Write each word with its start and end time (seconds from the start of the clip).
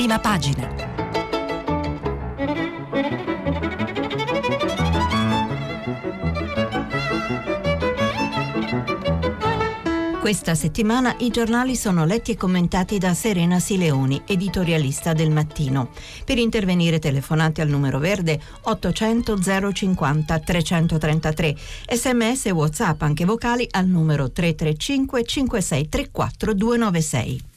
Prima 0.00 0.18
pagina. 0.18 0.66
Questa 10.18 10.54
settimana 10.54 11.14
i 11.18 11.28
giornali 11.28 11.76
sono 11.76 12.06
letti 12.06 12.30
e 12.30 12.36
commentati 12.38 12.96
da 12.96 13.12
Serena 13.12 13.60
Sileoni, 13.60 14.22
editorialista 14.24 15.12
del 15.12 15.30
mattino. 15.30 15.90
Per 16.24 16.38
intervenire 16.38 16.98
telefonate 16.98 17.60
al 17.60 17.68
numero 17.68 17.98
verde 17.98 18.40
800 18.62 19.38
050 19.70 20.38
333, 20.38 21.56
sms 21.92 22.46
e 22.46 22.50
whatsapp 22.52 23.02
anche 23.02 23.26
vocali 23.26 23.68
al 23.70 23.86
numero 23.86 24.32
335 24.32 25.24
5634 25.24 26.54
296. 26.54 27.49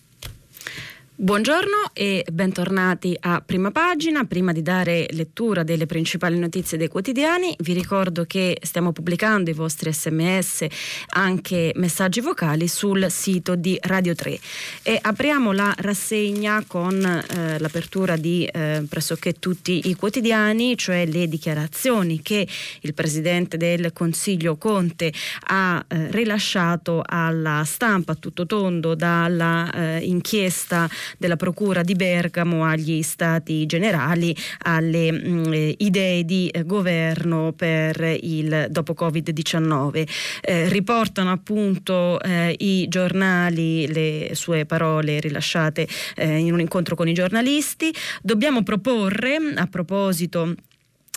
Buongiorno 1.15 1.91
e 1.93 2.25
bentornati 2.31 3.15
a 3.19 3.39
Prima 3.45 3.69
Pagina. 3.69 4.23
Prima 4.23 4.51
di 4.51 4.63
dare 4.63 5.05
lettura 5.11 5.61
delle 5.61 5.85
principali 5.85 6.39
notizie 6.39 6.75
dei 6.75 6.87
quotidiani, 6.87 7.55
vi 7.59 7.73
ricordo 7.73 8.25
che 8.25 8.57
stiamo 8.63 8.91
pubblicando 8.91 9.51
i 9.51 9.53
vostri 9.53 9.93
sms, 9.93 10.65
anche 11.09 11.71
messaggi 11.75 12.19
vocali 12.19 12.67
sul 12.67 13.11
sito 13.11 13.53
di 13.53 13.77
Radio 13.83 14.15
3. 14.15 14.39
E 14.81 14.97
apriamo 14.99 15.51
la 15.51 15.71
rassegna 15.77 16.63
con 16.65 17.05
eh, 17.05 17.59
l'apertura 17.59 18.17
di 18.17 18.45
eh, 18.45 18.83
pressoché 18.89 19.33
tutti 19.33 19.89
i 19.89 19.95
quotidiani, 19.95 20.75
cioè 20.75 21.05
le 21.05 21.27
dichiarazioni 21.27 22.23
che 22.23 22.47
il 22.81 22.93
Presidente 22.95 23.57
del 23.57 23.93
Consiglio 23.93 24.57
Conte 24.57 25.13
ha 25.49 25.85
eh, 25.87 26.09
rilasciato 26.09 27.03
alla 27.05 27.63
stampa 27.65 28.13
a 28.13 28.15
tutto 28.15 28.47
tondo 28.47 28.95
dalla 28.95 29.71
eh, 29.71 29.99
inchiesta 29.99 30.89
della 31.17 31.35
Procura 31.35 31.83
di 31.83 31.93
Bergamo 31.93 32.65
agli 32.65 33.01
Stati 33.01 33.65
Generali, 33.65 34.35
alle 34.63 35.11
mh, 35.11 35.29
mm, 35.29 35.53
eh, 35.53 35.75
idee 35.77 36.23
di 36.25 36.47
eh, 36.47 36.63
governo 36.63 37.53
per 37.55 38.17
il 38.21 38.67
dopo 38.69 38.93
Covid-19. 38.93 40.07
Eh, 40.41 40.69
riportano 40.69 41.31
appunto 41.31 42.19
eh, 42.21 42.55
i 42.57 42.87
giornali 42.87 43.87
le 43.87 44.29
sue 44.33 44.65
parole 44.65 45.19
rilasciate 45.19 45.87
eh, 46.15 46.37
in 46.37 46.53
un 46.53 46.59
incontro 46.59 46.95
con 46.95 47.07
i 47.07 47.13
giornalisti. 47.13 47.93
Dobbiamo 48.21 48.63
proporre, 48.63 49.37
a 49.55 49.67
proposito 49.67 50.55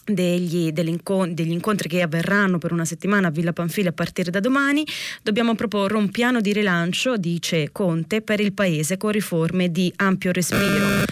degli, 0.06 0.72
degli, 0.72 1.50
incontri 1.50 1.88
che 1.88 2.02
avverranno 2.02 2.58
per 2.58 2.72
una 2.72 2.84
settimana 2.84 3.28
a 3.28 3.30
Villa 3.30 3.52
Panfili 3.52 3.88
a 3.88 3.92
partire 3.92 4.30
da 4.30 4.40
domani, 4.40 4.86
dobbiamo 5.22 5.54
proporre 5.54 5.96
un 5.96 6.10
piano 6.10 6.40
di 6.40 6.52
rilancio, 6.52 7.16
dice 7.16 7.70
Conte, 7.72 8.22
per 8.22 8.40
il 8.40 8.52
Paese 8.52 8.96
con 8.96 9.10
riforme 9.10 9.70
di 9.70 9.92
ampio 9.96 10.32
respiro. 10.32 11.04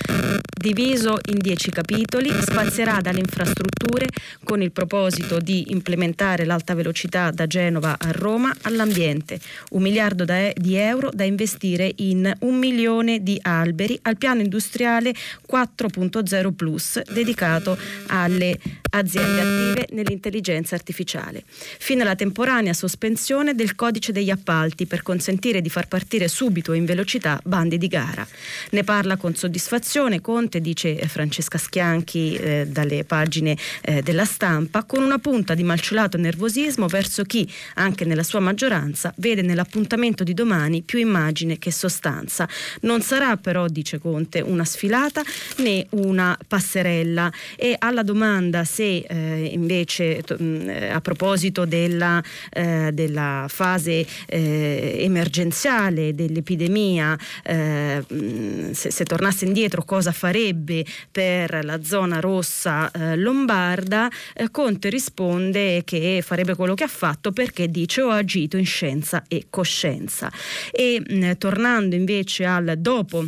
Diviso 0.64 1.18
in 1.26 1.38
dieci 1.38 1.70
capitoli, 1.70 2.30
spazierà 2.40 3.00
dalle 3.02 3.18
infrastrutture 3.18 4.06
con 4.44 4.62
il 4.62 4.72
proposito 4.72 5.38
di 5.38 5.72
implementare 5.72 6.46
l'alta 6.46 6.74
velocità 6.74 7.30
da 7.30 7.46
Genova 7.46 7.96
a 7.98 8.10
Roma 8.12 8.54
all'ambiente, 8.62 9.38
un 9.72 9.82
miliardo 9.82 10.24
di 10.24 10.76
euro 10.76 11.10
da 11.12 11.24
investire 11.24 11.92
in 11.96 12.32
un 12.40 12.56
milione 12.56 13.22
di 13.22 13.38
alberi 13.42 13.98
al 14.02 14.16
piano 14.16 14.40
industriale 14.40 15.12
4.0 15.50 16.52
Plus 16.52 17.02
dedicato 17.12 17.76
alle 18.06 18.58
aziende 18.90 19.40
attive 19.40 19.86
nell'intelligenza 19.90 20.74
artificiale, 20.74 21.44
fino 21.46 22.02
alla 22.02 22.14
temporanea 22.14 22.72
sospensione 22.72 23.54
del 23.54 23.74
codice 23.74 24.12
degli 24.12 24.30
appalti 24.30 24.86
per 24.86 25.02
consentire 25.02 25.60
di 25.60 25.68
far 25.68 25.88
partire 25.88 26.28
subito 26.28 26.72
in 26.72 26.84
velocità 26.84 27.40
bandi 27.44 27.78
di 27.78 27.88
gara. 27.88 28.26
Ne 28.70 28.84
parla 28.84 29.16
con 29.16 29.34
soddisfazione 29.34 30.20
Conte, 30.20 30.60
dice 30.60 30.96
Francesca 31.08 31.58
Schianchi 31.58 32.36
eh, 32.36 32.66
dalle 32.68 33.04
pagine 33.04 33.56
eh, 33.82 34.02
della 34.02 34.24
stampa, 34.24 34.84
con 34.84 35.02
una 35.02 35.18
punta 35.18 35.54
di 35.54 35.62
malciolato 35.62 36.16
nervosismo 36.16 36.86
verso 36.86 37.24
chi, 37.24 37.50
anche 37.74 38.04
nella 38.04 38.22
sua 38.22 38.40
maggioranza, 38.40 39.12
vede 39.16 39.42
nell'appuntamento 39.42 40.24
di 40.24 40.34
domani 40.34 40.82
più 40.82 40.98
immagine 40.98 41.58
che 41.58 41.70
sostanza. 41.70 42.48
Non 42.82 43.00
sarà 43.02 43.36
però, 43.36 43.66
dice 43.66 43.98
Conte, 43.98 44.40
una 44.40 44.64
sfilata 44.64 45.22
né 45.58 45.86
una 45.90 46.36
passerella 46.46 47.32
e 47.56 47.76
alla 47.78 48.02
domanda 48.02 48.64
se 48.74 49.04
eh, 49.06 49.50
invece 49.52 50.22
to, 50.22 50.34
mh, 50.36 50.44
mm, 50.44 50.68
a 50.92 51.00
proposito 51.00 51.64
della, 51.64 52.20
eh, 52.50 52.90
della 52.92 53.46
fase 53.48 54.04
eh, 54.26 54.96
emergenziale 54.98 56.12
dell'epidemia, 56.12 57.16
eh, 57.44 58.04
mm, 58.12 58.72
se, 58.72 58.90
se, 58.90 59.04
tornasse 59.04 59.44
indietro 59.44 59.84
cosa 59.84 60.10
farebbe 60.10 60.84
per 61.10 61.64
la 61.64 61.84
zona 61.84 62.18
rossa 62.18 62.90
eh, 62.90 63.16
lombarda, 63.16 64.10
eh, 64.34 64.50
Conte 64.50 64.88
risponde 64.88 65.82
che 65.84 66.20
farebbe 66.24 66.56
quello 66.56 66.74
che 66.74 66.84
ha 66.84 66.88
fatto 66.88 67.30
perché 67.30 67.68
dice 67.68 68.02
ho 68.02 68.10
agito 68.10 68.56
in 68.56 68.66
scienza 68.66 69.22
e 69.28 69.46
coscienza. 69.50 70.32
E 70.72 71.00
mh, 71.00 71.14
mm, 71.14 71.30
tornando 71.38 71.94
invece 71.94 72.44
al 72.44 72.74
dopo 72.78 73.24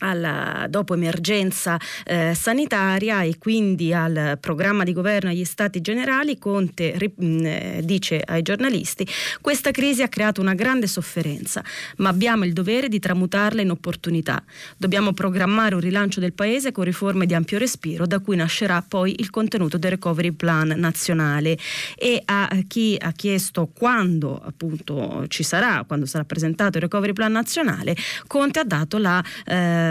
alla 0.00 0.66
dopo 0.68 0.94
emergenza 0.94 1.78
eh, 2.04 2.34
sanitaria 2.34 3.22
e 3.22 3.38
quindi 3.38 3.92
al 3.92 4.38
programma 4.40 4.84
di 4.84 4.92
governo 4.92 5.30
agli 5.30 5.44
stati 5.44 5.80
generali, 5.80 6.38
Conte 6.38 6.94
mh, 6.98 7.24
mm, 7.24 7.44
eh, 7.46 7.80
dice 7.84 8.22
ai 8.24 8.42
giornalisti 8.42 9.06
questa 9.40 9.70
crisi 9.70 10.02
ha 10.02 10.08
creato 10.08 10.40
una 10.40 10.54
grande 10.54 10.86
sofferenza, 10.86 11.62
ma 11.96 12.08
abbiamo 12.08 12.44
il 12.44 12.52
dovere 12.52 12.88
di 12.88 12.98
tramutarla 12.98 13.60
in 13.60 13.70
opportunità. 13.70 14.42
Dobbiamo 14.76 15.12
programmare 15.12 15.74
un 15.74 15.80
rilancio 15.80 16.20
del 16.20 16.32
paese 16.32 16.72
con 16.72 16.84
riforme 16.84 17.26
di 17.26 17.34
ampio 17.34 17.58
respiro, 17.58 18.06
da 18.06 18.18
cui 18.20 18.36
nascerà 18.36 18.84
poi 18.86 19.14
il 19.18 19.30
contenuto 19.30 19.78
del 19.78 19.92
recovery 19.92 20.32
plan 20.32 20.68
nazionale. 20.76 21.58
E 21.96 22.22
a 22.24 22.48
chi 22.66 22.96
ha 23.00 23.12
chiesto 23.12 23.70
quando 23.72 24.40
appunto 24.42 25.26
ci 25.28 25.42
sarà, 25.42 25.84
quando 25.86 26.06
sarà 26.06 26.24
presentato 26.24 26.76
il 26.76 26.84
recovery 26.84 27.12
plan 27.12 27.32
nazionale, 27.32 27.96
Conte 28.26 28.60
ha 28.60 28.64
dato 28.64 28.98
la 28.98 29.22
eh, 29.46 29.89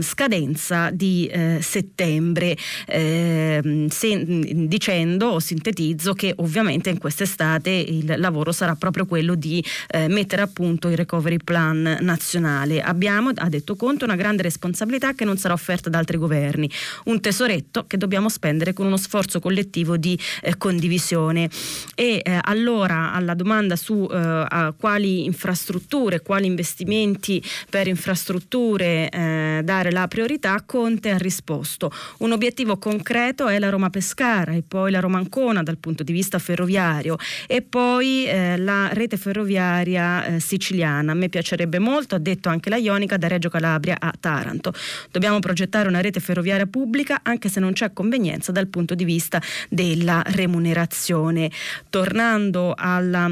scadenza 0.00 0.90
di 0.90 1.26
eh, 1.26 1.58
settembre, 1.60 2.56
eh, 2.86 3.86
se, 3.88 4.24
dicendo 4.68 5.26
o 5.26 5.40
sintetizzo 5.40 6.12
che 6.14 6.32
ovviamente 6.36 6.90
in 6.90 6.98
quest'estate 6.98 7.70
il 7.70 8.14
lavoro 8.16 8.52
sarà 8.52 8.74
proprio 8.74 9.06
quello 9.06 9.34
di 9.34 9.64
eh, 9.88 10.08
mettere 10.08 10.42
a 10.42 10.46
punto 10.46 10.88
il 10.88 10.96
recovery 10.96 11.38
plan 11.38 11.98
nazionale. 12.00 12.80
Abbiamo, 12.80 13.30
ha 13.34 13.48
detto 13.48 13.76
Conte, 13.76 14.04
una 14.04 14.16
grande 14.16 14.42
responsabilità 14.42 15.14
che 15.14 15.24
non 15.24 15.36
sarà 15.36 15.54
offerta 15.54 15.90
da 15.90 15.98
altri 15.98 16.16
governi, 16.16 16.70
un 17.04 17.20
tesoretto 17.20 17.86
che 17.86 17.96
dobbiamo 17.96 18.28
spendere 18.28 18.72
con 18.72 18.86
uno 18.86 18.96
sforzo 18.96 19.40
collettivo 19.40 19.96
di 19.96 20.18
eh, 20.42 20.56
condivisione. 20.56 21.48
E 21.94 22.20
eh, 22.22 22.38
allora 22.42 23.12
alla 23.12 23.34
domanda 23.34 23.76
su 23.76 24.08
eh, 24.10 24.74
quali 24.76 25.24
infrastrutture, 25.24 26.20
quali 26.22 26.46
investimenti 26.46 27.42
per 27.70 27.86
infrastrutture 27.86 29.08
eh, 29.38 29.62
dare 29.62 29.90
la 29.90 30.08
priorità, 30.08 30.62
Conte 30.66 31.10
ha 31.10 31.18
risposto. 31.18 31.90
Un 32.18 32.32
obiettivo 32.32 32.78
concreto 32.78 33.46
è 33.48 33.58
la 33.58 33.68
Roma 33.68 33.90
Pescara 33.90 34.52
e 34.52 34.62
poi 34.66 34.90
la 34.90 35.00
Roma 35.00 35.18
Ancona 35.18 35.62
dal 35.62 35.78
punto 35.78 36.02
di 36.02 36.12
vista 36.12 36.38
ferroviario 36.38 37.16
e 37.46 37.62
poi 37.62 38.26
eh, 38.26 38.56
la 38.56 38.88
rete 38.92 39.16
ferroviaria 39.16 40.24
eh, 40.24 40.40
siciliana. 40.40 41.12
A 41.12 41.14
me 41.14 41.28
piacerebbe 41.28 41.78
molto, 41.78 42.14
ha 42.14 42.18
detto 42.18 42.48
anche 42.48 42.70
la 42.70 42.76
Ionica, 42.76 43.16
da 43.16 43.28
Reggio 43.28 43.48
Calabria 43.48 43.96
a 43.98 44.12
Taranto. 44.18 44.72
Dobbiamo 45.10 45.38
progettare 45.38 45.88
una 45.88 46.00
rete 46.00 46.20
ferroviaria 46.20 46.66
pubblica 46.66 47.20
anche 47.22 47.48
se 47.48 47.60
non 47.60 47.72
c'è 47.72 47.92
convenienza 47.92 48.52
dal 48.52 48.66
punto 48.66 48.94
di 48.94 49.04
vista 49.04 49.40
della 49.68 50.22
remunerazione. 50.26 51.50
Tornando 51.88 52.74
alla 52.76 53.30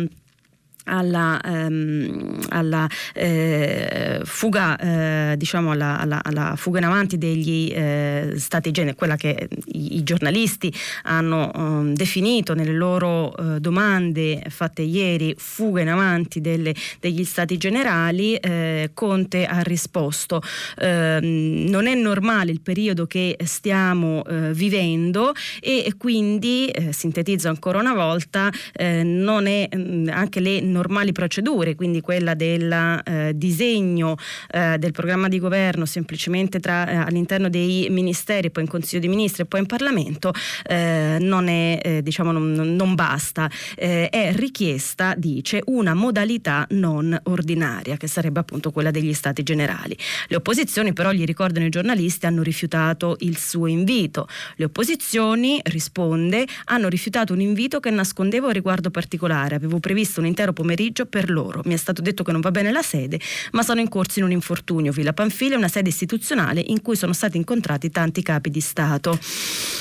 alla, 0.86 1.40
ehm, 1.42 2.38
alla 2.48 2.88
eh, 3.14 4.20
fuga 4.24 4.76
eh, 4.76 5.34
diciamo 5.36 5.70
alla, 5.72 5.98
alla, 5.98 6.20
alla, 6.22 6.54
fuga 6.56 6.78
in 6.78 6.84
avanti 6.84 7.18
degli 7.18 7.72
eh, 7.72 8.34
stati 8.36 8.70
generi 8.70 8.96
quella 8.96 9.16
che 9.16 9.48
i, 9.66 9.96
i 9.96 10.02
giornalisti 10.02 10.72
hanno 11.04 11.50
um, 11.54 11.94
definito 11.94 12.54
nelle 12.54 12.72
loro 12.72 13.32
uh, 13.36 13.58
domande 13.58 14.42
fatte 14.48 14.82
ieri 14.82 15.34
fuga 15.36 15.80
in 15.80 15.88
avanti 15.88 16.40
delle, 16.40 16.74
degli 17.00 17.24
stati 17.24 17.56
generali 17.56 18.34
eh, 18.36 18.90
Conte 18.94 19.46
ha 19.46 19.60
risposto 19.60 20.42
ehm, 20.78 21.66
non 21.68 21.86
è 21.86 21.94
normale 21.94 22.50
il 22.50 22.60
periodo 22.60 23.06
che 23.06 23.36
stiamo 23.44 24.24
eh, 24.24 24.52
vivendo 24.52 25.32
e 25.60 25.94
quindi 25.96 26.72
sintetizzo 26.90 27.48
ancora 27.48 27.78
una 27.78 27.94
volta 27.94 28.50
non 28.78 29.46
è 29.46 29.68
anche 30.08 30.40
le 30.40 30.60
normali 30.76 31.12
procedure, 31.12 31.74
quindi 31.74 32.00
quella 32.00 32.34
del 32.34 32.70
eh, 33.04 33.32
disegno 33.34 34.16
eh, 34.50 34.76
del 34.78 34.92
programma 34.92 35.28
di 35.28 35.38
governo 35.38 35.86
semplicemente 35.86 36.60
tra, 36.60 36.86
eh, 36.88 36.96
all'interno 36.96 37.48
dei 37.48 37.88
ministeri, 37.90 38.50
poi 38.50 38.64
in 38.64 38.68
Consiglio 38.68 39.00
dei 39.00 39.08
Ministri 39.08 39.42
e 39.42 39.46
poi 39.46 39.60
in 39.60 39.66
Parlamento, 39.66 40.32
eh, 40.68 41.16
non, 41.20 41.48
è, 41.48 41.80
eh, 41.82 42.02
diciamo, 42.02 42.30
non, 42.32 42.52
non 42.52 42.94
basta. 42.94 43.50
è 43.74 44.32
richiesta, 44.34 45.14
dice, 45.16 45.62
una 45.66 45.94
modalità 45.94 46.66
non 46.70 47.18
ordinaria, 47.24 47.96
che 47.96 48.06
sarebbe 48.06 48.40
appunto 48.40 48.70
quella 48.70 48.90
degli 48.90 49.14
stati 49.14 49.42
generali. 49.42 49.96
Le 50.28 50.36
opposizioni 50.36 50.92
però, 50.92 51.12
gli 51.12 51.24
ricordano 51.24 51.66
i 51.66 51.70
giornalisti, 51.70 52.26
hanno 52.26 52.42
rifiutato 52.42 53.16
il 53.20 53.38
suo 53.38 53.66
invito. 53.66 54.28
Le 54.56 54.66
opposizioni, 54.66 55.60
risponde, 55.64 56.46
hanno 56.64 56.88
rifiutato 56.88 57.32
un 57.32 57.40
invito 57.40 57.80
che 57.80 57.90
nascondeva 57.90 58.46
un 58.46 58.52
riguardo 58.52 58.90
particolare. 58.90 59.54
Avevo 59.54 59.78
previsto 59.78 60.20
un 60.20 60.26
intero 60.26 60.52
pomeriggio 60.52 60.65
per 61.06 61.30
loro. 61.30 61.62
Mi 61.64 61.74
è 61.74 61.76
stato 61.76 62.02
detto 62.02 62.22
che 62.22 62.32
non 62.32 62.40
va 62.40 62.50
bene 62.50 62.72
la 62.72 62.82
sede, 62.82 63.20
ma 63.52 63.62
sono 63.62 63.80
in 63.80 63.88
corso 63.88 64.18
in 64.18 64.24
un 64.24 64.32
infortunio. 64.32 64.92
Villa 64.92 65.12
Panfili 65.12 65.54
è 65.54 65.56
una 65.56 65.68
sede 65.68 65.88
istituzionale 65.88 66.62
in 66.66 66.82
cui 66.82 66.96
sono 66.96 67.12
stati 67.12 67.36
incontrati 67.36 67.90
tanti 67.90 68.22
capi 68.22 68.50
di 68.50 68.60
Stato. 68.60 69.18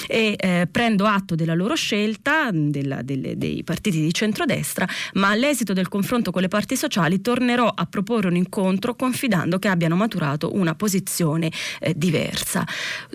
E 0.08 0.36
eh, 0.38 0.68
prendo 0.72 1.06
atto 1.06 1.36
della 1.36 1.56
loro 1.56 1.76
scelta, 1.76 2.50
della, 2.52 3.02
delle, 3.02 3.38
dei 3.38 3.64
partiti 3.64 4.02
di 4.02 4.14
centrodestra, 4.14 4.88
ma 5.14 5.30
all'esito 5.30 5.74
del 5.74 5.88
confronto 5.88 6.32
con 6.32 6.42
le 6.42 6.48
parti 6.48 6.76
sociali 6.76 7.22
tornerò 7.22 7.68
a 7.68 7.86
proporre 7.86 8.28
un 8.28 8.36
incontro 8.36 8.96
confidando 8.96 9.60
che 9.60 9.68
abbiano 9.68 9.96
maturato 9.96 10.56
una 10.56 10.76
posizione 10.76 11.52
eh, 11.80 11.94
diversa. 11.96 12.66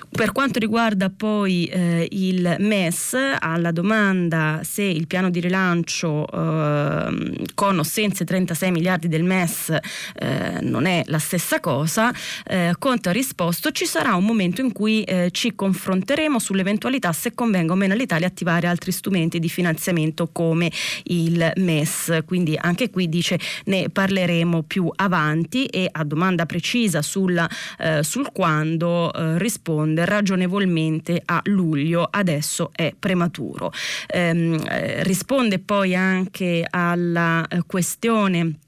Per 0.08 0.32
quanto 0.32 0.58
riguarda 0.58 1.10
poi 1.10 1.66
eh, 1.66 2.08
il 2.10 2.56
MES, 2.58 3.16
alla 3.38 3.70
domanda 3.70 4.60
se 4.62 4.82
il 4.82 5.06
piano 5.06 5.30
di 5.30 5.40
rilancio 5.40 6.26
eh, 6.26 7.44
con 7.60 7.78
o 7.78 7.82
senza 7.82 8.24
36 8.24 8.70
miliardi 8.70 9.06
del 9.06 9.22
MES 9.22 9.76
eh, 10.14 10.60
non 10.62 10.86
è 10.86 11.02
la 11.08 11.18
stessa 11.18 11.60
cosa, 11.60 12.10
eh, 12.46 12.74
Conte 12.78 13.10
ha 13.10 13.12
risposto 13.12 13.70
ci 13.70 13.84
sarà 13.84 14.14
un 14.14 14.24
momento 14.24 14.62
in 14.62 14.72
cui 14.72 15.02
eh, 15.02 15.28
ci 15.30 15.54
confronteremo 15.54 16.38
sull'eventualità 16.38 17.12
se 17.12 17.34
convenga 17.34 17.74
o 17.74 17.76
meno 17.76 17.92
all'Italia 17.92 18.26
attivare 18.26 18.66
altri 18.66 18.92
strumenti 18.92 19.38
di 19.38 19.50
finanziamento 19.50 20.30
come 20.32 20.72
il 21.02 21.52
MES, 21.56 22.20
quindi 22.24 22.56
anche 22.58 22.88
qui 22.88 23.10
dice 23.10 23.38
ne 23.66 23.90
parleremo 23.90 24.62
più 24.62 24.90
avanti 24.96 25.66
e 25.66 25.86
a 25.92 26.02
domanda 26.04 26.46
precisa 26.46 27.02
sulla, 27.02 27.46
eh, 27.78 28.02
sul 28.02 28.32
quando 28.32 29.12
eh, 29.12 29.36
risponde 29.36 30.06
ragionevolmente 30.06 31.20
a 31.26 31.42
luglio, 31.44 32.08
adesso 32.10 32.70
è 32.74 32.94
prematuro. 32.98 33.70
Ehm, 34.06 34.64
eh, 34.66 35.02
risponde 35.02 35.58
poi 35.58 35.94
anche 35.94 36.66
alla 36.66 37.48
questione 37.66 38.58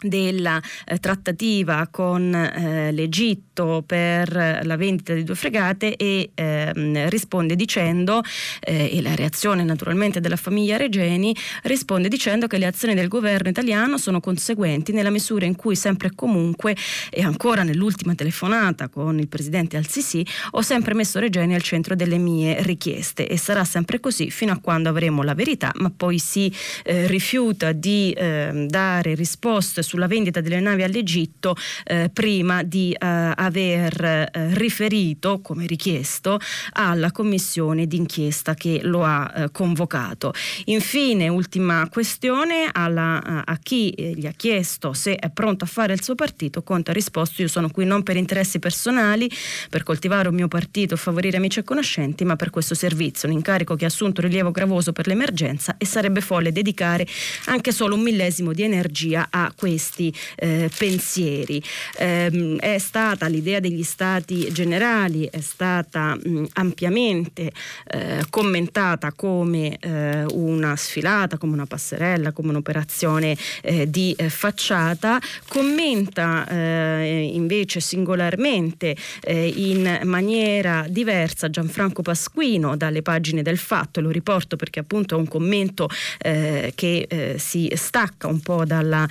della 0.00 0.60
eh, 0.84 0.98
trattativa 0.98 1.88
con 1.90 2.34
eh, 2.34 2.92
l'Egitto 2.92 3.45
per 3.86 4.60
la 4.62 4.76
vendita 4.76 5.14
di 5.14 5.24
due 5.24 5.34
fregate 5.34 5.96
e 5.96 6.30
ehm, 6.34 7.08
risponde 7.08 7.56
dicendo, 7.56 8.22
eh, 8.60 8.96
e 8.96 9.02
la 9.02 9.14
reazione 9.14 9.62
naturalmente 9.64 10.20
della 10.20 10.36
famiglia 10.36 10.76
Regeni, 10.76 11.34
risponde 11.62 12.08
dicendo 12.08 12.46
che 12.46 12.58
le 12.58 12.66
azioni 12.66 12.94
del 12.94 13.08
governo 13.08 13.48
italiano 13.48 13.98
sono 13.98 14.20
conseguenti 14.20 14.92
nella 14.92 15.10
misura 15.10 15.44
in 15.44 15.56
cui 15.56 15.76
sempre 15.76 16.08
e 16.08 16.12
comunque, 16.14 16.76
e 17.10 17.22
ancora 17.22 17.62
nell'ultima 17.62 18.14
telefonata 18.14 18.88
con 18.88 19.18
il 19.18 19.28
presidente 19.28 19.76
Al-Sisi, 19.76 20.24
ho 20.52 20.62
sempre 20.62 20.94
messo 20.94 21.18
Regeni 21.18 21.54
al 21.54 21.62
centro 21.62 21.94
delle 21.94 22.18
mie 22.18 22.62
richieste 22.62 23.26
e 23.26 23.36
sarà 23.36 23.64
sempre 23.64 24.00
così 24.00 24.30
fino 24.30 24.52
a 24.52 24.58
quando 24.60 24.88
avremo 24.88 25.22
la 25.22 25.34
verità, 25.34 25.72
ma 25.76 25.92
poi 25.94 26.18
si 26.18 26.52
eh, 26.84 27.06
rifiuta 27.06 27.72
di 27.72 28.14
ehm, 28.16 28.66
dare 28.66 29.14
risposte 29.14 29.82
sulla 29.82 30.06
vendita 30.06 30.40
delle 30.40 30.60
navi 30.60 30.82
all'Egitto 30.82 31.56
eh, 31.84 32.10
prima 32.12 32.62
di 32.62 32.92
eh, 32.92 33.06
aver 33.46 34.04
eh, 34.04 34.28
riferito, 34.54 35.40
come 35.40 35.66
richiesto, 35.66 36.38
alla 36.72 37.10
commissione 37.10 37.86
d'inchiesta 37.86 38.54
che 38.54 38.80
lo 38.82 39.04
ha 39.04 39.32
eh, 39.34 39.50
convocato. 39.50 40.32
Infine, 40.66 41.28
ultima 41.28 41.88
questione, 41.88 42.68
alla, 42.70 43.44
a 43.44 43.58
chi 43.62 43.90
eh, 43.90 44.12
gli 44.14 44.26
ha 44.26 44.32
chiesto 44.32 44.92
se 44.92 45.16
è 45.16 45.30
pronto 45.30 45.64
a 45.64 45.68
fare 45.68 45.92
il 45.92 46.02
suo 46.02 46.14
partito, 46.14 46.62
Conte 46.62 46.90
ha 46.90 46.94
risposto 46.94 47.42
io 47.42 47.48
sono 47.48 47.70
qui 47.70 47.84
non 47.84 48.02
per 48.02 48.16
interessi 48.16 48.58
personali, 48.58 49.30
per 49.70 49.82
coltivare 49.82 50.28
un 50.28 50.34
mio 50.34 50.48
partito, 50.48 50.96
favorire 50.96 51.36
amici 51.36 51.60
e 51.60 51.64
conoscenti, 51.64 52.24
ma 52.24 52.36
per 52.36 52.50
questo 52.50 52.74
servizio, 52.74 53.28
un 53.28 53.34
incarico 53.34 53.74
che 53.74 53.84
ha 53.84 53.88
assunto 53.88 54.20
rilievo 54.20 54.50
gravoso 54.50 54.92
per 54.92 55.06
l'emergenza 55.06 55.76
e 55.78 55.86
sarebbe 55.86 56.20
folle 56.20 56.52
dedicare 56.52 57.06
anche 57.46 57.72
solo 57.72 57.94
un 57.94 58.02
millesimo 58.02 58.52
di 58.52 58.62
energia 58.62 59.28
a 59.30 59.52
questi 59.56 60.12
eh, 60.36 60.70
pensieri. 60.76 61.62
Eh, 61.98 62.56
è 62.58 62.78
stata 62.78 63.28
l'idea 63.36 63.60
degli 63.60 63.82
stati 63.82 64.50
generali, 64.50 65.28
è 65.30 65.40
stata 65.40 66.16
mh, 66.16 66.46
ampiamente 66.54 67.52
eh, 67.86 68.24
commentata 68.30 69.12
come 69.12 69.76
eh, 69.78 70.24
una 70.32 70.74
sfilata, 70.76 71.36
come 71.36 71.52
una 71.52 71.66
passerella, 71.66 72.32
come 72.32 72.48
un'operazione 72.48 73.36
eh, 73.62 73.90
di 73.90 74.14
eh, 74.16 74.30
facciata, 74.30 75.20
commenta 75.46 76.44
invece 76.56 77.80
singolarmente 77.80 78.96
in 79.26 80.00
maniera 80.04 80.86
diversa 80.88 81.50
Gianfranco 81.50 82.02
Pasquino 82.02 82.76
dalle 82.76 83.02
pagine 83.02 83.42
del 83.42 83.58
fatto, 83.58 84.00
lo 84.00 84.10
riporto 84.10 84.56
perché 84.56 84.80
appunto 84.80 85.16
è 85.16 85.18
un 85.18 85.28
commento 85.28 85.88
che 86.18 87.34
si 87.38 87.70
stacca 87.74 88.26
un 88.26 88.40
po' 88.40 88.64
dalla, 88.64 89.06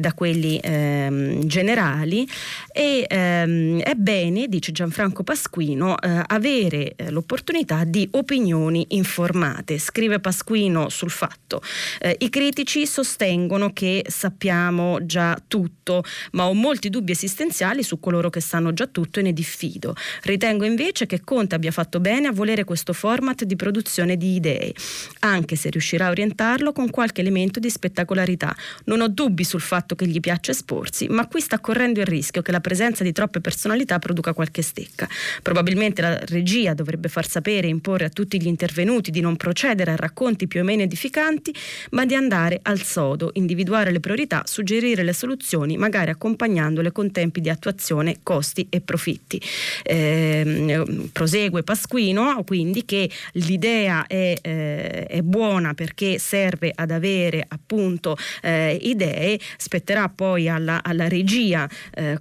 da 0.00 0.10
da 0.10 0.12
quelli 0.12 0.58
ehm, 0.62 1.46
generali. 1.46 2.28
E 2.72 3.06
ehm, 3.08 3.69
è 3.78 3.94
bene, 3.94 4.48
dice 4.48 4.72
Gianfranco 4.72 5.22
Pasquino, 5.22 5.98
eh, 5.98 6.22
avere 6.26 6.94
eh, 6.96 7.10
l'opportunità 7.10 7.84
di 7.84 8.08
opinioni 8.12 8.86
informate. 8.90 9.78
Scrive 9.78 10.18
Pasquino 10.18 10.88
sul 10.88 11.10
fatto. 11.10 11.62
Eh, 12.00 12.16
I 12.20 12.28
critici 12.28 12.86
sostengono 12.86 13.72
che 13.72 14.04
sappiamo 14.08 15.04
già 15.04 15.40
tutto, 15.46 16.02
ma 16.32 16.46
ho 16.46 16.54
molti 16.54 16.90
dubbi 16.90 17.12
esistenziali 17.12 17.82
su 17.82 18.00
coloro 18.00 18.30
che 18.30 18.40
sanno 18.40 18.72
già 18.72 18.86
tutto 18.86 19.20
e 19.20 19.22
ne 19.22 19.32
diffido. 19.32 19.94
Ritengo 20.22 20.64
invece 20.64 21.06
che 21.06 21.20
Conte 21.20 21.54
abbia 21.54 21.70
fatto 21.70 22.00
bene 22.00 22.28
a 22.28 22.32
volere 22.32 22.64
questo 22.64 22.92
format 22.92 23.44
di 23.44 23.56
produzione 23.56 24.16
di 24.16 24.34
idee, 24.34 24.74
anche 25.20 25.56
se 25.56 25.70
riuscirà 25.70 26.06
a 26.06 26.10
orientarlo 26.10 26.72
con 26.72 26.90
qualche 26.90 27.20
elemento 27.20 27.60
di 27.60 27.70
spettacolarità. 27.70 28.54
Non 28.84 29.00
ho 29.00 29.08
dubbi 29.08 29.44
sul 29.44 29.60
fatto 29.60 29.94
che 29.94 30.06
gli 30.06 30.20
piace 30.20 30.52
esporsi, 30.52 31.06
ma 31.08 31.26
qui 31.26 31.40
sta 31.40 31.60
correndo 31.60 32.00
il 32.00 32.06
rischio 32.06 32.42
che 32.42 32.52
la 32.52 32.60
presenza 32.60 33.04
di 33.04 33.12
troppe 33.12 33.40
personalità 33.60 33.98
produca 33.98 34.32
qualche 34.32 34.62
stecca. 34.62 35.06
Probabilmente 35.42 36.00
la 36.00 36.18
regia 36.24 36.72
dovrebbe 36.72 37.08
far 37.08 37.28
sapere 37.28 37.66
e 37.66 37.70
imporre 37.70 38.06
a 38.06 38.08
tutti 38.08 38.40
gli 38.40 38.46
intervenuti 38.46 39.10
di 39.10 39.20
non 39.20 39.36
procedere 39.36 39.90
a 39.90 39.96
racconti 39.96 40.46
più 40.46 40.62
o 40.62 40.64
meno 40.64 40.80
edificanti, 40.80 41.54
ma 41.90 42.06
di 42.06 42.14
andare 42.14 42.60
al 42.62 42.80
sodo, 42.80 43.32
individuare 43.34 43.90
le 43.90 44.00
priorità, 44.00 44.44
suggerire 44.46 45.02
le 45.02 45.12
soluzioni, 45.12 45.76
magari 45.76 46.10
accompagnandole 46.10 46.90
con 46.90 47.12
tempi 47.12 47.42
di 47.42 47.50
attuazione, 47.50 48.20
costi 48.22 48.66
e 48.70 48.80
profitti. 48.80 49.38
Eh, 49.82 51.10
prosegue 51.12 51.62
Pasquino, 51.62 52.42
quindi 52.46 52.86
che 52.86 53.10
l'idea 53.32 54.06
è, 54.06 54.38
eh, 54.40 55.06
è, 55.06 55.20
buona 55.20 55.74
perché 55.74 56.18
serve 56.18 56.72
ad 56.74 56.90
avere 56.90 57.44
appunto 57.46 58.16
eh, 58.40 58.78
idee, 58.80 59.38
spetterà 59.58 60.08
poi 60.08 60.48
alla, 60.48 60.82
alla 60.82 61.08
regia, 61.08 61.68
eh, 61.94 62.18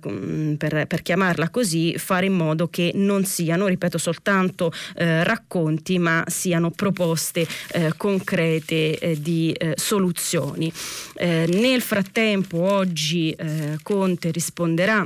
per, 0.57 0.85
per, 0.85 1.01
chiamarla 1.29 1.49
così, 1.49 1.97
fare 1.97 2.25
in 2.25 2.33
modo 2.33 2.67
che 2.67 2.91
non 2.95 3.23
siano, 3.25 3.67
ripeto, 3.67 3.97
soltanto 3.97 4.71
eh, 4.95 5.23
racconti, 5.23 5.99
ma 5.99 6.23
siano 6.27 6.71
proposte 6.71 7.47
eh, 7.71 7.93
concrete 7.95 8.97
eh, 8.97 9.21
di 9.21 9.51
eh, 9.51 9.73
soluzioni. 9.75 10.71
Eh, 11.15 11.45
nel 11.53 11.81
frattempo 11.81 12.61
oggi 12.61 13.35
Conte 13.83 14.31
risponderà 14.31 15.05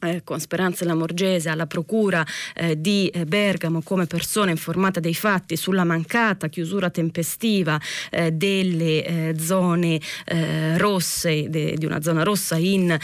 eh, 0.00 0.22
con 0.24 0.40
Speranza 0.40 0.84
Lamorgese 0.84 1.48
alla 1.48 1.66
procura 1.66 2.24
eh, 2.54 2.78
di 2.80 3.08
eh, 3.08 3.24
Bergamo 3.24 3.80
come 3.82 4.06
persona 4.06 4.50
informata 4.50 5.00
dei 5.00 5.14
fatti 5.14 5.56
sulla 5.56 5.84
mancata 5.84 6.48
chiusura 6.48 6.90
tempestiva 6.90 7.80
eh, 8.10 8.32
delle 8.32 9.04
eh, 9.04 9.34
zone 9.38 10.00
eh, 10.26 10.76
rosse, 10.78 11.48
de, 11.48 11.74
di 11.76 11.86
una 11.86 12.02
zona 12.02 12.22
rossa 12.22 12.56
in 12.56 12.96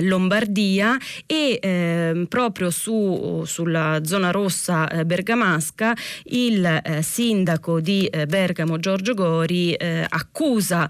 Lombardia 0.00 0.96
e 1.26 1.58
ehm, 1.60 2.26
proprio 2.26 2.70
su, 2.70 3.42
sulla 3.44 4.00
zona 4.04 4.30
rossa 4.30 4.86
bergamasca 5.04 5.94
il 6.24 6.80
sindaco 7.00 7.80
di 7.80 8.08
Bergamo 8.26 8.78
Giorgio 8.78 9.14
Gori 9.14 9.74
accusa, 10.08 10.88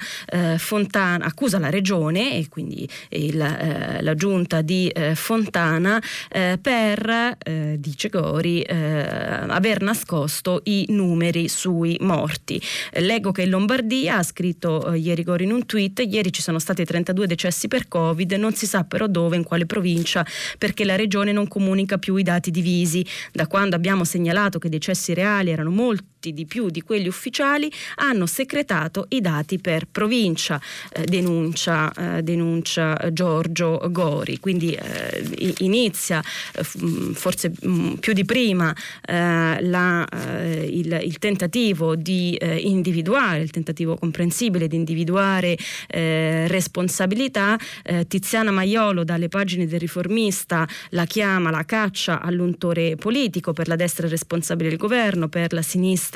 Fontana, 0.56 1.24
accusa 1.24 1.58
la 1.58 1.70
regione 1.70 2.36
e 2.36 2.48
quindi 2.48 2.88
il, 3.10 3.98
la 4.00 4.14
giunta 4.14 4.60
di 4.60 4.92
Fontana 5.14 5.27
Fontana 5.28 6.02
eh, 6.30 6.58
per, 6.58 7.36
eh, 7.44 7.76
dice 7.78 8.08
Gori, 8.08 8.62
eh, 8.62 8.74
aver 8.76 9.82
nascosto 9.82 10.62
i 10.64 10.86
numeri 10.88 11.48
sui 11.48 11.98
morti. 12.00 12.58
leggo 12.92 13.30
che 13.30 13.42
in 13.42 13.50
Lombardia, 13.50 14.16
ha 14.16 14.22
scritto 14.22 14.90
eh, 14.90 14.96
ieri 14.96 15.24
Gori 15.24 15.44
in 15.44 15.52
un 15.52 15.66
tweet, 15.66 16.02
ieri 16.08 16.32
ci 16.32 16.40
sono 16.40 16.58
stati 16.58 16.82
32 16.82 17.26
decessi 17.26 17.68
per 17.68 17.88
Covid, 17.88 18.32
non 18.32 18.54
si 18.54 18.64
sa 18.64 18.84
però 18.84 19.06
dove, 19.06 19.36
in 19.36 19.44
quale 19.44 19.66
provincia, 19.66 20.24
perché 20.56 20.86
la 20.86 20.96
regione 20.96 21.30
non 21.30 21.46
comunica 21.46 21.98
più 21.98 22.16
i 22.16 22.22
dati 22.22 22.50
divisi. 22.50 23.04
Da 23.30 23.46
quando 23.46 23.76
abbiamo 23.76 24.04
segnalato 24.04 24.58
che 24.58 24.68
i 24.68 24.70
decessi 24.70 25.12
reali 25.12 25.50
erano 25.50 25.70
molti 26.18 26.32
di 26.32 26.46
più 26.46 26.68
di 26.68 26.82
quelli 26.82 27.06
ufficiali, 27.06 27.70
hanno 27.96 28.26
secretato 28.26 29.06
i 29.10 29.20
dati 29.20 29.58
per 29.58 29.86
provincia, 29.90 30.60
eh, 30.92 31.04
denuncia, 31.04 31.92
eh, 31.92 32.22
denuncia, 32.22 32.96
Giorgio 33.12 33.80
Gori. 33.90 34.38
Quindi 34.38 34.72
eh, 34.72 35.54
inizia 35.58 36.20
eh, 36.20 36.64
forse 36.64 37.52
mm, 37.64 37.94
più 37.94 38.12
di 38.12 38.24
prima 38.24 38.74
eh, 39.06 39.62
la, 39.62 40.06
eh, 40.08 40.68
il, 40.68 41.00
il, 41.04 41.18
tentativo 41.18 41.94
di 41.94 42.36
individuare, 42.60 43.40
il 43.40 43.50
tentativo 43.50 43.96
comprensibile 43.96 44.66
di 44.66 44.76
individuare 44.76 45.56
responsabilità. 45.88 47.58
Tiziana 48.06 48.50
Maiolo 48.50 49.04
dalle 49.04 49.28
pagine 49.28 49.66
del 49.66 49.78
riformista 49.80 50.66
la 50.90 51.04
chiama 51.04 51.50
la 51.50 51.64
caccia 51.64 52.20
all'untore 52.20 52.96
politico 52.96 53.52
per 53.52 53.68
la 53.68 53.76
destra 53.76 54.08
responsabile 54.08 54.70
del 54.70 54.78
governo, 54.78 55.28
per 55.28 55.52
la 55.52 55.62
sinistra 55.62 56.07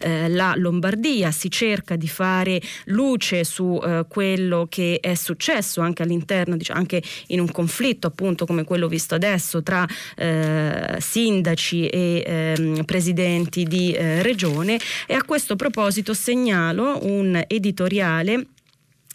la 0.00 0.54
Lombardia. 0.56 1.30
Si 1.30 1.50
cerca 1.50 1.96
di 1.96 2.08
fare 2.08 2.60
luce 2.86 3.44
su 3.44 3.80
quello 4.08 4.66
che 4.68 4.98
è 5.00 5.14
successo 5.14 5.80
anche 5.80 6.02
all'interno, 6.02 6.56
diciamo, 6.56 6.78
anche 6.78 7.02
in 7.28 7.40
un 7.40 7.50
conflitto 7.50 8.06
appunto 8.06 8.46
come 8.46 8.64
quello 8.64 8.88
visto 8.88 9.14
adesso 9.14 9.62
tra 9.62 9.86
eh, 10.16 10.96
sindaci 10.98 11.86
e 11.88 12.22
eh, 12.26 12.82
presidenti 12.84 13.64
di 13.64 13.92
eh, 13.92 14.22
regione 14.22 14.78
e 15.06 15.14
a 15.14 15.24
questo 15.24 15.56
proposito 15.56 16.14
segnalo 16.14 17.04
un 17.04 17.42
editoriale 17.46 18.46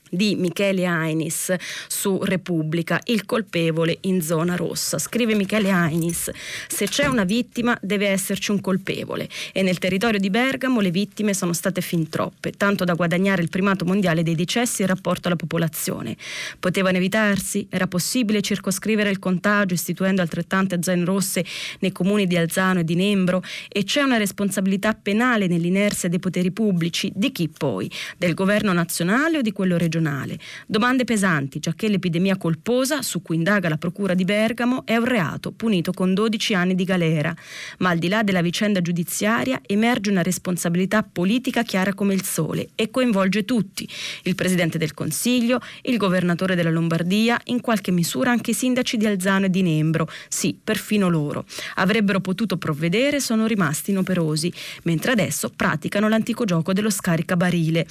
di 0.10 0.36
Michele 0.36 0.86
Ainis 0.86 1.54
su 1.88 2.20
Repubblica, 2.24 3.00
il 3.06 3.26
colpevole 3.26 3.98
in 4.02 4.22
zona 4.22 4.56
rossa. 4.56 4.98
Scrive 4.98 5.36
Michele 5.36 5.72
Ainis, 5.72 6.30
se 6.68 6.88
c'è 6.88 7.06
una 7.08 7.24
vittima 7.24 7.78
deve 7.82 8.08
esserci 8.08 8.52
un 8.52 8.62
colpevole 8.62 9.28
e 9.52 9.62
nel 9.62 9.78
territorio 9.80 10.20
di 10.20 10.30
Bergamo 10.30 10.80
le 10.80 10.92
vittime 10.92 11.34
sono 11.34 11.54
state 11.54 11.82
fin 11.82 12.10
troppe, 12.10 12.52
tanto 12.52 12.84
da 12.84 12.94
guadagnare 12.94 13.42
il 13.42 13.50
primato 13.50 13.86
mondiale 13.86 14.24
dei 14.24 14.36
decessi 14.36 14.82
in 14.82 14.88
rapporto 14.88 15.28
alla 15.28 15.38
popolazione. 15.38 16.16
Potevano 16.60 16.98
evitarsi? 16.98 17.68
Era 17.70 17.88
possibile 17.88 18.42
circoscrivere 18.42 19.10
il 19.10 19.20
contagio 19.20 19.74
istituendo 19.74 20.22
altrettante 20.22 20.78
zone 20.82 21.04
rosse 21.04 21.44
nei 21.80 21.92
comuni 21.92 22.28
di 22.28 22.38
Alzano 22.38 22.80
e 22.80 22.84
di 22.84 22.96
Nembro? 22.96 23.44
E 23.68 23.84
c'è 23.84 24.02
una 24.02 24.18
responsabilità 24.18 24.94
penale 24.94 25.48
nell'inerzia 25.48 26.10
dei 26.10 26.20
poteri 26.20 26.52
pubblici? 26.52 27.12
Di 27.14 27.32
chi 27.32 27.50
poi? 27.50 27.90
Del 28.18 28.34
governo 28.34 28.72
nazionale 28.72 29.40
o 29.40 29.42
di 29.42 29.52
quello 29.52 29.78
regionale? 29.78 29.94
Regionale. 29.96 30.38
Domande 30.68 31.06
pesanti, 31.06 31.60
giacché 31.60 31.88
l'epidemia 31.88 32.38
colposa, 32.38 33.02
su 33.02 33.22
cui 33.22 33.38
indaga 33.38 33.70
la 33.70 33.78
Procura 33.78 34.14
di 34.14 34.26
Bergamo, 34.26 34.86
è 34.86 34.96
un 34.98 35.06
reato 35.06 35.52
punito 35.52 35.92
con 35.94 36.14
12 36.14 36.54
anni 36.54 36.76
di 36.76 36.84
galera. 36.84 37.34
Ma 37.80 37.90
al 37.90 37.98
di 37.98 38.10
là 38.10 38.24
della 38.24 38.42
vicenda 38.42 38.82
giudiziaria 38.82 39.62
emerge 39.66 40.10
una 40.12 40.22
responsabilità 40.22 41.04
politica 41.04 41.64
chiara 41.64 41.94
come 41.94 42.14
il 42.14 42.24
sole 42.24 42.70
e 42.76 42.90
coinvolge 42.92 43.46
tutti, 43.46 43.88
il 44.24 44.36
Presidente 44.36 44.78
del 44.78 44.94
Consiglio, 44.94 45.60
il 45.84 45.98
Governatore 45.98 46.56
della 46.56 46.72
Lombardia, 46.72 47.40
in 47.46 47.62
qualche 47.62 47.92
misura 47.92 48.32
anche 48.32 48.52
i 48.52 48.54
sindaci 48.54 48.98
di 48.98 49.06
Alzano 49.06 49.46
e 49.46 49.50
di 49.50 49.62
Nembro, 49.62 50.10
sì, 50.28 50.58
perfino 50.62 51.10
loro. 51.10 51.46
Avrebbero 51.76 52.20
potuto 52.20 52.58
provvedere, 52.58 53.20
sono 53.20 53.46
rimasti 53.48 53.92
inoperosi, 53.92 54.52
mentre 54.84 55.12
adesso 55.12 55.52
praticano 55.56 56.10
l'antico 56.10 56.46
gioco 56.46 56.74
dello 56.74 56.90
scaricabarile. 56.90 57.86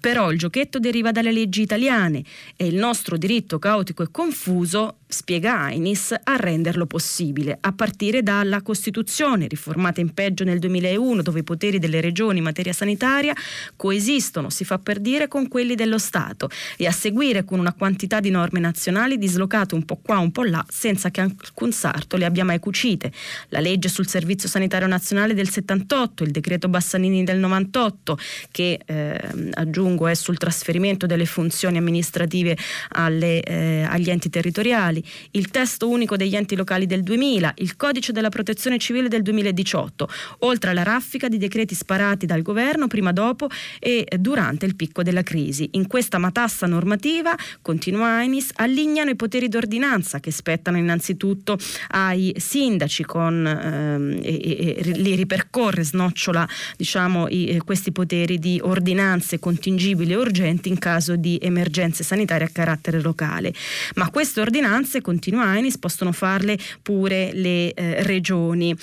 Però 0.00 0.30
il 0.30 0.38
giochetto 0.38 0.78
deriva 0.78 1.12
dalle 1.12 1.32
leggi 1.32 1.62
italiane 1.62 2.22
e 2.56 2.66
il 2.66 2.76
nostro 2.76 3.16
diritto 3.16 3.58
caotico 3.58 4.02
e 4.02 4.10
confuso 4.10 4.98
spiega 5.08 5.60
Ainis, 5.60 6.14
a 6.22 6.36
renderlo 6.36 6.86
possibile, 6.86 7.56
a 7.60 7.72
partire 7.72 8.22
dalla 8.22 8.62
Costituzione, 8.62 9.46
riformata 9.46 10.00
in 10.00 10.12
peggio 10.12 10.44
nel 10.44 10.58
2001, 10.58 11.22
dove 11.22 11.40
i 11.40 11.44
poteri 11.44 11.78
delle 11.78 12.00
regioni 12.00 12.38
in 12.38 12.44
materia 12.44 12.72
sanitaria 12.72 13.34
coesistono, 13.76 14.50
si 14.50 14.64
fa 14.64 14.78
per 14.78 14.98
dire, 14.98 15.28
con 15.28 15.48
quelli 15.48 15.74
dello 15.74 15.98
Stato, 15.98 16.50
e 16.76 16.86
a 16.86 16.92
seguire 16.92 17.44
con 17.44 17.58
una 17.58 17.72
quantità 17.72 18.20
di 18.20 18.30
norme 18.30 18.60
nazionali 18.60 19.18
dislocate 19.18 19.74
un 19.74 19.84
po' 19.84 19.98
qua, 20.02 20.18
un 20.18 20.32
po' 20.32 20.44
là, 20.44 20.64
senza 20.68 21.10
che 21.10 21.20
alcun 21.20 21.72
sarto 21.72 22.16
le 22.16 22.24
abbia 22.24 22.44
mai 22.44 22.58
cucite. 22.58 23.12
La 23.50 23.60
legge 23.60 23.88
sul 23.88 24.06
Servizio 24.06 24.48
Sanitario 24.48 24.88
Nazionale 24.88 25.34
del 25.34 25.48
78, 25.48 26.24
il 26.24 26.30
decreto 26.30 26.68
Bassanini 26.68 27.24
del 27.24 27.38
98, 27.38 28.18
che 28.50 28.80
eh, 28.84 29.20
aggiungo 29.52 30.06
è 30.06 30.14
sul 30.14 30.36
trasferimento 30.36 31.06
delle 31.06 31.26
funzioni 31.26 31.78
amministrative 31.78 32.56
alle, 32.90 33.42
eh, 33.42 33.86
agli 33.88 34.10
enti 34.10 34.30
territoriali, 34.30 34.95
locali, 34.96 35.04
il 35.32 35.50
testo 35.50 35.88
unico 35.88 36.16
degli 36.16 36.34
enti 36.34 36.56
locali 36.56 36.86
del 36.86 37.02
2000, 37.02 37.54
il 37.58 37.76
codice 37.76 38.12
della 38.12 38.28
protezione 38.28 38.78
civile 38.78 39.08
del 39.08 39.22
2018, 39.22 40.08
oltre 40.40 40.70
alla 40.70 40.82
raffica 40.82 41.28
di 41.28 41.38
decreti 41.38 41.74
sparati 41.74 42.26
dal 42.26 42.42
governo 42.42 42.86
prima, 42.86 43.12
dopo 43.12 43.48
e 43.78 44.06
durante 44.18 44.66
il 44.66 44.76
picco 44.76 45.02
della 45.02 45.22
crisi. 45.22 45.68
In 45.72 45.86
questa 45.86 46.18
matassa 46.18 46.66
normativa, 46.66 47.34
continua 47.62 48.08
Ainis, 48.16 48.50
allineano 48.54 49.10
i 49.10 49.16
poteri 49.16 49.48
d'ordinanza 49.48 50.20
che 50.20 50.30
spettano 50.30 50.78
innanzitutto 50.78 51.58
ai 51.88 52.34
sindaci 52.36 53.04
con, 53.04 53.46
ehm, 53.46 54.20
e, 54.22 54.76
e, 54.78 54.92
li 54.96 55.14
ripercorre, 55.14 55.84
snocciola 55.84 56.48
diciamo, 56.76 57.28
i, 57.28 57.60
questi 57.64 57.92
poteri 57.92 58.38
di 58.38 58.60
ordinanze 58.62 59.38
contingibili 59.38 60.12
e 60.12 60.16
urgenti 60.16 60.68
in 60.68 60.78
caso 60.78 61.16
di 61.16 61.38
emergenze 61.40 62.04
sanitarie 62.04 62.46
a 62.46 62.50
carattere 62.50 63.00
locale. 63.00 63.52
Ma 63.94 64.10
queste 64.10 64.40
ordinanze 64.40 64.85
vacanze, 64.86 65.00
continua 65.00 65.44
Ainis, 65.50 65.78
possono 65.78 66.12
farle 66.12 66.56
pure 66.82 67.30
le 67.32 67.74
eh, 67.74 68.02
regioni 68.02 68.74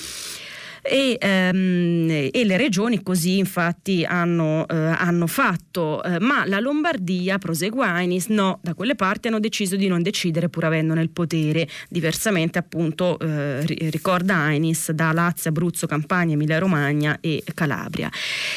e, 0.85 1.17
ehm, 1.17 2.29
e 2.31 2.43
le 2.43 2.57
regioni 2.57 3.01
così 3.01 3.37
infatti 3.37 4.03
hanno, 4.03 4.67
eh, 4.67 4.75
hanno 4.75 5.27
fatto, 5.27 6.03
eh, 6.03 6.19
ma 6.19 6.45
la 6.45 6.59
Lombardia, 6.59 7.37
prosegue 7.37 7.85
Ainis, 7.85 8.27
no, 8.27 8.59
da 8.61 8.73
quelle 8.73 8.95
parti 8.95 9.29
hanno 9.29 9.39
deciso 9.39 9.77
di 9.77 9.87
non 9.87 10.01
decidere 10.01 10.49
pur 10.49 10.65
avendone 10.65 11.01
il 11.01 11.09
potere, 11.09 11.67
diversamente 11.87 12.59
appunto 12.59 13.17
eh, 13.19 13.63
ricorda 13.89 14.35
Ainis 14.35 14.91
da 14.91 15.13
Lazio, 15.13 15.51
Abruzzo, 15.51 15.87
Campania, 15.87 16.33
Emilia 16.33 16.59
Romagna 16.59 17.17
e 17.21 17.43
Calabria. 17.53 18.11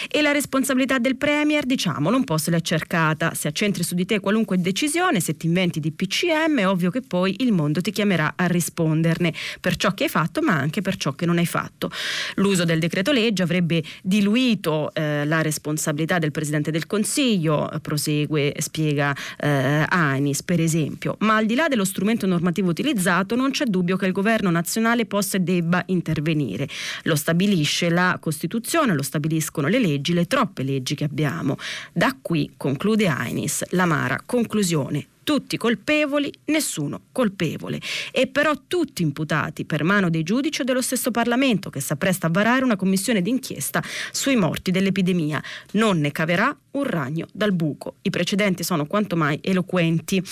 E 0.09 0.21
la 0.21 0.33
responsabilità 0.33 0.99
del 0.99 1.17
Premier, 1.17 1.65
diciamo, 1.65 2.11
non 2.11 2.25
può 2.25 2.39
se 2.39 2.51
l'è 2.51 2.61
cercata, 2.61 3.35
se 3.35 3.47
accentri 3.47 3.85
su 3.85 3.95
di 3.95 4.05
te 4.05 4.19
qualunque 4.19 4.59
decisione, 4.59 5.21
se 5.21 5.37
ti 5.37 5.47
inventi 5.47 5.79
di 5.79 5.93
PCM, 5.93 6.59
è 6.59 6.67
ovvio 6.67 6.91
che 6.91 7.03
poi 7.03 7.37
il 7.39 7.53
mondo 7.53 7.81
ti 7.81 7.93
chiamerà 7.93 8.33
a 8.35 8.47
risponderne 8.47 9.33
per 9.61 9.77
ciò 9.77 9.95
che 9.95 10.05
hai 10.05 10.11
fatto, 10.11 10.43
ma 10.43 10.55
anche 10.55 10.83
per 10.83 10.97
ciò 10.97 11.13
che 11.13 11.25
non 11.25 11.39
hai 11.39 11.47
fatto. 11.47 11.89
L'uso 12.37 12.65
del 12.65 12.79
decreto 12.79 13.13
legge 13.13 13.43
avrebbe 13.43 13.83
diluito 14.03 14.93
eh, 14.95 15.25
la 15.25 15.43
responsabilità 15.43 16.19
del 16.19 16.33
Presidente 16.33 16.71
del 16.71 16.87
Consiglio, 16.87 17.71
prosegue, 17.81 18.55
spiega 18.59 19.15
eh, 19.39 19.85
Anis 19.89 20.43
per 20.43 20.61
esempio, 20.61 21.17
ma 21.21 21.37
al 21.37 21.47
di 21.47 21.55
là 21.55 21.69
dello 21.69 21.85
strumento 21.85 22.27
normativo 22.27 22.71
utilizzato 22.71 23.35
non 23.37 23.51
c'è 23.51 23.65
dubbio 23.65 23.97
che 23.97 24.07
il 24.07 24.13
governo 24.13 24.51
nazionale 24.51 25.07
possa 25.07 25.37
e 25.37 25.41
debba 25.41 25.83
intervenire. 25.87 26.69
Lo 27.05 27.17
stabilisce 27.17 27.89
la 27.89 28.19
Costituzione, 28.21 28.95
lo 28.95 29.03
stabiliscono 29.03 29.69
le 29.69 29.79
leggi, 29.79 30.13
le 30.13 30.27
troppe 30.27 30.63
leggi 30.63 30.95
che 30.95 31.05
abbiamo. 31.05 31.57
Da 31.93 32.17
qui, 32.21 32.53
conclude 32.57 33.07
Ainis, 33.07 33.63
l'amara 33.71 34.21
conclusione 34.25 35.07
tutti 35.27 35.57
colpevoli, 35.57 36.33
nessuno 36.45 37.01
colpevole, 37.11 37.81
e 38.13 38.29
però 38.29 38.55
tutti 38.69 39.03
imputati 39.03 39.65
per 39.65 39.83
mano 39.83 40.09
dei 40.09 40.23
giudici 40.23 40.61
o 40.61 40.65
dello 40.65 40.81
stesso 40.81 41.11
Parlamento 41.11 41.69
che 41.69 41.81
si 41.81 41.93
appresta 41.93 42.29
a 42.29 42.31
varare 42.31 42.63
una 42.63 42.77
commissione 42.77 43.21
d'inchiesta 43.23 43.83
sui 44.13 44.37
morti 44.37 44.71
dell'epidemia. 44.71 45.43
Non 45.73 45.99
ne 45.99 46.13
caverà 46.13 46.57
un 46.73 46.85
ragno 46.85 47.27
dal 47.33 47.51
buco. 47.51 47.97
I 48.03 48.11
precedenti 48.11 48.63
sono 48.63 48.87
quanto 48.87 49.17
mai 49.17 49.41
eloquenti. 49.43 50.23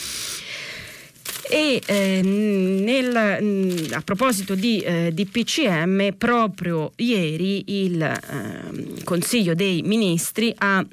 E 1.51 1.83
eh, 1.85 2.21
nel, 2.23 3.39
mm, 3.43 3.93
a 3.95 4.01
proposito 4.01 4.55
di, 4.55 4.79
eh, 4.79 5.11
di, 5.13 5.29
proprio 6.17 6.93
ieri 6.97 7.85
il 7.85 8.01
eh, 8.01 9.03
Consiglio 9.03 9.55
dei 9.55 9.83
Ministri 9.83 10.55
ha 10.57 10.87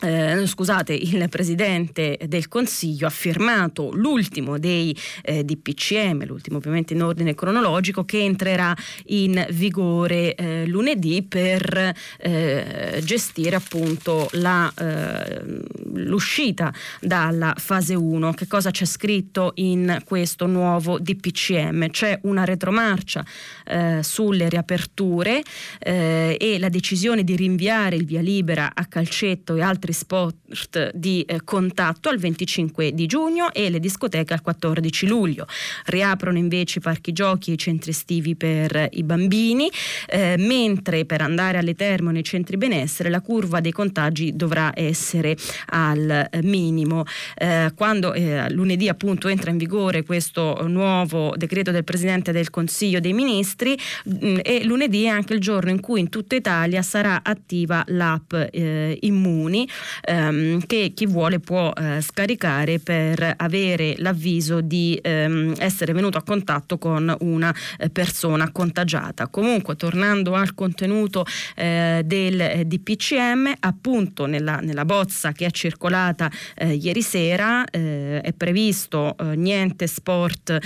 eh, 0.00 0.46
scusate, 0.46 0.92
il 0.92 1.26
Presidente 1.30 2.18
del 2.26 2.48
Consiglio 2.48 3.06
ha 3.06 3.10
firmato 3.10 3.90
l'ultimo 3.94 4.58
dei 4.58 4.94
eh, 5.22 5.42
DPCM, 5.42 6.26
l'ultimo 6.26 6.58
ovviamente 6.58 6.92
in 6.92 7.02
ordine 7.02 7.34
cronologico, 7.34 8.04
che 8.04 8.22
entrerà 8.22 8.76
in 9.06 9.46
vigore 9.50 10.34
eh, 10.34 10.66
lunedì 10.66 11.22
per 11.22 11.94
eh, 12.18 13.00
gestire 13.02 13.56
appunto 13.56 14.28
la, 14.32 14.70
eh, 14.76 15.62
l'uscita 15.94 16.70
dalla 17.00 17.54
fase 17.56 17.94
1. 17.94 18.32
Che 18.32 18.46
cosa 18.46 18.70
c'è 18.70 18.84
scritto 18.84 19.52
in 19.56 20.02
questo 20.04 20.46
nuovo 20.46 20.98
DPCM? 20.98 21.88
C'è 21.88 22.18
una 22.24 22.44
retromarcia 22.44 23.24
eh, 23.64 24.00
sulle 24.02 24.50
riaperture 24.50 25.42
e 25.78 26.56
la 26.58 26.68
decisione 26.68 27.22
di 27.22 27.36
rinviare 27.36 27.96
il 27.96 28.04
via 28.04 28.20
libera 28.20 28.72
a 28.74 28.86
calcetto 28.86 29.54
e 29.54 29.62
altri 29.62 29.85
altri 29.86 29.92
sport 29.92 30.90
di 30.94 31.22
eh, 31.22 31.42
contatto 31.44 32.08
al 32.08 32.18
25 32.18 32.92
di 32.92 33.06
giugno 33.06 33.52
e 33.52 33.70
le 33.70 33.78
discoteche 33.78 34.32
al 34.32 34.42
14 34.42 35.06
luglio. 35.06 35.46
Riaprono 35.86 36.38
invece 36.38 36.78
i 36.78 36.82
parchi 36.82 37.12
giochi 37.12 37.50
e 37.50 37.54
i 37.54 37.58
centri 37.58 37.90
estivi 37.90 38.34
per 38.34 38.88
i 38.92 39.02
bambini, 39.02 39.70
eh, 40.08 40.34
mentre 40.38 41.04
per 41.04 41.20
andare 41.20 41.58
alle 41.58 41.74
terme 41.74 42.12
nei 42.12 42.24
centri 42.24 42.56
benessere 42.56 43.10
la 43.10 43.20
curva 43.20 43.60
dei 43.60 43.72
contagi 43.72 44.34
dovrà 44.34 44.72
essere 44.74 45.36
al 45.66 46.28
minimo. 46.42 47.04
Eh, 47.36 47.72
quando 47.74 48.12
eh, 48.12 48.50
lunedì 48.50 48.88
appunto 48.88 49.28
entra 49.28 49.50
in 49.50 49.58
vigore 49.58 50.04
questo 50.04 50.66
nuovo 50.66 51.34
decreto 51.36 51.70
del 51.70 51.84
Presidente 51.84 52.32
del 52.32 52.50
Consiglio 52.50 53.00
dei 53.00 53.12
Ministri 53.12 53.78
mh, 54.04 54.26
mm, 54.26 54.38
e 54.42 54.64
lunedì 54.64 55.04
è 55.04 55.08
anche 55.08 55.34
il 55.34 55.40
giorno 55.40 55.70
in 55.70 55.80
cui 55.80 56.00
in 56.00 56.08
tutta 56.08 56.34
Italia 56.34 56.82
sarà 56.82 57.20
attiva 57.22 57.84
l'app 57.86 58.32
eh, 58.32 58.98
Immuni 59.02 59.68
ehm, 60.02 60.66
che 60.66 60.92
chi 60.94 61.06
vuole 61.06 61.40
può 61.40 61.72
eh, 61.72 62.00
scaricare 62.00 62.78
per 62.78 63.34
avere 63.36 63.94
l'avviso 63.98 64.60
di 64.60 64.98
ehm, 65.02 65.54
essere 65.58 65.92
venuto 65.92 66.18
a 66.18 66.22
contatto 66.22 66.78
con 66.78 67.14
una 67.20 67.54
eh, 67.78 67.90
persona 67.90 68.50
contagiata. 68.50 69.28
Comunque, 69.28 69.76
tornando 69.76 70.34
al 70.34 70.54
contenuto 70.54 71.24
eh, 71.54 72.02
del 72.04 72.40
eh, 72.40 72.64
DPCM, 72.64 73.52
appunto 73.60 74.26
nella, 74.26 74.56
nella, 74.56 74.84
bozza 74.84 75.32
che 75.32 75.46
è 75.46 75.50
circolata 75.50 76.30
eh, 76.54 76.74
ieri 76.74 77.02
sera 77.02 77.64
è 77.66 78.32
previsto 78.36 79.16
niente 79.34 79.86
sport 79.86 80.58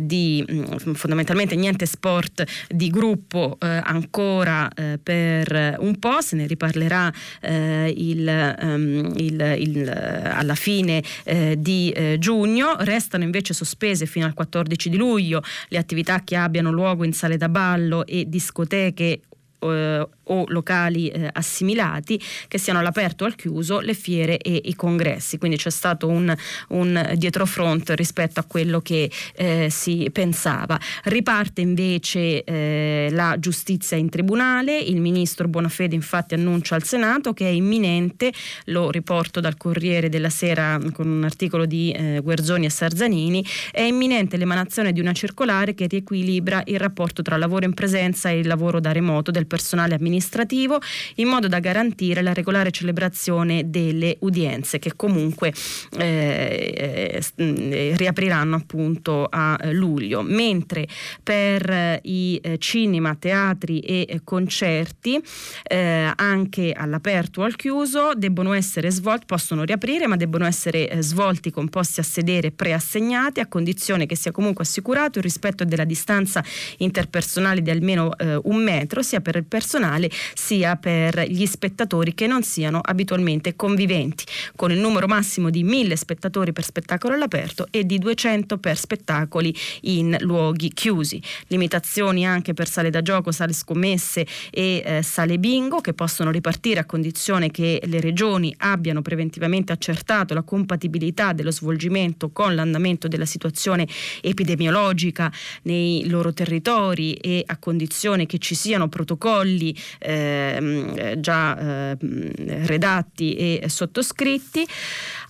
di 0.00 0.44
mm, 0.50 0.92
fondamentalmente 0.94 1.56
niente 1.56 1.84
sport 1.84 2.44
di 2.68 2.88
gruppo 2.88 3.58
ancora 3.60 4.68
per 5.02 5.76
un 5.78 5.98
po', 5.98 6.20
se 6.20 6.36
ne 6.36 6.46
riparlerà 6.46 7.12
il 7.42 8.39
ehm, 8.40 9.12
il, 9.16 9.54
il, 9.58 9.88
alla 9.88 10.54
fine 10.54 11.02
eh, 11.24 11.56
di 11.58 11.90
eh, 11.90 12.16
giugno. 12.18 12.76
Restano 12.78 13.24
invece 13.24 13.54
sospese 13.54 14.06
fino 14.06 14.26
al 14.26 14.34
14 14.34 14.88
di 14.88 14.96
luglio 14.96 15.42
le 15.68 15.78
attività 15.78 16.22
che 16.24 16.36
abbiano 16.36 16.70
luogo 16.70 17.04
in 17.04 17.12
sale 17.12 17.36
da 17.36 17.48
ballo 17.48 18.06
e 18.06 18.28
discoteche 18.28 19.20
eh, 19.60 20.08
o 20.30 20.44
locali 20.48 21.08
eh, 21.08 21.28
assimilati 21.32 22.20
che 22.48 22.58
siano 22.58 22.78
all'aperto 22.78 23.24
o 23.24 23.26
al 23.26 23.34
chiuso 23.34 23.80
le 23.80 23.94
fiere 23.94 24.38
e 24.38 24.60
i 24.64 24.74
congressi. 24.74 25.38
Quindi 25.38 25.56
c'è 25.56 25.70
stato 25.70 26.08
un, 26.08 26.34
un 26.68 27.12
dietrofront 27.16 27.90
rispetto 27.90 28.40
a 28.40 28.44
quello 28.44 28.80
che 28.80 29.10
eh, 29.34 29.68
si 29.70 30.08
pensava. 30.12 30.78
Riparte 31.04 31.60
invece 31.60 32.44
eh, 32.44 33.08
la 33.10 33.36
giustizia 33.38 33.96
in 33.96 34.08
tribunale, 34.08 34.78
il 34.78 35.00
ministro 35.00 35.48
Bonafede 35.48 35.94
infatti 35.94 36.34
annuncia 36.34 36.76
al 36.76 36.84
Senato 36.84 37.32
che 37.32 37.46
è 37.46 37.50
imminente, 37.50 38.32
lo 38.66 38.90
riporto 38.90 39.40
dal 39.40 39.56
Corriere 39.56 40.08
della 40.08 40.30
Sera 40.30 40.78
con 40.92 41.08
un 41.08 41.24
articolo 41.24 41.66
di 41.66 41.90
eh, 41.90 42.20
Guerzoni 42.22 42.66
e 42.66 42.70
Sarzanini, 42.70 43.44
è 43.72 43.82
imminente 43.82 44.36
l'emanazione 44.36 44.92
di 44.92 45.00
una 45.00 45.12
circolare 45.12 45.74
che 45.74 45.86
riequilibra 45.86 46.62
il 46.66 46.78
rapporto 46.78 47.22
tra 47.22 47.36
lavoro 47.36 47.64
in 47.64 47.74
presenza 47.74 48.28
e 48.28 48.38
il 48.38 48.46
lavoro 48.46 48.80
da 48.80 48.92
remoto 48.92 49.30
del 49.30 49.46
personale 49.50 49.96
amministrativo 49.96 50.78
in 51.16 51.26
modo 51.26 51.48
da 51.48 51.58
garantire 51.58 52.22
la 52.22 52.32
regolare 52.32 52.70
celebrazione 52.70 53.68
delle 53.68 54.16
udienze 54.20 54.78
che 54.78 54.92
comunque 54.94 55.52
eh, 55.98 57.20
eh, 57.34 57.96
riapriranno 57.96 58.54
appunto 58.54 59.26
a 59.28 59.58
luglio, 59.72 60.22
mentre 60.22 60.86
per 61.22 61.98
i 62.02 62.38
eh, 62.40 62.58
cinema, 62.58 63.16
teatri 63.16 63.80
e 63.80 64.20
concerti 64.22 65.20
eh, 65.64 66.12
anche 66.14 66.72
all'aperto 66.72 67.40
o 67.40 67.44
al 67.44 67.56
chiuso 67.56 68.12
debbono 68.14 68.52
essere 68.52 68.90
svolti, 68.90 69.26
possono 69.26 69.64
riaprire 69.64 70.06
ma 70.06 70.16
debbono 70.16 70.46
essere 70.46 70.88
eh, 70.88 71.02
svolti 71.02 71.50
con 71.50 71.68
posti 71.68 71.98
a 72.00 72.04
sedere 72.04 72.52
preassegnati 72.52 73.40
a 73.40 73.46
condizione 73.46 74.06
che 74.06 74.16
sia 74.16 74.30
comunque 74.30 74.62
assicurato 74.64 75.18
il 75.18 75.24
rispetto 75.24 75.64
della 75.64 75.84
distanza 75.84 76.44
interpersonale 76.78 77.62
di 77.62 77.70
almeno 77.70 78.16
eh, 78.16 78.38
un 78.44 78.62
metro 78.62 79.02
sia 79.02 79.20
per 79.20 79.39
il 79.40 79.46
personale 79.46 80.10
sia 80.34 80.76
per 80.76 81.28
gli 81.28 81.46
spettatori 81.46 82.14
che 82.14 82.26
non 82.26 82.42
siano 82.42 82.80
abitualmente 82.82 83.56
conviventi, 83.56 84.24
con 84.54 84.70
il 84.70 84.78
numero 84.78 85.06
massimo 85.06 85.50
di 85.50 85.64
1000 85.64 85.96
spettatori 85.96 86.52
per 86.52 86.64
spettacolo 86.64 87.14
all'aperto 87.14 87.66
e 87.70 87.84
di 87.84 87.98
200 87.98 88.58
per 88.58 88.76
spettacoli 88.76 89.54
in 89.82 90.16
luoghi 90.20 90.70
chiusi. 90.72 91.20
Limitazioni 91.48 92.26
anche 92.26 92.54
per 92.54 92.68
sale 92.68 92.90
da 92.90 93.02
gioco, 93.02 93.32
sale 93.32 93.52
scommesse 93.52 94.26
e 94.50 94.82
eh, 94.84 95.02
sale 95.02 95.38
bingo 95.38 95.80
che 95.80 95.94
possono 95.94 96.30
ripartire 96.30 96.80
a 96.80 96.84
condizione 96.84 97.50
che 97.50 97.80
le 97.84 98.00
regioni 98.00 98.54
abbiano 98.58 99.02
preventivamente 99.02 99.72
accertato 99.72 100.34
la 100.34 100.42
compatibilità 100.42 101.32
dello 101.32 101.50
svolgimento 101.50 102.30
con 102.30 102.54
l'andamento 102.54 103.08
della 103.08 103.26
situazione 103.26 103.86
epidemiologica 104.20 105.32
nei 105.62 106.08
loro 106.08 106.32
territori 106.32 107.14
e 107.14 107.42
a 107.46 107.56
condizione 107.56 108.26
che 108.26 108.38
ci 108.38 108.54
siano 108.54 108.88
protocolli 108.88 109.29
protocolli 109.30 109.74
ehm, 109.98 111.20
già 111.20 111.58
ehm, 111.96 112.66
redatti 112.66 113.34
e 113.34 113.68
sottoscritti. 113.68 114.66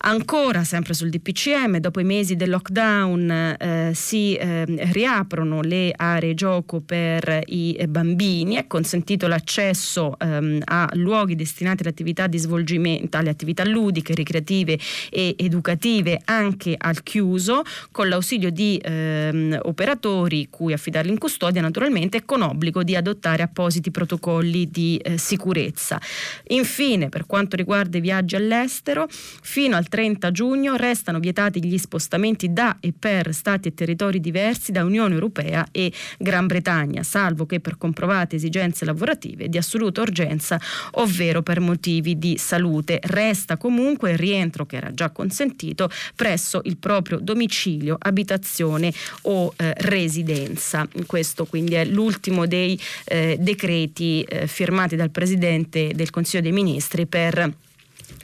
Ancora, 0.03 0.63
sempre 0.63 0.95
sul 0.95 1.09
DPCM, 1.09 1.77
dopo 1.77 1.99
i 1.99 2.03
mesi 2.03 2.35
del 2.35 2.49
lockdown 2.49 3.29
eh, 3.29 3.91
si 3.93 4.33
eh, 4.33 4.65
riaprono 4.91 5.61
le 5.61 5.93
aree 5.95 6.33
gioco 6.33 6.81
per 6.81 7.43
i 7.45 7.77
bambini, 7.87 8.55
è 8.55 8.65
consentito 8.65 9.27
l'accesso 9.27 10.17
ehm, 10.17 10.61
a 10.65 10.89
luoghi 10.93 11.35
destinati 11.35 11.81
alle 11.81 11.91
attività 11.91 12.25
di 12.25 12.39
svolgimento, 12.39 13.17
alle 13.17 13.29
attività 13.29 13.63
ludiche, 13.63 14.15
ricreative 14.15 14.79
e 15.11 15.35
educative 15.37 16.19
anche 16.25 16.73
al 16.75 17.03
chiuso, 17.03 17.61
con 17.91 18.09
l'ausilio 18.09 18.49
di 18.49 18.81
ehm, 18.83 19.59
operatori 19.61 20.47
cui 20.49 20.73
affidarli 20.73 21.11
in 21.11 21.19
custodia 21.19 21.61
naturalmente 21.61 22.17
e 22.17 22.25
con 22.25 22.41
obbligo 22.41 22.81
di 22.81 22.95
adottare 22.95 23.43
appositi 23.43 23.90
protocolli 23.91 24.69
di 24.69 24.97
eh, 24.97 25.17
sicurezza. 25.17 25.99
Infine, 26.47 27.09
per 27.09 27.25
quanto 27.25 27.55
riguarda 27.55 27.97
i 27.97 28.01
viaggi 28.01 28.35
all'estero, 28.35 29.07
fino 29.09 29.75
al 29.75 29.87
30 29.87 30.31
giugno 30.31 30.75
restano 30.75 31.19
vietati 31.19 31.63
gli 31.63 31.77
spostamenti 31.77 32.53
da 32.53 32.77
e 32.79 32.93
per 32.97 33.33
stati 33.33 33.67
e 33.67 33.73
territori 33.73 34.19
diversi 34.19 34.71
da 34.71 34.83
Unione 34.83 35.13
Europea 35.13 35.67
e 35.71 35.91
Gran 36.17 36.47
Bretagna, 36.47 37.03
salvo 37.03 37.45
che 37.45 37.59
per 37.59 37.77
comprovate 37.77 38.37
esigenze 38.37 38.85
lavorative 38.85 39.49
di 39.49 39.57
assoluta 39.57 40.01
urgenza, 40.01 40.59
ovvero 40.91 41.41
per 41.41 41.59
motivi 41.59 42.17
di 42.17 42.37
salute. 42.37 42.99
Resta 43.01 43.57
comunque 43.57 44.11
il 44.11 44.17
rientro 44.17 44.65
che 44.65 44.77
era 44.77 44.91
già 44.93 45.09
consentito 45.09 45.89
presso 46.15 46.61
il 46.63 46.77
proprio 46.77 47.19
domicilio, 47.19 47.97
abitazione 47.99 48.93
o 49.23 49.53
eh, 49.55 49.73
residenza. 49.77 50.87
Questo 51.05 51.45
quindi 51.45 51.75
è 51.75 51.85
l'ultimo 51.85 52.45
dei 52.45 52.79
eh, 53.05 53.37
decreti 53.39 53.80
decreti 53.81 54.21
eh, 54.23 54.47
firmati 54.47 54.95
dal 54.95 55.09
Presidente 55.09 55.91
del 55.93 56.09
Consiglio 56.09 56.43
dei 56.43 56.51
Ministri 56.51 57.05
per 57.05 57.51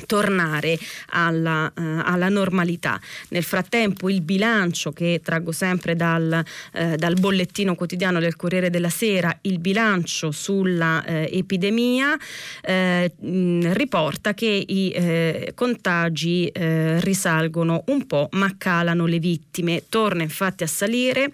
tornare 0.06 0.78
alla, 1.10 1.72
uh, 1.76 1.82
alla, 2.04 2.30
normalità. 2.30 3.00
Nel 3.30 3.44
frattempo 3.44 4.10
il 4.10 4.22
bilancio 4.22 4.92
che 4.92 5.22
traggo 5.24 5.52
sempre 5.52 5.96
dal, 5.96 6.44
uh, 6.74 6.96
dal, 6.96 7.16
bollettino 7.20 7.76
quotidiano 7.76 8.20
del 8.20 8.36
Corriere 8.36 8.70
della 8.70 8.90
Sera, 8.90 9.36
il 9.42 9.60
bilancio 9.60 10.32
sulla 10.32 11.04
uh, 11.06 11.12
epidemia 11.30 12.18
mh, 12.18 13.74
riporta 13.74 14.34
che 14.34 14.66
i 14.68 14.96
contagi 15.54 16.52
risalgono 16.54 17.84
un 17.88 18.06
po' 18.06 18.30
ma 18.32 18.54
calano 18.58 19.06
le 19.06 19.20
vittime. 19.20 19.84
Torna 19.90 20.24
infatti 20.24 20.64
a 20.64 20.68
salire, 20.68 21.32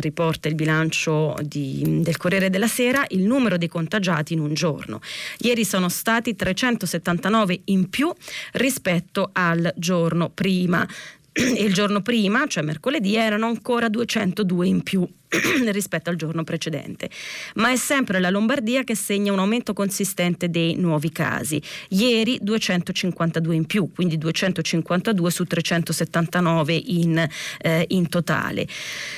riporta 0.00 0.48
il 0.48 0.54
bilancio 0.54 1.36
di, 1.42 2.00
del 2.02 2.16
Corriere 2.16 2.50
della 2.50 2.66
Sera, 2.66 3.04
il 3.08 3.22
numero 3.22 3.56
dei 3.56 3.68
contagiati 3.68 4.34
in 4.34 4.40
un 4.40 4.54
giorno. 4.54 5.00
Ieri 5.38 5.64
sono 5.64 5.88
stati 5.88 6.34
379 6.34 7.60
in 7.64 7.79
più 7.88 8.12
rispetto 8.52 9.30
al 9.32 9.72
giorno 9.76 10.30
prima. 10.30 10.86
E 11.32 11.42
il 11.64 11.72
giorno 11.72 12.02
prima, 12.02 12.46
cioè 12.46 12.62
mercoledì, 12.62 13.16
erano 13.16 13.46
ancora 13.46 13.88
202 13.88 14.66
in 14.66 14.82
più. 14.82 15.08
rispetto 15.70 16.10
al 16.10 16.16
giorno 16.16 16.44
precedente. 16.44 17.08
Ma 17.54 17.70
è 17.70 17.76
sempre 17.76 18.18
la 18.18 18.28
Lombardia 18.30 18.82
che 18.82 18.96
segna 18.96 19.32
un 19.32 19.38
aumento 19.38 19.72
consistente 19.72 20.50
dei 20.50 20.74
nuovi 20.74 21.10
casi. 21.10 21.62
Ieri 21.90 22.40
252 22.42 23.54
in 23.54 23.66
più, 23.66 23.92
quindi 23.92 24.18
252 24.18 25.30
su 25.30 25.44
379 25.44 26.74
in, 26.74 27.24
eh, 27.58 27.84
in 27.88 28.08
totale. 28.08 28.66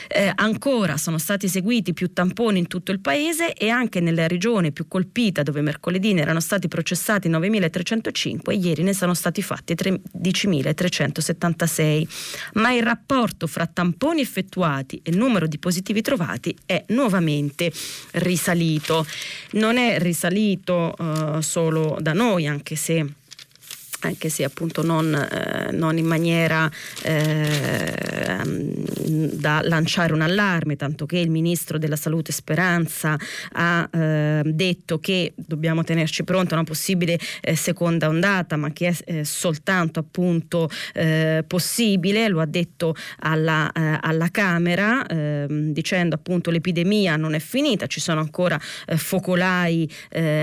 Eh, 0.09 0.31
ancora 0.35 0.99
sono 0.99 1.19
stati 1.19 1.47
eseguiti 1.47 1.95
più 1.95 2.13
tamponi 2.13 2.59
in 2.59 2.67
tutto 2.67 2.91
il 2.93 3.01
paese 3.01 3.55
e 3.55 3.71
anche 3.71 4.01
nella 4.01 4.27
regione 4.27 4.73
più 4.73 4.87
colpita 4.89 5.43
dove 5.43 5.63
mercoledì 5.63 6.13
ne 6.13 6.21
erano 6.21 6.41
stati 6.41 6.69
processati 6.69 7.31
9.305, 7.31 8.53
ieri 8.53 8.83
ne 8.83 8.93
sono 8.93 9.15
stati 9.15 9.41
fatti 9.41 9.73
13.376. 9.75 12.07
Ma 12.55 12.73
il 12.73 12.83
rapporto 12.83 13.47
fra 13.47 13.67
tamponi 13.67 14.21
effettuati 14.21 15.01
e 15.03 15.13
numero 15.13 15.47
di 15.47 15.59
positivi 15.59 16.01
ritrovati 16.03 16.55
è 16.67 16.85
nuovamente 16.89 17.73
risalito. 18.13 19.07
Non 19.53 19.79
è 19.79 19.99
risalito 20.01 20.95
uh, 20.99 21.41
solo 21.41 21.97
da 22.01 22.13
noi, 22.13 22.47
anche 22.49 22.75
se 22.75 23.07
anche 24.03 24.29
se 24.29 24.45
appunto 24.45 24.83
non, 24.83 25.15
eh, 25.15 25.71
non 25.73 25.99
in 25.99 26.07
maniera 26.07 26.71
eh, 27.03 28.41
da 29.05 29.61
lanciare 29.63 30.13
un 30.13 30.21
allarme, 30.21 30.77
tanto 30.77 31.07
che 31.07 31.19
il 31.19 31.31
ministro 31.31 31.79
della 31.79 31.97
salute 31.97 32.33
Speranza 32.33 33.17
ha 33.53 33.89
eh, 33.93 34.43
detto 34.45 34.99
che 34.99 35.33
dobbiamo 35.37 35.85
tenerci 35.85 36.25
pronta 36.25 36.55
a 36.55 36.59
una 36.59 36.67
possibile 36.67 37.19
eh, 37.41 37.57
seconda 37.57 38.09
ondata, 38.09 38.57
ma 38.57 38.73
che 38.73 38.89
è 38.89 38.97
eh, 39.05 39.25
soltanto 39.25 40.01
appunto 40.01 40.69
eh, 40.95 41.45
possibile, 41.47 42.29
lo 42.29 42.41
ha 42.41 42.47
detto 42.47 42.95
alla, 43.21 43.71
alla 43.73 44.31
Camera, 44.31 45.07
ehm, 45.07 45.73
dicendo 45.73 46.15
appunto 46.15 46.51
l'epidemia 46.51 47.17
non 47.17 47.35
è 47.35 47.39
finita, 47.39 47.87
ci 47.87 48.01
sono 48.01 48.21
ancora 48.21 48.59
focolai 48.97 49.89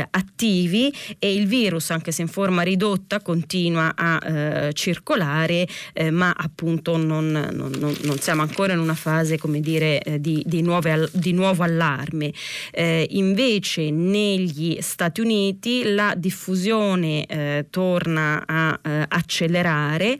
attivi 0.09 0.93
e 1.17 1.33
il 1.33 1.47
virus, 1.47 1.89
anche 1.91 2.11
se 2.11 2.21
in 2.21 2.27
forma 2.27 2.61
ridotta, 2.61 3.19
continua 3.19 3.48
continua 3.49 3.93
a 3.95 4.19
eh, 4.23 4.73
circolare, 4.73 5.67
eh, 5.93 6.11
ma 6.11 6.31
appunto 6.37 6.97
non, 6.97 7.31
non, 7.31 7.71
non, 7.79 8.19
siamo 8.19 8.43
ancora 8.43 8.73
in 8.73 8.79
una 8.79 8.93
fase 8.93 9.39
come 9.39 9.59
dire, 9.59 10.03
eh, 10.03 10.21
di, 10.21 10.43
di, 10.45 10.61
nuove, 10.61 11.09
di, 11.13 11.33
nuovo 11.33 11.63
allarme. 11.63 12.31
Eh, 12.71 13.07
invece 13.09 13.89
negli 13.89 14.77
Stati 14.81 15.21
Uniti 15.21 15.81
la 15.83 16.13
diffusione 16.15 17.25
eh, 17.25 17.65
torna 17.71 18.43
a 18.45 18.79
accelerare, 19.07 20.17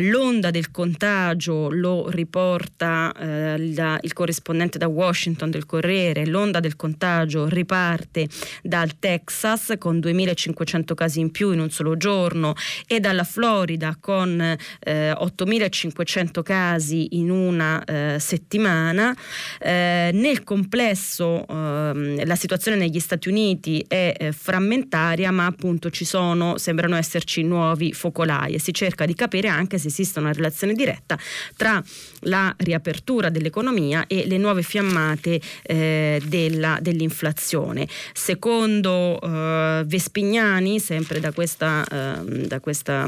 l'onda 0.00 0.50
del 0.50 0.70
contagio 0.70 1.70
lo 1.70 2.08
riporta 2.10 3.12
la, 3.16 3.98
il 4.00 4.12
corrispondente 4.12 4.78
da 4.78 4.88
Washington 4.88 5.50
del 5.50 5.66
Corriere, 5.66 6.26
l'onda 6.26 6.60
del 6.60 6.76
contagio 6.76 7.46
riparte 7.46 8.28
dal 8.62 8.98
Texas 8.98 9.74
con 9.78 10.00
2500 10.00 10.94
casi 10.94 11.20
in 11.20 11.30
più 11.30 11.52
in 11.52 11.60
un 11.60 11.70
solo 11.70 11.96
giorno, 11.96 12.47
giorno 12.48 12.54
e 12.86 13.00
dalla 13.00 13.24
Florida 13.24 13.96
con 14.00 14.40
eh, 14.40 15.10
8.500 15.12 16.42
casi 16.42 17.16
in 17.16 17.30
una 17.30 17.84
eh, 17.84 18.16
settimana. 18.18 19.14
Eh, 19.58 20.10
nel 20.12 20.44
complesso 20.44 21.46
ehm, 21.46 22.24
la 22.24 22.36
situazione 22.36 22.76
negli 22.76 23.00
Stati 23.00 23.28
Uniti 23.28 23.84
è 23.86 24.14
eh, 24.16 24.32
frammentaria, 24.32 25.30
ma 25.30 25.46
appunto 25.46 25.90
ci 25.90 26.04
sono, 26.04 26.58
sembrano 26.58 26.96
esserci 26.96 27.42
nuovi 27.42 27.92
focolai 27.92 28.54
e 28.54 28.60
si 28.60 28.72
cerca 28.72 29.04
di 29.04 29.14
capire 29.14 29.48
anche 29.48 29.78
se 29.78 29.88
esiste 29.88 30.18
una 30.18 30.32
relazione 30.32 30.72
diretta 30.72 31.18
tra 31.56 31.82
la 32.22 32.54
riapertura 32.58 33.28
dell'economia 33.28 34.06
e 34.06 34.26
le 34.26 34.38
nuove 34.38 34.62
fiammate 34.62 35.40
eh, 35.62 36.20
della, 36.24 36.78
dell'inflazione. 36.80 37.86
Secondo 38.12 39.20
eh, 39.20 39.82
Vespignani, 39.86 40.80
sempre 40.80 41.20
da 41.20 41.32
questa, 41.32 41.84
eh, 41.90 42.37
da 42.46 42.60
questa 42.60 43.06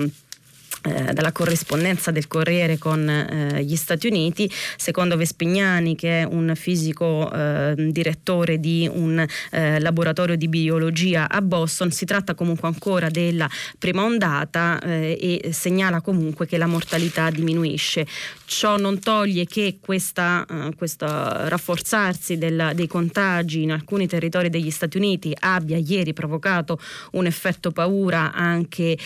eh, 0.83 1.13
dalla 1.13 1.31
corrispondenza 1.33 2.11
del 2.11 2.27
Corriere 2.27 2.79
con 2.79 3.07
eh, 3.07 3.63
gli 3.63 3.77
Stati 3.77 4.07
Uniti, 4.07 4.51
secondo 4.77 5.17
Vespignani 5.17 5.95
che 5.95 6.21
è 6.21 6.25
un 6.25 6.53
fisico 6.57 7.31
eh, 7.31 7.75
direttore 7.77 8.59
di 8.59 8.89
un 8.91 9.23
eh, 9.51 9.79
laboratorio 9.79 10.37
di 10.37 10.49
biologia 10.49 11.29
a 11.29 11.43
Boston, 11.43 11.91
si 11.91 12.07
tratta 12.07 12.35
comunque 12.35 12.69
ancora 12.69 13.11
della 13.11 13.47
prima 13.79 14.05
ondata 14.05 14.81
eh, 14.81 15.43
e 15.45 15.53
segnala 15.53 16.01
comunque 16.01 16.47
che 16.47 16.57
la 16.57 16.67
mortalità 16.67 17.29
diminuisce. 17.29 18.07
Ciò 18.47 18.79
non 18.79 19.01
toglie 19.01 19.45
che 19.45 19.79
questa, 19.81 20.45
questo 20.77 21.07
rafforzarsi 21.07 22.37
della, 22.37 22.73
dei 22.73 22.89
contagi 22.89 23.63
in 23.63 23.71
alcuni 23.71 24.09
territori 24.09 24.51
degli 24.51 24.71
Stati 24.71 24.97
Uniti 24.97 25.37
abbia 25.39 25.77
ieri 25.77 26.13
provocato 26.13 26.81
un 27.13 27.27
effetto 27.27 27.71
paura 27.71 28.33
anche 28.33 28.99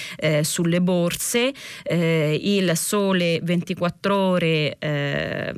sulle 0.42 0.80
borse. 0.80 1.52
Eh, 1.82 2.38
il 2.42 2.76
Sole 2.76 3.40
24 3.42 4.16
ore 4.16 4.76
eh, 4.78 5.52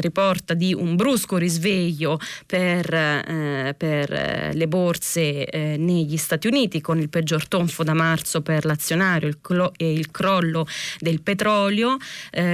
riporta 0.00 0.54
di 0.54 0.74
un 0.74 0.96
brusco 0.96 1.36
risveglio 1.36 2.18
per, 2.46 2.92
eh, 2.92 3.74
per 3.76 4.54
le 4.54 4.68
borse 4.68 5.46
eh, 5.46 5.76
negli 5.76 6.16
Stati 6.16 6.46
Uniti 6.46 6.80
con 6.80 6.98
il 6.98 7.08
peggior 7.08 7.46
tonfo 7.46 7.82
da 7.82 7.94
marzo 7.94 8.42
per 8.42 8.64
l'azionario 8.64 9.28
il 9.28 9.38
clo- 9.40 9.72
e 9.76 9.92
il 9.92 10.10
crollo 10.10 10.66
del 10.98 11.20
petrolio. 11.22 11.96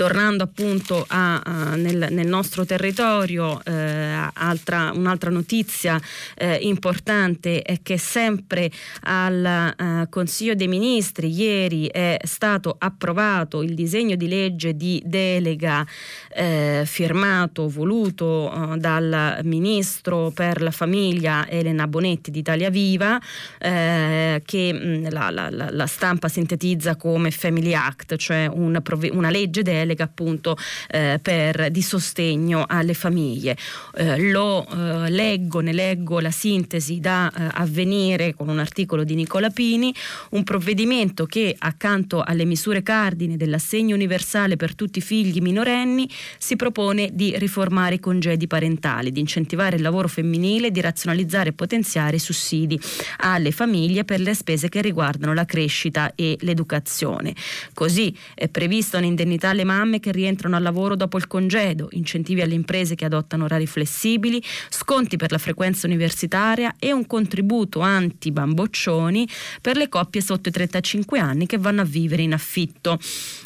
Tornando 0.00 0.44
appunto 0.44 1.04
a, 1.06 1.40
a, 1.40 1.74
nel, 1.74 2.06
nel, 2.08 2.26
nostro 2.26 2.64
territorio, 2.64 3.62
eh, 3.62 4.30
altra, 4.32 4.92
un'altra 4.94 5.28
notizia 5.28 6.00
eh, 6.36 6.54
importante 6.62 7.60
è 7.60 7.80
che 7.82 7.98
sempre 7.98 8.70
al 9.02 9.44
eh, 9.44 10.06
Consiglio 10.08 10.54
dei 10.54 10.68
Ministri 10.68 11.30
ieri 11.30 11.86
è 11.88 12.16
stato 12.24 12.74
approvato 12.78 13.60
il 13.62 13.74
disegno 13.74 14.16
di 14.16 14.26
legge 14.26 14.74
di 14.74 15.02
delega 15.04 15.86
eh, 16.32 16.84
firmato, 16.86 17.68
voluto 17.68 18.50
eh, 18.50 18.78
dal 18.78 19.40
Ministro 19.42 20.30
per 20.34 20.62
la 20.62 20.70
Famiglia 20.70 21.46
Elena 21.46 21.86
Bonetti 21.86 22.30
di 22.30 22.38
Italia 22.38 22.70
Viva, 22.70 23.20
eh, 23.58 24.40
che 24.46 24.72
mh, 24.72 25.10
la, 25.10 25.28
la, 25.28 25.50
la, 25.50 25.86
stampa 25.86 26.28
sintetizza 26.28 26.96
come 26.96 27.30
Family 27.30 27.74
Act, 27.74 28.16
cioè 28.16 28.48
un, 28.50 28.80
una 29.12 29.28
legge 29.28 29.60
delega 29.62 29.88
delega 29.90 30.04
appunto 30.04 30.56
eh, 30.88 31.18
per, 31.20 31.70
di 31.70 31.82
sostegno 31.82 32.64
alle 32.66 32.94
famiglie. 32.94 33.56
Eh, 33.96 34.30
lo 34.30 34.66
eh, 34.66 35.10
leggo, 35.10 35.60
ne 35.60 35.72
leggo 35.72 36.20
la 36.20 36.30
sintesi 36.30 37.00
da 37.00 37.30
eh, 37.30 37.48
avvenire 37.54 38.34
con 38.34 38.48
un 38.48 38.58
articolo 38.58 39.04
di 39.04 39.14
Nicola 39.14 39.50
Pini, 39.50 39.92
un 40.30 40.44
provvedimento 40.44 41.26
che 41.26 41.54
accanto 41.58 42.22
alle 42.22 42.44
misure 42.44 42.82
cardine 42.82 43.36
dell'assegno 43.36 43.94
universale 43.94 44.56
per 44.56 44.74
tutti 44.74 44.98
i 44.98 45.02
figli 45.02 45.40
minorenni 45.40 46.08
si 46.38 46.56
propone 46.56 47.10
di 47.12 47.36
riformare 47.36 47.96
i 47.96 48.00
congedi 48.00 48.46
parentali, 48.46 49.10
di 49.10 49.20
incentivare 49.20 49.76
il 49.76 49.82
lavoro 49.82 50.08
femminile, 50.08 50.70
di 50.70 50.80
razionalizzare 50.80 51.50
e 51.50 51.52
potenziare 51.52 52.16
i 52.16 52.20
sussidi 52.20 52.78
alle 53.18 53.50
famiglie 53.50 54.04
per 54.04 54.20
le 54.20 54.34
spese 54.34 54.68
che 54.68 54.80
riguardano 54.80 55.34
la 55.34 55.44
crescita 55.44 56.12
e 56.14 56.36
l'educazione. 56.40 57.34
Così 57.74 58.14
è 58.34 58.48
prevista 58.48 58.98
un'indennità 58.98 59.50
alle 59.50 59.64
mamme 59.80 60.00
che 60.00 60.12
rientrano 60.12 60.56
al 60.56 60.62
lavoro 60.62 60.94
dopo 60.94 61.16
il 61.16 61.26
congedo, 61.26 61.88
incentivi 61.92 62.42
alle 62.42 62.54
imprese 62.54 62.94
che 62.94 63.06
adottano 63.06 63.44
orari 63.44 63.66
flessibili, 63.66 64.42
sconti 64.68 65.16
per 65.16 65.32
la 65.32 65.38
frequenza 65.38 65.86
universitaria 65.86 66.74
e 66.78 66.92
un 66.92 67.06
contributo 67.06 67.80
anti-bamboccioni 67.80 69.26
per 69.60 69.76
le 69.76 69.88
coppie 69.88 70.20
sotto 70.20 70.50
i 70.50 70.52
35 70.52 71.18
anni 71.18 71.46
che 71.46 71.56
vanno 71.56 71.80
a 71.80 71.84
vivere 71.84 72.22
in 72.22 72.34
affitto. 72.34 72.98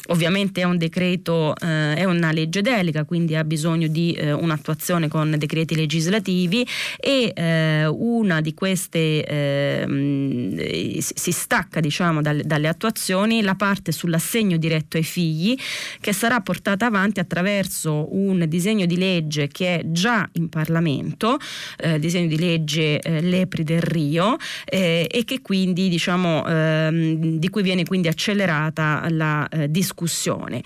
Ovviamente 0.07 0.61
è 0.61 0.65
un 0.65 0.77
decreto, 0.77 1.55
eh, 1.55 1.95
è 1.95 2.03
una 2.03 2.31
legge 2.31 2.61
delega, 2.61 3.05
quindi 3.05 3.35
ha 3.35 3.43
bisogno 3.43 3.87
di 3.87 4.11
eh, 4.11 4.33
un'attuazione 4.33 5.07
con 5.07 5.35
decreti 5.37 5.75
legislativi 5.75 6.67
e 6.99 7.31
eh, 7.33 7.85
una 7.85 8.41
di 8.41 8.53
queste 8.53 9.23
ehm, 9.23 10.99
si 10.99 11.31
stacca 11.31 11.79
diciamo 11.79 12.21
dalle, 12.21 12.43
dalle 12.43 12.67
attuazioni 12.67 13.41
la 13.41 13.55
parte 13.55 13.91
sull'assegno 13.91 14.57
diretto 14.57 14.97
ai 14.97 15.03
figli 15.03 15.55
che 16.01 16.11
sarà 16.11 16.24
portata 16.41 16.85
avanti 16.85 17.19
attraverso 17.19 18.07
un 18.11 18.45
disegno 18.47 18.85
di 18.85 18.97
legge 18.97 19.47
che 19.47 19.79
è 19.79 19.81
già 19.85 20.27
in 20.33 20.49
Parlamento, 20.49 21.37
eh, 21.77 21.99
disegno 21.99 22.27
di 22.27 22.37
legge 22.37 22.99
eh, 22.99 23.21
Lepri 23.21 23.63
del 23.63 23.81
Rio 23.81 24.37
eh, 24.65 25.07
e 25.09 25.23
che 25.23 25.41
quindi 25.41 25.89
diciamo 25.89 26.45
ehm, 26.45 27.37
di 27.37 27.49
cui 27.49 27.63
viene 27.63 27.85
quindi 27.85 28.07
accelerata 28.07 29.05
la 29.09 29.47
eh, 29.47 29.69
discussione. 29.69 30.61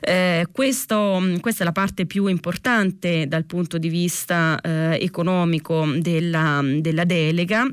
Eh, 0.00 0.46
questo, 0.52 1.22
questa 1.40 1.62
è 1.62 1.66
la 1.66 1.72
parte 1.72 2.06
più 2.06 2.26
importante 2.26 3.26
dal 3.26 3.44
punto 3.44 3.78
di 3.78 3.88
vista 3.88 4.58
eh, 4.60 4.98
economico 5.00 5.86
della, 5.98 6.60
della 6.62 7.04
delega 7.04 7.66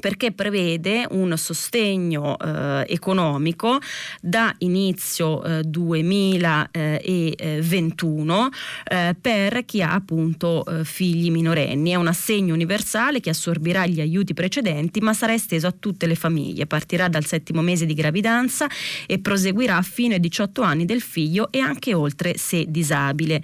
perché 0.00 0.32
prevede 0.32 1.06
un 1.10 1.38
sostegno 1.38 2.36
eh, 2.36 2.84
economico 2.88 3.78
da 4.20 4.52
inizio 4.58 5.44
eh, 5.44 5.62
2021 5.62 8.48
eh, 8.84 9.14
per 9.20 9.64
chi 9.64 9.82
ha 9.82 9.92
appunto 9.92 10.64
eh, 10.66 10.84
figli 10.84 11.30
minorenni. 11.30 11.92
È 11.92 11.94
un 11.94 12.08
assegno 12.08 12.54
universale 12.54 13.20
che 13.20 13.30
assorbirà 13.30 13.86
gli 13.86 14.00
aiuti 14.00 14.34
precedenti 14.34 15.00
ma 15.00 15.14
sarà 15.14 15.32
esteso 15.32 15.68
a 15.68 15.74
tutte 15.78 16.06
le 16.06 16.16
famiglie. 16.16 16.66
Partirà 16.66 17.06
dal 17.08 17.24
settimo 17.24 17.62
mese 17.62 17.86
di 17.86 17.94
gravidanza 17.94 18.66
e 19.06 19.20
proseguirà 19.20 19.80
fino 19.82 20.14
ai 20.14 20.20
18 20.20 20.62
anni 20.62 20.86
del 20.86 21.02
figlio 21.02 21.52
e 21.52 21.60
anche 21.60 21.94
oltre 21.94 22.36
se 22.36 22.64
disabile. 22.68 23.40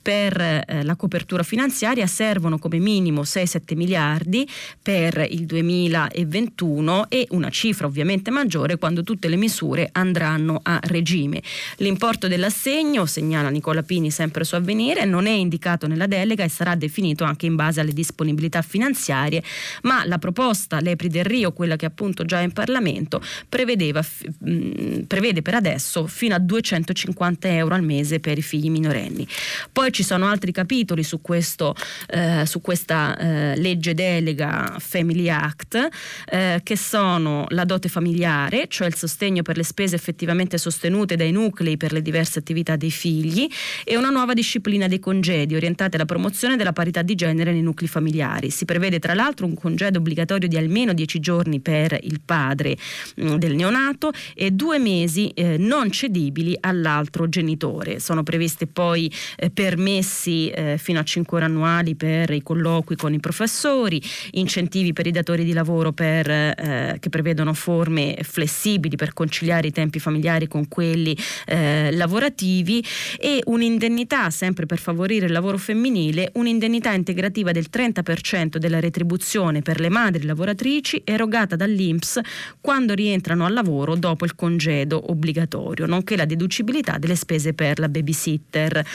Per 0.00 0.38
eh, 0.38 0.82
la 0.82 0.96
copertura 0.96 1.42
finanziaria 1.42 2.06
servono 2.06 2.58
come 2.58 2.78
minimo 2.78 3.22
6-7 3.22 3.74
miliardi 3.74 4.46
per 4.82 5.26
il 5.30 5.46
2021 5.46 5.92
2021 5.94 7.08
e 7.08 7.26
una 7.30 7.50
cifra 7.50 7.86
ovviamente 7.86 8.30
maggiore 8.30 8.76
quando 8.76 9.02
tutte 9.02 9.28
le 9.28 9.36
misure 9.36 9.88
andranno 9.92 10.60
a 10.62 10.80
regime. 10.82 11.42
L'importo 11.76 12.28
dell'assegno, 12.28 13.06
segnala 13.06 13.48
Nicola 13.48 13.82
Pini 13.82 14.10
sempre 14.10 14.44
su 14.44 14.54
Avvenire, 14.56 15.04
non 15.04 15.26
è 15.26 15.30
indicato 15.30 15.86
nella 15.86 16.06
delega 16.06 16.44
e 16.44 16.48
sarà 16.48 16.74
definito 16.74 17.24
anche 17.24 17.46
in 17.46 17.54
base 17.54 17.80
alle 17.80 17.92
disponibilità 17.92 18.62
finanziarie, 18.62 19.42
ma 19.82 20.04
la 20.04 20.18
proposta 20.18 20.80
Lepri 20.80 21.08
del 21.08 21.24
Rio, 21.24 21.52
quella 21.52 21.76
che 21.76 21.86
appunto 21.86 22.24
già 22.24 22.40
è 22.40 22.42
in 22.42 22.52
Parlamento, 22.52 23.20
mh, 23.20 25.02
prevede 25.06 25.42
per 25.42 25.54
adesso 25.54 26.06
fino 26.06 26.34
a 26.34 26.38
250 26.38 27.48
euro 27.48 27.74
al 27.74 27.82
mese 27.82 28.20
per 28.20 28.38
i 28.38 28.42
figli 28.42 28.70
minorenni. 28.70 29.26
Poi 29.72 29.92
ci 29.92 30.02
sono 30.02 30.26
altri 30.26 30.52
capitoli 30.52 31.02
su, 31.02 31.20
questo, 31.20 31.74
eh, 32.08 32.44
su 32.46 32.60
questa 32.60 33.16
eh, 33.16 33.56
legge 33.56 33.94
delega 33.94 34.76
Family 34.78 35.28
Act 35.28 35.83
eh, 36.26 36.60
che 36.62 36.76
sono 36.76 37.46
la 37.48 37.64
dote 37.64 37.88
familiare, 37.88 38.66
cioè 38.68 38.86
il 38.86 38.94
sostegno 38.94 39.42
per 39.42 39.56
le 39.56 39.64
spese 39.64 39.96
effettivamente 39.96 40.58
sostenute 40.58 41.16
dai 41.16 41.32
nuclei 41.32 41.76
per 41.76 41.92
le 41.92 42.02
diverse 42.02 42.38
attività 42.38 42.76
dei 42.76 42.90
figli, 42.90 43.48
e 43.84 43.96
una 43.96 44.10
nuova 44.10 44.34
disciplina 44.34 44.88
dei 44.88 44.98
congedi 44.98 45.54
orientata 45.54 45.96
alla 45.96 46.04
promozione 46.04 46.56
della 46.56 46.72
parità 46.72 47.02
di 47.02 47.14
genere 47.14 47.52
nei 47.52 47.62
nuclei 47.62 47.88
familiari. 47.88 48.50
Si 48.50 48.64
prevede 48.64 48.98
tra 48.98 49.14
l'altro 49.14 49.46
un 49.46 49.54
congedo 49.54 49.98
obbligatorio 49.98 50.48
di 50.48 50.56
almeno 50.56 50.92
10 50.92 51.20
giorni 51.20 51.60
per 51.60 51.98
il 52.02 52.20
padre 52.24 52.76
mh, 53.16 53.32
mm, 53.32 53.34
del 53.34 53.54
neonato 53.54 54.12
e 54.34 54.50
due 54.50 54.78
mesi 54.78 55.28
eh, 55.30 55.56
non 55.58 55.90
cedibili 55.90 56.56
all'altro 56.60 57.28
genitore. 57.28 58.00
Sono 58.00 58.22
previste 58.22 58.66
poi 58.66 59.10
eh, 59.36 59.50
permessi 59.50 60.48
eh, 60.48 60.76
fino 60.78 60.98
a 60.98 61.02
5 61.02 61.36
ore 61.36 61.46
annuali 61.46 61.94
per 61.94 62.30
i 62.30 62.42
colloqui 62.42 62.96
con 62.96 63.12
i 63.12 63.20
professori, 63.20 64.02
incentivi 64.32 64.92
per 64.92 65.06
i 65.06 65.10
datori 65.10 65.44
di 65.44 65.52
lavoro 65.52 65.73
per, 65.92 66.30
eh, 66.30 66.96
che 67.00 67.08
prevedono 67.08 67.52
forme 67.54 68.16
flessibili 68.22 68.96
per 68.96 69.12
conciliare 69.12 69.68
i 69.68 69.72
tempi 69.72 69.98
familiari 69.98 70.46
con 70.48 70.68
quelli 70.68 71.16
eh, 71.46 71.90
lavorativi 71.92 72.84
e 73.18 73.42
un'indennità, 73.46 74.30
sempre 74.30 74.66
per 74.66 74.78
favorire 74.78 75.26
il 75.26 75.32
lavoro 75.32 75.58
femminile, 75.58 76.30
un'indennità 76.34 76.92
integrativa 76.92 77.52
del 77.52 77.66
30% 77.70 78.56
della 78.56 78.80
retribuzione 78.80 79.62
per 79.62 79.80
le 79.80 79.88
madri 79.88 80.24
lavoratrici 80.24 81.02
erogata 81.04 81.56
dall'INPS 81.56 82.20
quando 82.60 82.94
rientrano 82.94 83.44
al 83.46 83.52
lavoro 83.52 83.96
dopo 83.96 84.24
il 84.24 84.34
congedo 84.34 85.10
obbligatorio, 85.10 85.86
nonché 85.86 86.16
la 86.16 86.24
deducibilità 86.24 86.98
delle 86.98 87.16
spese 87.16 87.52
per 87.52 87.78
la 87.78 87.88
babysitter. 87.88 88.86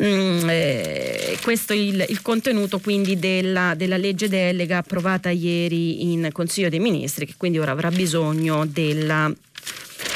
Mm, 0.00 0.48
eh, 0.48 1.38
questo 1.42 1.72
è 1.72 1.76
il, 1.76 2.04
il 2.08 2.22
contenuto 2.22 2.78
quindi 2.78 3.18
della, 3.18 3.74
della 3.74 3.96
legge 3.96 4.28
delega 4.28 4.78
approvata 4.78 5.30
ieri 5.30 5.95
in 6.02 6.30
Consiglio 6.32 6.68
dei 6.68 6.78
Ministri 6.78 7.26
che 7.26 7.34
quindi 7.36 7.58
ora 7.58 7.72
avrà 7.72 7.90
bisogno 7.90 8.66
della, 8.66 9.32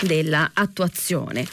della 0.01 0.51
attuazione. 0.53 1.47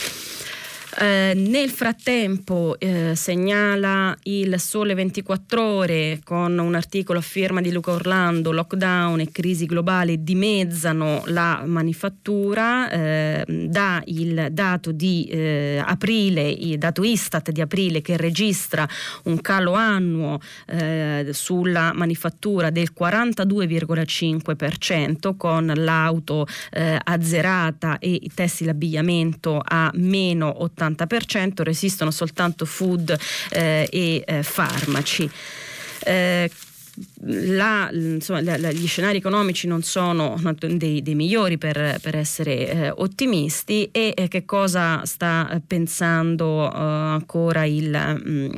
Eh, 0.99 1.33
nel 1.35 1.69
frattempo 1.69 2.75
eh, 2.79 3.13
segnala 3.13 4.17
il 4.23 4.59
Sole 4.59 4.95
24 4.95 5.63
Ore 5.63 6.21
con 6.23 6.57
un 6.57 6.73
articolo 6.73 7.19
a 7.19 7.21
firma 7.21 7.61
di 7.61 7.71
Luca 7.71 7.91
Orlando, 7.91 8.51
lockdown 8.51 9.19
e 9.19 9.29
crisi 9.29 9.67
globale 9.67 10.23
dimezzano 10.23 11.21
la 11.27 11.61
manifattura, 11.67 12.89
eh, 12.89 13.43
da 13.45 14.01
il 14.05 14.47
dato 14.51 14.91
di 14.91 15.25
eh, 15.25 15.79
aprile, 15.85 16.49
il 16.49 16.79
dato 16.79 17.03
Istat 17.03 17.51
di 17.51 17.61
aprile 17.61 18.01
che 18.01 18.17
registra 18.17 18.89
un 19.25 19.39
calo 19.39 19.73
annuo 19.73 20.39
eh, 20.65 21.27
sulla 21.29 21.93
manifattura 21.93 22.71
del 22.71 22.91
42,5% 22.99 25.37
con 25.37 25.71
l'auto 25.75 26.47
azzerata 27.03 27.99
e 27.99 28.17
il 28.21 28.33
tessile 28.33 28.71
abbigliamento 28.71 29.61
a 29.63 29.91
meno 29.93 30.63
80 30.63 30.86
70%, 30.89 31.63
resistono 31.63 32.11
soltanto 32.11 32.65
food 32.65 33.17
eh, 33.49 33.87
e 33.91 34.23
eh, 34.25 34.43
farmaci. 34.43 35.29
Eh, 35.99 36.49
la, 37.21 37.89
insomma, 37.91 38.41
la, 38.41 38.57
la, 38.57 38.71
gli 38.71 38.85
scenari 38.85 39.17
economici 39.17 39.67
non 39.67 39.81
sono 39.81 40.39
dei, 40.59 41.01
dei 41.01 41.15
migliori 41.15 41.57
per, 41.57 41.97
per 42.01 42.15
essere 42.15 42.69
eh, 42.69 42.89
ottimisti 42.89 43.89
e 43.91 44.13
eh, 44.15 44.27
che 44.27 44.45
cosa 44.45 45.03
sta 45.05 45.59
pensando 45.65 46.71
eh, 46.71 46.75
ancora 46.77 47.65
il, 47.65 48.21
mm, 48.27 48.51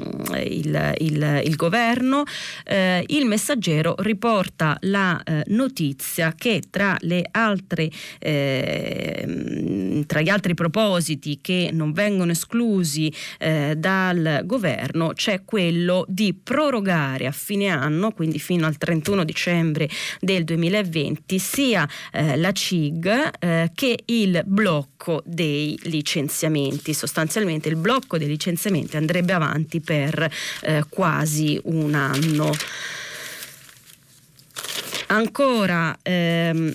il, 0.45 0.93
il, 0.97 1.41
il 1.45 1.55
governo. 1.55 2.23
Eh, 2.65 3.03
il 3.07 3.25
messaggero 3.25 3.95
riporta 3.99 4.77
la 4.81 5.21
eh, 5.23 5.43
notizia 5.47 6.33
che 6.37 6.63
tra, 6.69 6.97
altre, 7.31 7.89
eh, 8.19 10.03
tra 10.05 10.21
gli 10.21 10.29
altri 10.29 10.53
propositi 10.53 11.39
che 11.41 11.69
non 11.71 11.93
vengono 11.93 12.31
esclusi 12.31 13.11
dal 13.39 14.41
governo 14.43 15.13
c'è 15.13 15.43
quello 15.45 16.05
di 16.07 16.33
prorogare 16.33 17.27
a 17.27 17.31
fine 17.31 17.67
anno, 17.67 18.11
quindi 18.11 18.39
fino 18.39 18.48
al 18.65 18.77
31 18.77 19.23
dicembre 19.23 19.89
del 20.19 20.43
2020 20.43 21.39
sia 21.39 21.87
eh, 22.11 22.35
la 22.37 22.51
CIG 22.51 23.31
eh, 23.39 23.71
che 23.73 23.99
il 24.05 24.41
blocco 24.45 25.21
dei 25.25 25.77
licenziamenti. 25.83 26.93
Sostanzialmente 26.93 27.69
il 27.69 27.75
blocco 27.75 28.17
dei 28.17 28.27
licenziamenti 28.27 28.97
andrebbe 28.97 29.33
avanti 29.33 29.79
per 29.79 30.29
eh, 30.61 30.83
quasi 30.89 31.59
un 31.65 31.93
anno. 31.93 32.51
Ancora 35.07 35.97
ehm, 36.01 36.71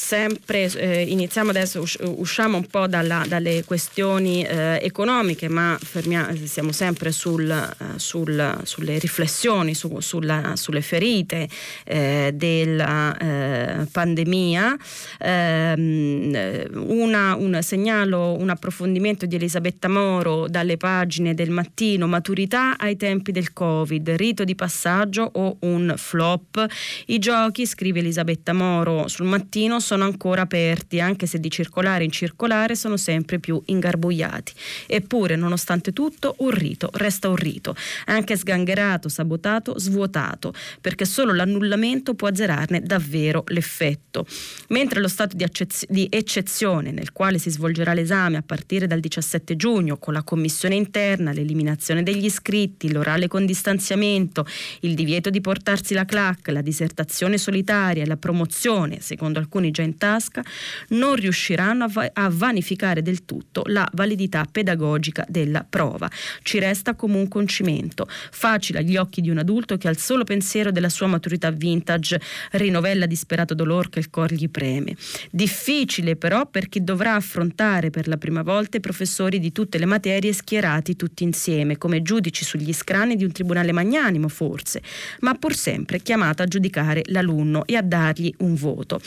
sempre, 0.00 0.64
eh, 0.76 1.02
iniziamo 1.02 1.50
adesso, 1.50 1.84
usciamo 2.16 2.56
un 2.56 2.66
po' 2.66 2.86
dalla, 2.86 3.22
dalle 3.28 3.64
questioni 3.64 4.42
eh, 4.42 4.78
economiche, 4.82 5.48
ma 5.48 5.78
fermiamo, 5.80 6.34
siamo 6.46 6.72
sempre 6.72 7.12
sul, 7.12 7.48
eh, 7.50 7.98
sul, 7.98 8.60
sulle 8.62 8.98
riflessioni, 8.98 9.74
su, 9.74 10.00
sulla, 10.00 10.56
sulle 10.56 10.80
ferite 10.80 11.46
eh, 11.84 12.32
della 12.34 13.14
eh, 13.16 13.86
pandemia. 13.92 14.76
Ehm, 15.18 16.66
una, 16.72 17.36
un, 17.36 17.58
segnalo 17.60 18.36
un 18.38 18.48
approfondimento 18.48 19.26
di 19.26 19.36
Elisabetta 19.36 19.88
Moro 19.88 20.48
dalle 20.48 20.78
pagine 20.78 21.34
del 21.34 21.50
mattino, 21.50 22.06
maturità 22.06 22.78
ai 22.78 22.96
tempi 22.96 23.32
del 23.32 23.52
Covid, 23.52 24.08
rito 24.10 24.44
di 24.44 24.54
passaggio 24.54 25.28
o 25.30 25.58
un 25.60 25.92
flop. 25.96 26.66
I 27.06 27.18
giochi, 27.18 27.66
scrive 27.66 27.98
Elisabetta 27.98 28.54
Moro 28.54 29.06
sul 29.06 29.26
mattino, 29.26 29.78
sono 29.90 30.04
ancora 30.04 30.42
aperti, 30.42 31.00
anche 31.00 31.26
se 31.26 31.40
di 31.40 31.50
circolare 31.50 32.04
in 32.04 32.12
circolare 32.12 32.76
sono 32.76 32.96
sempre 32.96 33.40
più 33.40 33.60
ingarbugliati. 33.64 34.52
Eppure, 34.86 35.34
nonostante 35.34 35.92
tutto, 35.92 36.36
un 36.38 36.50
rito 36.50 36.90
resta 36.92 37.28
un 37.28 37.34
rito, 37.34 37.74
anche 38.04 38.36
sgangherato, 38.36 39.08
sabotato, 39.08 39.80
svuotato, 39.80 40.54
perché 40.80 41.04
solo 41.04 41.32
l'annullamento 41.32 42.14
può 42.14 42.28
azzerarne 42.28 42.82
davvero 42.82 43.42
l'effetto. 43.48 44.24
Mentre 44.68 45.00
lo 45.00 45.08
stato 45.08 45.34
di, 45.34 45.42
accez- 45.42 45.86
di 45.88 46.06
eccezione 46.08 46.92
nel 46.92 47.10
quale 47.10 47.38
si 47.38 47.50
svolgerà 47.50 47.92
l'esame 47.92 48.36
a 48.36 48.42
partire 48.42 48.86
dal 48.86 49.00
17 49.00 49.56
giugno 49.56 49.96
con 49.96 50.12
la 50.12 50.22
commissione 50.22 50.76
interna, 50.76 51.32
l'eliminazione 51.32 52.04
degli 52.04 52.26
iscritti, 52.26 52.92
l'orale 52.92 53.26
con 53.26 53.44
distanziamento, 53.44 54.46
il 54.82 54.94
divieto 54.94 55.30
di 55.30 55.40
portarsi 55.40 55.94
la 55.94 56.04
clac, 56.04 56.46
la 56.48 56.62
disertazione 56.62 57.38
solitaria 57.38 58.06
la 58.06 58.16
promozione, 58.16 59.00
secondo 59.00 59.40
alcuni 59.40 59.70
già 59.70 59.79
in 59.82 59.96
tasca, 59.96 60.42
non 60.88 61.14
riusciranno 61.14 61.84
a, 61.84 61.88
va- 61.88 62.10
a 62.12 62.28
vanificare 62.30 63.02
del 63.02 63.24
tutto 63.24 63.62
la 63.66 63.88
validità 63.92 64.46
pedagogica 64.50 65.24
della 65.28 65.64
prova. 65.68 66.10
Ci 66.42 66.58
resta 66.58 66.94
comunque 66.94 67.40
un 67.40 67.46
cimento, 67.46 68.06
facile 68.08 68.80
agli 68.80 68.96
occhi 68.96 69.20
di 69.20 69.30
un 69.30 69.38
adulto 69.38 69.76
che 69.76 69.88
al 69.88 69.96
solo 69.96 70.24
pensiero 70.24 70.70
della 70.70 70.88
sua 70.88 71.06
maturità 71.06 71.50
vintage 71.50 72.20
rinovella 72.52 73.06
disperato 73.06 73.54
dolore 73.54 73.88
che 73.90 73.98
il 73.98 74.10
cor 74.10 74.32
gli 74.32 74.48
preme. 74.48 74.96
Difficile 75.30 76.16
però 76.16 76.46
per 76.46 76.68
chi 76.68 76.82
dovrà 76.82 77.14
affrontare 77.14 77.90
per 77.90 78.08
la 78.08 78.16
prima 78.16 78.42
volta 78.42 78.76
i 78.76 78.80
professori 78.80 79.38
di 79.38 79.52
tutte 79.52 79.78
le 79.78 79.86
materie 79.86 80.32
schierati 80.32 80.96
tutti 80.96 81.24
insieme, 81.24 81.78
come 81.78 82.02
giudici 82.02 82.44
sugli 82.44 82.72
scrani 82.72 83.16
di 83.16 83.24
un 83.24 83.32
tribunale 83.32 83.72
magnanimo 83.72 84.28
forse, 84.28 84.82
ma 85.20 85.34
pur 85.34 85.54
sempre 85.54 86.00
chiamata 86.00 86.42
a 86.42 86.46
giudicare 86.46 87.02
l'alunno 87.06 87.64
e 87.66 87.76
a 87.76 87.82
dargli 87.82 88.32
un 88.38 88.54
voto. 88.54 89.00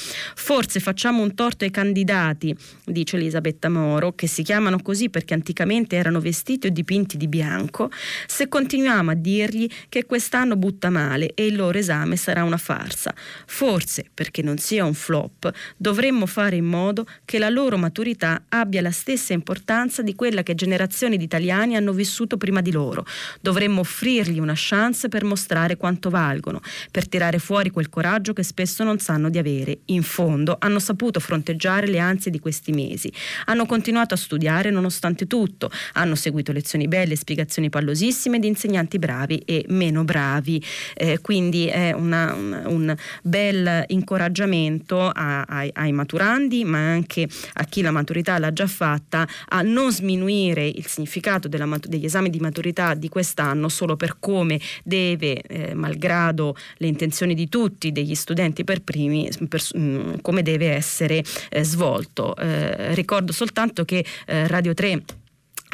Forse 0.53 0.79
facciamo 0.79 1.23
un 1.23 1.33
torto 1.33 1.63
ai 1.63 1.71
candidati, 1.71 2.55
dice 2.85 3.15
Elisabetta 3.15 3.69
Moro, 3.69 4.13
che 4.13 4.27
si 4.27 4.43
chiamano 4.43 4.79
così 4.83 5.09
perché 5.09 5.33
anticamente 5.33 5.95
erano 5.95 6.19
vestiti 6.19 6.67
o 6.67 6.69
dipinti 6.69 7.17
di 7.17 7.27
bianco, 7.27 7.89
se 8.27 8.47
continuiamo 8.47 9.09
a 9.09 9.15
dirgli 9.15 9.67
che 9.89 10.05
quest'anno 10.05 10.55
butta 10.55 10.91
male 10.91 11.31
e 11.33 11.47
il 11.47 11.55
loro 11.55 11.79
esame 11.79 12.17
sarà 12.17 12.43
una 12.43 12.57
farsa. 12.57 13.15
Forse, 13.47 14.05
perché 14.13 14.43
non 14.43 14.59
sia 14.59 14.85
un 14.85 14.93
flop, 14.93 15.51
dovremmo 15.75 16.27
fare 16.27 16.55
in 16.55 16.65
modo 16.65 17.07
che 17.25 17.39
la 17.39 17.49
loro 17.49 17.75
maturità 17.75 18.43
abbia 18.49 18.83
la 18.83 18.91
stessa 18.91 19.33
importanza 19.33 20.03
di 20.03 20.13
quella 20.13 20.43
che 20.43 20.53
generazioni 20.53 21.17
di 21.17 21.23
italiani 21.23 21.75
hanno 21.75 21.93
vissuto 21.93 22.37
prima 22.37 22.61
di 22.61 22.71
loro. 22.71 23.07
Dovremmo 23.41 23.79
offrirgli 23.79 24.37
una 24.37 24.53
chance 24.55 25.09
per 25.09 25.23
mostrare 25.23 25.77
quanto 25.77 26.11
valgono, 26.11 26.61
per 26.91 27.07
tirare 27.07 27.39
fuori 27.39 27.71
quel 27.71 27.89
coraggio 27.89 28.33
che 28.33 28.43
spesso 28.43 28.83
non 28.83 28.99
sanno 28.99 29.31
di 29.31 29.39
avere. 29.39 29.79
In 29.85 30.03
fondo 30.03 30.41
hanno 30.59 30.79
saputo 30.79 31.19
fronteggiare 31.19 31.87
le 31.87 31.99
ansie 31.99 32.31
di 32.31 32.39
questi 32.39 32.71
mesi. 32.71 33.11
Hanno 33.45 33.65
continuato 33.65 34.13
a 34.13 34.17
studiare 34.17 34.69
nonostante 34.69 35.27
tutto, 35.27 35.71
hanno 35.93 36.15
seguito 36.15 36.51
lezioni 36.51 36.87
belle, 36.87 37.15
spiegazioni 37.15 37.69
pallosissime 37.69 38.39
di 38.39 38.47
insegnanti 38.47 38.99
bravi 38.99 39.39
e 39.45 39.65
meno 39.69 40.03
bravi. 40.03 40.63
Eh, 40.95 41.19
quindi 41.21 41.67
è 41.67 41.91
una, 41.91 42.33
un, 42.33 42.63
un, 42.65 42.95
bel 43.23 43.85
incoraggiamento 43.87 45.09
a, 45.09 45.41
a, 45.41 45.67
ai 45.73 45.91
maturandi, 45.91 46.63
ma 46.65 46.79
anche 46.79 47.27
a 47.53 47.63
chi 47.65 47.81
la 47.81 47.91
maturità 47.91 48.37
l'ha 48.37 48.53
già 48.53 48.67
fatta, 48.67 49.27
a 49.49 49.61
non 49.61 49.91
sminuire 49.91 50.67
il 50.67 50.85
significato 50.87 51.47
della, 51.47 51.67
degli 51.87 52.05
esami 52.05 52.29
di 52.29 52.39
maturità 52.39 52.93
di 52.93 53.09
quest'anno 53.09 53.69
solo 53.69 53.95
per 53.95 54.17
come 54.19 54.59
deve, 54.83 55.41
eh, 55.41 55.73
malgrado 55.73 56.55
le 56.77 56.87
intenzioni 56.87 57.33
di 57.33 57.49
tutti, 57.49 57.91
degli 57.91 58.15
studenti 58.15 58.63
per 58.63 58.81
primi, 58.81 59.29
per, 59.47 59.61
mh, 59.73 59.79
mm, 59.79 60.13
come 60.33 60.41
deve 60.41 60.71
essere 60.71 61.23
eh, 61.49 61.63
svolto. 61.63 62.35
Eh, 62.35 62.95
ricordo 62.95 63.31
soltanto 63.31 63.85
che 63.85 64.03
eh, 64.25 64.47
Radio 64.47 64.73
3 64.73 65.03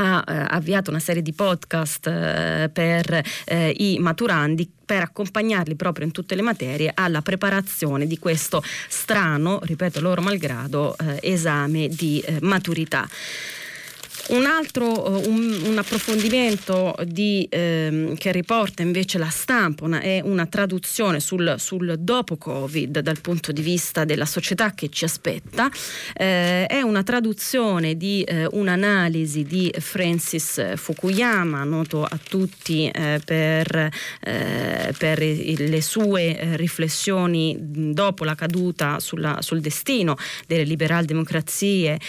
ha 0.01 0.23
eh, 0.27 0.45
avviato 0.49 0.89
una 0.89 0.99
serie 0.99 1.21
di 1.21 1.31
podcast 1.31 2.07
eh, 2.07 2.69
per 2.71 3.21
i 3.75 3.97
maturandi 3.99 4.69
per 4.85 5.03
accompagnarli 5.03 5.75
proprio 5.75 6.05
in 6.05 6.11
tutte 6.11 6.35
le 6.35 6.41
materie 6.41 6.91
alla 6.93 7.21
preparazione 7.21 8.05
di 8.05 8.17
questo 8.17 8.61
strano, 8.89 9.59
ripeto 9.61 10.01
loro 10.01 10.21
malgrado, 10.21 10.95
esame 11.21 11.87
di 11.87 12.23
maturità. 12.41 13.07
Un 14.27 14.45
altro 14.45 15.27
un, 15.27 15.61
un 15.65 15.77
approfondimento 15.77 16.95
di, 17.05 17.47
ehm, 17.49 18.15
che 18.15 18.31
riporta 18.31 18.83
invece 18.83 19.17
la 19.17 19.29
stampa 19.29 19.85
una, 19.85 20.01
è 20.01 20.21
una 20.23 20.45
traduzione 20.45 21.19
sul, 21.19 21.55
sul, 21.57 21.95
dopo 21.97 22.37
Covid 22.37 22.99
dal 22.99 23.21
punto 23.21 23.51
di 23.51 23.61
vista 23.61 24.05
della 24.05 24.25
società 24.25 24.73
che 24.73 24.89
ci 24.89 25.05
aspetta. 25.05 25.69
Eh, 26.13 26.67
è 26.67 26.81
una 26.81 27.01
traduzione 27.01 27.95
di 27.95 28.21
eh, 28.21 28.47
un'analisi 28.51 29.43
di 29.43 29.73
Francis 29.79 30.75
Fukuyama, 30.75 31.63
noto 31.63 32.03
a 32.03 32.19
tutti 32.21 32.87
eh, 32.87 33.19
per, 33.25 33.89
eh, 34.21 34.93
per 34.95 35.19
le 35.19 35.81
sue 35.81 36.55
riflessioni 36.55 37.57
dopo 37.59 38.23
la 38.23 38.35
caduta 38.35 38.99
sulla, 38.99 39.37
sul 39.41 39.59
destino 39.59 40.15
delle 40.45 40.63
liberal 40.63 41.05
democrazie 41.05 41.99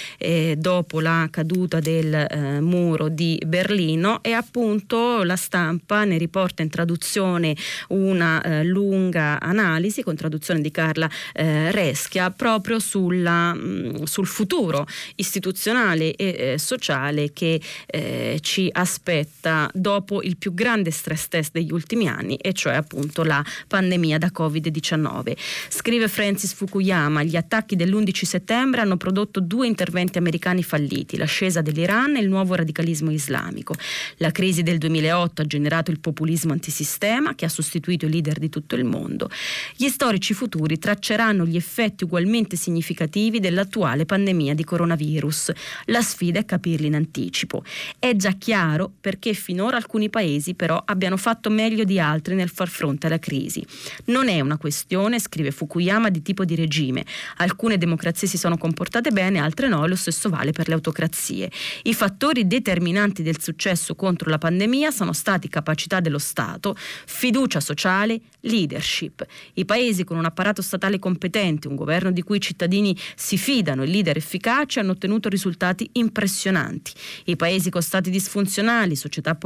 dopo 0.56 1.00
la 1.00 1.28
caduta 1.30 1.80
del 1.80 1.99
eh, 2.08 2.60
muro 2.60 3.08
di 3.08 3.40
Berlino 3.46 4.22
e 4.22 4.32
appunto 4.32 5.22
la 5.22 5.36
stampa 5.36 6.04
ne 6.04 6.18
riporta 6.18 6.62
in 6.62 6.70
traduzione 6.70 7.56
una 7.88 8.42
eh, 8.42 8.64
lunga 8.64 9.38
analisi 9.40 10.02
con 10.02 10.16
traduzione 10.16 10.60
di 10.60 10.70
Carla 10.70 11.08
eh, 11.32 11.70
Reschia 11.70 12.30
proprio 12.30 12.78
sulla, 12.78 13.52
mh, 13.54 13.58
mm, 13.60 14.02
sul 14.04 14.26
futuro 14.26 14.86
istituzionale 15.16 16.14
e 16.14 16.52
eh, 16.52 16.58
sociale 16.58 17.32
che 17.32 17.60
eh, 17.86 18.38
ci 18.40 18.68
aspetta 18.70 19.70
dopo 19.74 20.22
il 20.22 20.36
più 20.36 20.54
grande 20.54 20.90
stress 20.90 21.28
test 21.28 21.52
degli 21.52 21.72
ultimi 21.72 22.08
anni 22.08 22.36
e 22.36 22.52
cioè 22.52 22.74
appunto 22.74 23.22
la 23.22 23.44
pandemia 23.68 24.18
da 24.18 24.30
Covid-19. 24.34 25.36
Scrive 25.68 26.08
Francis 26.08 26.52
Fukuyama, 26.54 27.22
gli 27.22 27.36
attacchi 27.36 27.76
dell'11 27.76 28.24
settembre 28.24 28.80
hanno 28.80 28.96
prodotto 28.96 29.40
due 29.40 29.66
interventi 29.66 30.18
americani 30.18 30.62
falliti, 30.62 31.16
l'ascesa 31.16 31.60
dell'Iran 31.60 31.89
Iran 31.90 32.16
e 32.16 32.20
il 32.20 32.28
nuovo 32.28 32.54
radicalismo 32.54 33.10
islamico. 33.10 33.74
La 34.18 34.30
crisi 34.30 34.62
del 34.62 34.78
2008 34.78 35.42
ha 35.42 35.44
generato 35.44 35.90
il 35.90 35.98
populismo 35.98 36.52
antisistema 36.52 37.34
che 37.34 37.44
ha 37.44 37.48
sostituito 37.48 38.06
i 38.06 38.10
leader 38.10 38.38
di 38.38 38.48
tutto 38.48 38.76
il 38.76 38.84
mondo. 38.84 39.28
Gli 39.74 39.88
storici 39.88 40.32
futuri 40.32 40.78
tracceranno 40.78 41.44
gli 41.44 41.56
effetti 41.56 42.04
ugualmente 42.04 42.54
significativi 42.54 43.40
dell'attuale 43.40 44.06
pandemia 44.06 44.54
di 44.54 44.62
coronavirus. 44.62 45.50
La 45.86 46.00
sfida 46.00 46.38
è 46.38 46.44
capirli 46.44 46.86
in 46.86 46.94
anticipo. 46.94 47.64
È 47.98 48.14
già 48.14 48.32
chiaro 48.38 48.92
perché 49.00 49.32
finora 49.32 49.76
alcuni 49.76 50.10
paesi 50.10 50.54
però 50.54 50.80
abbiano 50.84 51.16
fatto 51.16 51.50
meglio 51.50 51.82
di 51.82 51.98
altri 51.98 52.36
nel 52.36 52.50
far 52.50 52.68
fronte 52.68 53.08
alla 53.08 53.18
crisi. 53.18 53.66
Non 54.06 54.28
è 54.28 54.38
una 54.38 54.58
questione, 54.58 55.18
scrive 55.18 55.50
Fukuyama, 55.50 56.08
di 56.08 56.22
tipo 56.22 56.44
di 56.44 56.54
regime. 56.54 57.04
Alcune 57.38 57.78
democrazie 57.78 58.28
si 58.28 58.38
sono 58.38 58.56
comportate 58.56 59.10
bene, 59.10 59.40
altre 59.40 59.66
no 59.66 59.84
e 59.84 59.88
lo 59.88 59.96
stesso 59.96 60.28
vale 60.28 60.52
per 60.52 60.68
le 60.68 60.74
autocrazie. 60.74 61.50
I 61.82 61.94
fattori 61.94 62.46
determinanti 62.46 63.22
del 63.22 63.40
successo 63.40 63.94
contro 63.94 64.28
la 64.28 64.38
pandemia 64.38 64.90
sono 64.90 65.12
stati 65.12 65.48
capacità 65.48 66.00
dello 66.00 66.18
Stato, 66.18 66.76
fiducia 66.76 67.60
sociale, 67.60 68.20
leadership. 68.40 69.24
I 69.54 69.64
paesi 69.64 70.04
con 70.04 70.18
un 70.18 70.24
apparato 70.26 70.60
statale 70.62 70.98
competente, 70.98 71.68
un 71.68 71.76
governo 71.76 72.10
di 72.10 72.22
cui 72.22 72.36
i 72.36 72.40
cittadini 72.40 72.96
si 73.14 73.38
fidano 73.38 73.82
e 73.82 73.86
leader 73.86 74.16
efficaci 74.16 74.78
hanno 74.78 74.92
ottenuto 74.92 75.28
risultati 75.28 75.88
impressionanti. 75.92 76.92
I 77.24 77.36
paesi 77.36 77.70
con 77.70 77.82
stati 77.82 78.10
disfunzionali, 78.10 78.94
società 78.96 79.38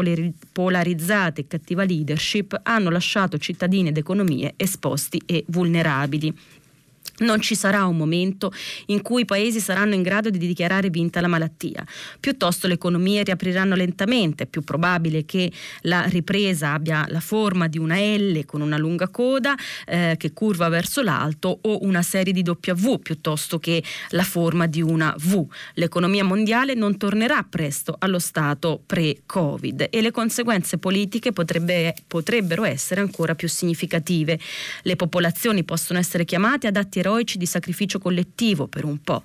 polarizzate 0.53 1.43
e 1.43 1.47
cattiva 1.47 1.85
leadership 1.85 2.59
hanno 2.65 2.91
lasciato 2.91 3.39
cittadini 3.39 3.89
ed 3.89 3.97
economie 3.97 4.55
esposti 4.57 5.21
e 5.25 5.45
vulnerabili. 5.49 6.37
Non 7.19 7.41
ci 7.41 7.55
sarà 7.55 7.85
un 7.85 7.97
momento 7.97 8.53
in 8.87 9.03
cui 9.03 9.23
i 9.23 9.25
paesi 9.25 9.61
saranno 9.61 9.95
in 9.95 10.03
grado 10.03 10.31
di 10.31 10.39
dichiarare 10.39 10.91
vinta 10.91 11.21
la 11.21 11.29
malattia. 11.29 11.85
Piuttosto 12.19 12.67
le 12.67 12.75
economie 12.75 13.23
riapriranno 13.23 13.77
lentamente, 13.77 14.45
è 14.45 14.47
più 14.47 14.63
probabile 14.63 15.25
che 15.25 15.53
la 15.83 16.03
ripresa 16.05 16.73
abbia 16.73 17.07
la 17.09 17.21
forma 17.21 17.69
di 17.69 17.79
una 17.79 17.99
L 17.99 18.45
con 18.47 18.61
una 18.61 18.77
lunga 18.77 19.09
coda 19.09 19.55
eh, 19.87 20.17
che 20.19 20.33
curva 20.33 20.69
verso 20.69 21.03
l'alto 21.03 21.59
o 21.63 21.79
una 21.83 22.03
serie 22.03 22.33
di 22.33 22.43
W 22.45 22.95
piuttosto 22.97 23.59
che 23.59 23.83
la 24.11 24.25
forma 24.25 24.67
di 24.67 24.83
una 24.83 25.15
V. 25.17 25.47
L'economia 25.75 26.25
mondiale 26.25 26.75
non 26.75 26.97
tornerà 26.97 27.47
presto 27.49 27.95
allo 27.99 28.19
stato 28.19 28.83
pre-Covid 28.85 29.87
e 29.91 30.01
le 30.01 30.11
conseguenze 30.11 30.79
politiche 30.79 31.33
potrebbe, 31.33 31.95
potrebbero 32.07 32.65
essere 32.65 33.01
ancora 33.01 33.35
più 33.35 33.49
significative. 33.49 34.39
Le 34.83 34.97
popolazioni 34.97 35.63
possono 35.65 35.99
essere 35.99 36.25
chiamate 36.25 36.67
ad 36.67 36.77
atti 36.95 36.99
eroici 37.01 37.39
di 37.39 37.47
sacrificio 37.47 37.99
collettivo 37.99 38.69
per 38.69 38.85
un 38.85 38.99
po', 38.99 39.23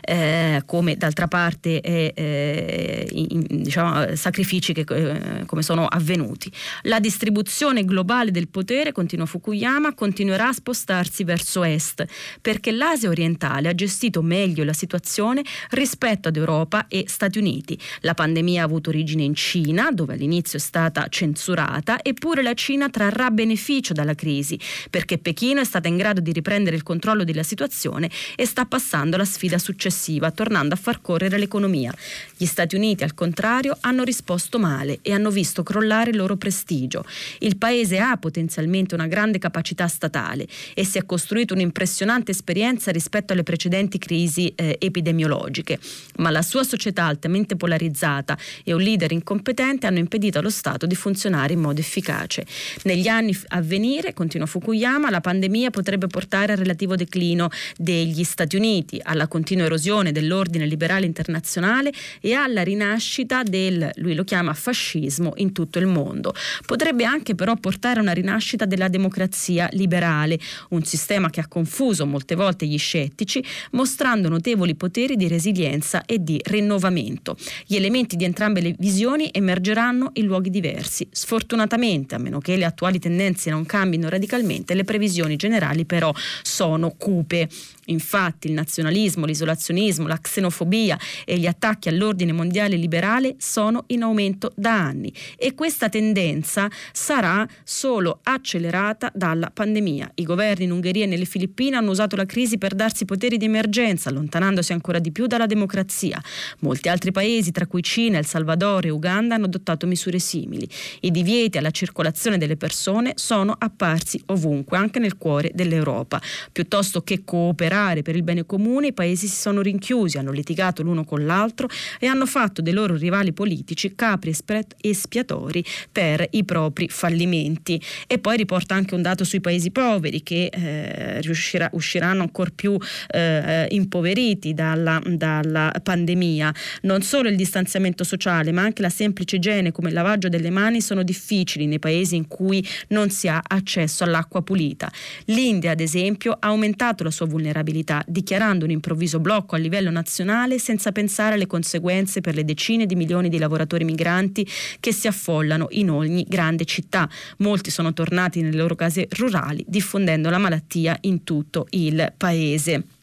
eh, 0.00 0.62
come 0.66 0.96
d'altra 0.96 1.28
parte 1.28 1.80
eh, 1.80 3.06
in, 3.10 3.62
diciamo, 3.62 4.16
sacrifici 4.16 4.72
che, 4.72 4.84
eh, 4.88 5.46
come 5.46 5.62
sono 5.62 5.86
avvenuti. 5.86 6.50
La 6.82 6.98
distribuzione 6.98 7.84
globale 7.84 8.30
del 8.30 8.48
potere, 8.48 8.92
continua 8.92 9.26
Fukuyama, 9.26 9.94
continuerà 9.94 10.48
a 10.48 10.52
spostarsi 10.52 11.24
verso 11.24 11.62
est, 11.62 12.04
perché 12.40 12.72
l'Asia 12.72 13.08
orientale 13.08 13.68
ha 13.68 13.74
gestito 13.74 14.22
meglio 14.22 14.64
la 14.64 14.72
situazione 14.72 15.42
rispetto 15.70 16.28
ad 16.28 16.36
Europa 16.36 16.86
e 16.88 17.04
Stati 17.06 17.38
Uniti. 17.38 17.78
La 18.00 18.14
pandemia 18.14 18.62
ha 18.62 18.64
avuto 18.64 18.90
origine 18.90 19.22
in 19.22 19.34
Cina, 19.34 19.90
dove 19.92 20.14
all'inizio 20.14 20.58
è 20.58 20.60
stata 20.60 21.06
censurata, 21.08 22.02
eppure 22.02 22.42
la 22.42 22.54
Cina 22.54 22.88
trarrà 22.88 23.30
beneficio 23.30 23.92
dalla 23.92 24.14
crisi, 24.14 24.58
perché 24.90 25.18
Pechino 25.18 25.60
è 25.60 25.64
stata 25.64 25.88
in 25.88 25.96
grado 25.96 26.20
di 26.20 26.32
riprendere 26.32 26.76
il 26.76 26.82
controllo 26.82 27.11
controllo 27.12 27.24
della 27.24 27.42
situazione 27.42 28.10
e 28.34 28.46
sta 28.46 28.64
passando 28.64 29.16
alla 29.16 29.24
sfida 29.24 29.58
successiva, 29.58 30.30
tornando 30.30 30.74
a 30.74 30.76
far 30.76 31.00
correre 31.00 31.38
l'economia. 31.38 31.92
Gli 32.36 32.46
Stati 32.46 32.74
Uniti, 32.74 33.04
al 33.04 33.14
contrario, 33.14 33.76
hanno 33.80 34.02
risposto 34.02 34.58
male 34.58 34.98
e 35.02 35.12
hanno 35.12 35.30
visto 35.30 35.62
crollare 35.62 36.10
il 36.10 36.16
loro 36.16 36.36
prestigio. 36.36 37.04
Il 37.40 37.56
paese 37.56 37.98
ha 37.98 38.16
potenzialmente 38.16 38.94
una 38.94 39.06
grande 39.06 39.38
capacità 39.38 39.86
statale 39.88 40.46
e 40.74 40.84
si 40.84 40.98
è 40.98 41.04
costruito 41.04 41.54
un'impressionante 41.54 42.30
esperienza 42.30 42.90
rispetto 42.90 43.32
alle 43.32 43.42
precedenti 43.42 43.98
crisi 43.98 44.52
eh, 44.54 44.76
epidemiologiche, 44.80 45.78
ma 46.16 46.30
la 46.30 46.42
sua 46.42 46.64
società 46.64 47.04
altamente 47.04 47.56
polarizzata 47.56 48.36
e 48.64 48.72
un 48.72 48.80
leader 48.80 49.12
incompetente 49.12 49.86
hanno 49.86 49.98
impedito 49.98 50.38
allo 50.38 50.50
Stato 50.50 50.86
di 50.86 50.94
funzionare 50.94 51.52
in 51.52 51.60
modo 51.60 51.80
efficace. 51.80 52.46
Negli 52.84 53.08
anni 53.08 53.36
a 53.48 53.60
venire, 53.60 54.14
continua 54.14 54.46
Fukuyama, 54.46 55.10
la 55.10 55.20
pandemia 55.20 55.70
potrebbe 55.70 56.06
portare 56.06 56.52
al 56.52 56.58
relativo 56.58 56.96
declino 57.02 57.48
degli 57.76 58.24
Stati 58.24 58.56
Uniti, 58.56 59.00
alla 59.02 59.26
continua 59.26 59.66
erosione 59.66 60.12
dell'ordine 60.12 60.66
liberale 60.66 61.06
internazionale 61.06 61.92
e 62.20 62.32
alla 62.34 62.62
rinascita 62.62 63.42
del, 63.42 63.90
lui 63.96 64.14
lo 64.14 64.24
chiama 64.24 64.54
fascismo 64.54 65.32
in 65.36 65.52
tutto 65.52 65.78
il 65.78 65.86
mondo. 65.86 66.34
Potrebbe 66.64 67.04
anche 67.04 67.34
però 67.34 67.56
portare 67.56 67.98
a 67.98 68.02
una 68.02 68.12
rinascita 68.12 68.64
della 68.64 68.88
democrazia 68.88 69.68
liberale, 69.72 70.38
un 70.70 70.84
sistema 70.84 71.30
che 71.30 71.40
ha 71.40 71.48
confuso 71.48 72.06
molte 72.06 72.34
volte 72.34 72.66
gli 72.66 72.78
scettici, 72.78 73.44
mostrando 73.72 74.28
notevoli 74.28 74.74
poteri 74.74 75.16
di 75.16 75.28
resilienza 75.28 76.04
e 76.04 76.22
di 76.22 76.40
rinnovamento. 76.44 77.36
Gli 77.66 77.76
elementi 77.76 78.16
di 78.16 78.24
entrambe 78.24 78.60
le 78.60 78.74
visioni 78.78 79.30
emergeranno 79.32 80.10
in 80.14 80.26
luoghi 80.26 80.50
diversi. 80.50 81.06
Sfortunatamente, 81.10 82.14
a 82.14 82.18
meno 82.18 82.38
che 82.38 82.56
le 82.56 82.64
attuali 82.64 82.98
tendenze 82.98 83.50
non 83.50 83.66
cambino 83.66 84.08
radicalmente, 84.08 84.74
le 84.74 84.84
previsioni 84.84 85.36
generali 85.36 85.84
però 85.84 86.12
sono 86.42 86.91
cupe. 86.98 87.48
Infatti 87.86 88.46
il 88.46 88.52
nazionalismo, 88.52 89.26
l'isolazionismo, 89.26 90.06
la 90.06 90.18
xenofobia 90.18 90.96
e 91.24 91.36
gli 91.36 91.46
attacchi 91.46 91.88
all'ordine 91.88 92.30
mondiale 92.30 92.76
liberale 92.76 93.34
sono 93.38 93.84
in 93.88 94.02
aumento 94.04 94.52
da 94.54 94.72
anni 94.72 95.12
e 95.36 95.54
questa 95.54 95.88
tendenza 95.88 96.70
sarà 96.92 97.46
solo 97.64 98.20
accelerata 98.22 99.10
dalla 99.12 99.50
pandemia. 99.50 100.12
I 100.14 100.22
governi 100.22 100.64
in 100.64 100.70
Ungheria 100.70 101.04
e 101.04 101.06
nelle 101.08 101.24
Filippine 101.24 101.74
hanno 101.76 101.90
usato 101.90 102.14
la 102.14 102.24
crisi 102.24 102.56
per 102.56 102.74
darsi 102.74 103.04
poteri 103.04 103.36
di 103.36 103.46
emergenza, 103.46 104.10
allontanandosi 104.10 104.72
ancora 104.72 105.00
di 105.00 105.10
più 105.10 105.26
dalla 105.26 105.46
democrazia. 105.46 106.22
Molti 106.60 106.88
altri 106.88 107.10
paesi, 107.10 107.50
tra 107.50 107.66
cui 107.66 107.82
Cina, 107.82 108.18
El 108.18 108.26
Salvador 108.26 108.86
e 108.86 108.90
Uganda, 108.90 109.34
hanno 109.34 109.46
adottato 109.46 109.88
misure 109.88 110.20
simili. 110.20 110.68
I 111.00 111.10
divieti 111.10 111.58
alla 111.58 111.72
circolazione 111.72 112.38
delle 112.38 112.56
persone 112.56 113.14
sono 113.16 113.56
apparsi 113.58 114.22
ovunque, 114.26 114.76
anche 114.78 115.00
nel 115.00 115.16
cuore 115.16 115.50
dell'Europa. 115.52 116.20
Piuttosto 116.52 117.02
che 117.02 117.24
cooperare 117.24 117.70
per 118.02 118.16
il 118.16 118.22
bene 118.22 118.44
comune, 118.44 118.88
i 118.88 118.92
paesi 118.92 119.26
si 119.26 119.36
sono 119.36 119.62
rinchiusi, 119.62 120.18
hanno 120.18 120.30
litigato 120.30 120.82
l'uno 120.82 121.04
con 121.04 121.24
l'altro 121.24 121.68
e 121.98 122.06
hanno 122.06 122.26
fatto 122.26 122.60
dei 122.60 122.72
loro 122.72 122.96
rivali 122.96 123.32
politici 123.32 123.94
capri 123.94 124.34
espiatori 124.80 125.64
per 125.90 126.26
i 126.32 126.44
propri 126.44 126.88
fallimenti. 126.88 127.80
E 128.06 128.18
poi 128.18 128.36
riporta 128.36 128.74
anche 128.74 128.94
un 128.94 129.02
dato 129.02 129.24
sui 129.24 129.40
paesi 129.40 129.70
poveri 129.70 130.22
che 130.22 130.50
eh, 130.52 131.20
riuscirà, 131.22 131.70
usciranno 131.72 132.22
ancora 132.22 132.50
più 132.54 132.76
eh, 133.08 133.66
impoveriti 133.70 134.52
dalla, 134.52 135.00
dalla 135.06 135.72
pandemia. 135.82 136.54
Non 136.82 137.02
solo 137.02 137.28
il 137.28 137.36
distanziamento 137.36 138.04
sociale, 138.04 138.52
ma 138.52 138.62
anche 138.62 138.82
la 138.82 138.90
semplice 138.90 139.36
igiene 139.36 139.72
come 139.72 139.88
il 139.88 139.94
lavaggio 139.94 140.28
delle 140.28 140.50
mani 140.50 140.80
sono 140.80 141.02
difficili 141.02 141.66
nei 141.66 141.78
paesi 141.78 142.16
in 142.16 142.28
cui 142.28 142.66
non 142.88 143.10
si 143.10 143.28
ha 143.28 143.40
accesso 143.42 144.04
all'acqua 144.04 144.42
pulita. 144.42 144.90
L'India, 145.26 145.70
ad 145.70 145.80
esempio, 145.80 146.32
ha 146.32 146.48
aumentato 146.48 147.02
la 147.02 147.10
sua 147.10 147.26
vulnerabilità, 147.26 147.60
dichiarando 147.62 148.64
un 148.64 148.70
improvviso 148.70 149.20
blocco 149.20 149.54
a 149.54 149.58
livello 149.58 149.90
nazionale 149.90 150.58
senza 150.58 150.92
pensare 150.92 151.34
alle 151.34 151.46
conseguenze 151.46 152.20
per 152.20 152.34
le 152.34 152.44
decine 152.44 152.86
di 152.86 152.94
milioni 152.94 153.28
di 153.28 153.38
lavoratori 153.38 153.84
migranti 153.84 154.46
che 154.80 154.92
si 154.92 155.06
affollano 155.06 155.68
in 155.70 155.90
ogni 155.90 156.24
grande 156.28 156.64
città. 156.64 157.08
Molti 157.38 157.70
sono 157.70 157.92
tornati 157.92 158.40
nelle 158.40 158.56
loro 158.56 158.74
case 158.74 159.08
rurali, 159.10 159.64
diffondendo 159.66 160.30
la 160.30 160.38
malattia 160.38 160.96
in 161.02 161.24
tutto 161.24 161.66
il 161.70 162.12
paese 162.16 163.00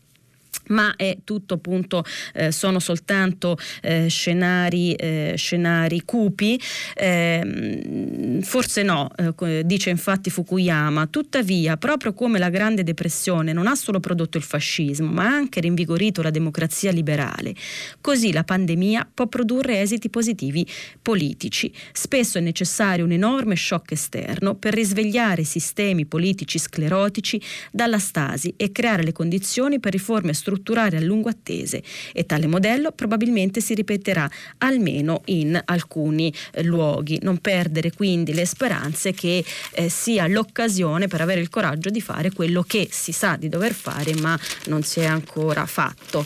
ma 0.69 0.95
è 0.95 1.17
tutto 1.23 1.55
appunto, 1.55 2.03
eh, 2.33 2.51
sono 2.51 2.79
soltanto 2.79 3.57
eh, 3.81 4.07
scenari, 4.07 4.93
eh, 4.93 5.33
scenari 5.35 6.01
cupi, 6.05 6.59
ehm, 6.95 8.41
forse 8.41 8.83
no, 8.83 9.09
eh, 9.41 9.63
dice 9.65 9.89
infatti 9.89 10.29
Fukuyama, 10.29 11.07
tuttavia 11.07 11.77
proprio 11.77 12.13
come 12.13 12.39
la 12.39 12.49
Grande 12.49 12.83
Depressione 12.83 13.53
non 13.53 13.67
ha 13.67 13.75
solo 13.75 13.99
prodotto 13.99 14.37
il 14.37 14.43
fascismo, 14.43 15.09
ma 15.11 15.25
ha 15.25 15.33
anche 15.33 15.59
rinvigorito 15.59 16.21
la 16.21 16.29
democrazia 16.29 16.91
liberale, 16.91 17.53
così 18.01 18.31
la 18.31 18.43
pandemia 18.43 19.09
può 19.13 19.27
produrre 19.27 19.81
esiti 19.81 20.09
positivi 20.09 20.65
politici. 21.01 21.71
Spesso 21.91 22.37
è 22.37 22.41
necessario 22.41 23.05
un 23.05 23.11
enorme 23.11 23.55
shock 23.55 23.91
esterno 23.91 24.55
per 24.55 24.73
risvegliare 24.73 25.43
sistemi 25.43 26.05
politici 26.05 26.57
sclerotici 26.59 27.41
dalla 27.71 27.99
stasi 27.99 28.53
e 28.55 28.71
creare 28.71 29.03
le 29.03 29.11
condizioni 29.11 29.79
per 29.79 29.91
riforme 29.91 30.33
strutturali 30.33 30.58
strutturali 30.59 30.97
a 30.97 31.01
lungo 31.01 31.29
attese 31.29 31.81
e 32.13 32.25
tale 32.25 32.47
modello 32.47 32.91
probabilmente 32.91 33.61
si 33.61 33.73
ripeterà 33.73 34.29
almeno 34.59 35.21
in 35.25 35.59
alcuni 35.65 36.33
eh, 36.51 36.63
luoghi. 36.63 37.19
Non 37.21 37.37
perdere 37.39 37.91
quindi 37.91 38.33
le 38.33 38.45
speranze 38.45 39.13
che 39.13 39.43
eh, 39.71 39.89
sia 39.89 40.27
l'occasione 40.27 41.07
per 41.07 41.21
avere 41.21 41.41
il 41.41 41.49
coraggio 41.49 41.89
di 41.89 42.01
fare 42.01 42.31
quello 42.31 42.63
che 42.63 42.87
si 42.91 43.11
sa 43.11 43.35
di 43.37 43.49
dover 43.49 43.73
fare 43.73 44.13
ma 44.15 44.37
non 44.65 44.83
si 44.83 44.99
è 44.99 45.05
ancora 45.05 45.65
fatto. 45.65 46.25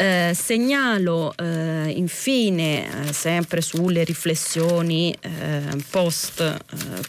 Eh, 0.00 0.32
segnalo 0.34 1.34
eh, 1.36 1.92
infine, 1.96 3.08
eh, 3.08 3.12
sempre 3.12 3.60
sulle 3.60 4.04
riflessioni 4.04 5.12
eh, 5.20 5.62
post, 5.90 6.40
eh, 6.40 6.56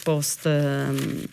post 0.02 0.46
ehm, 0.46 1.28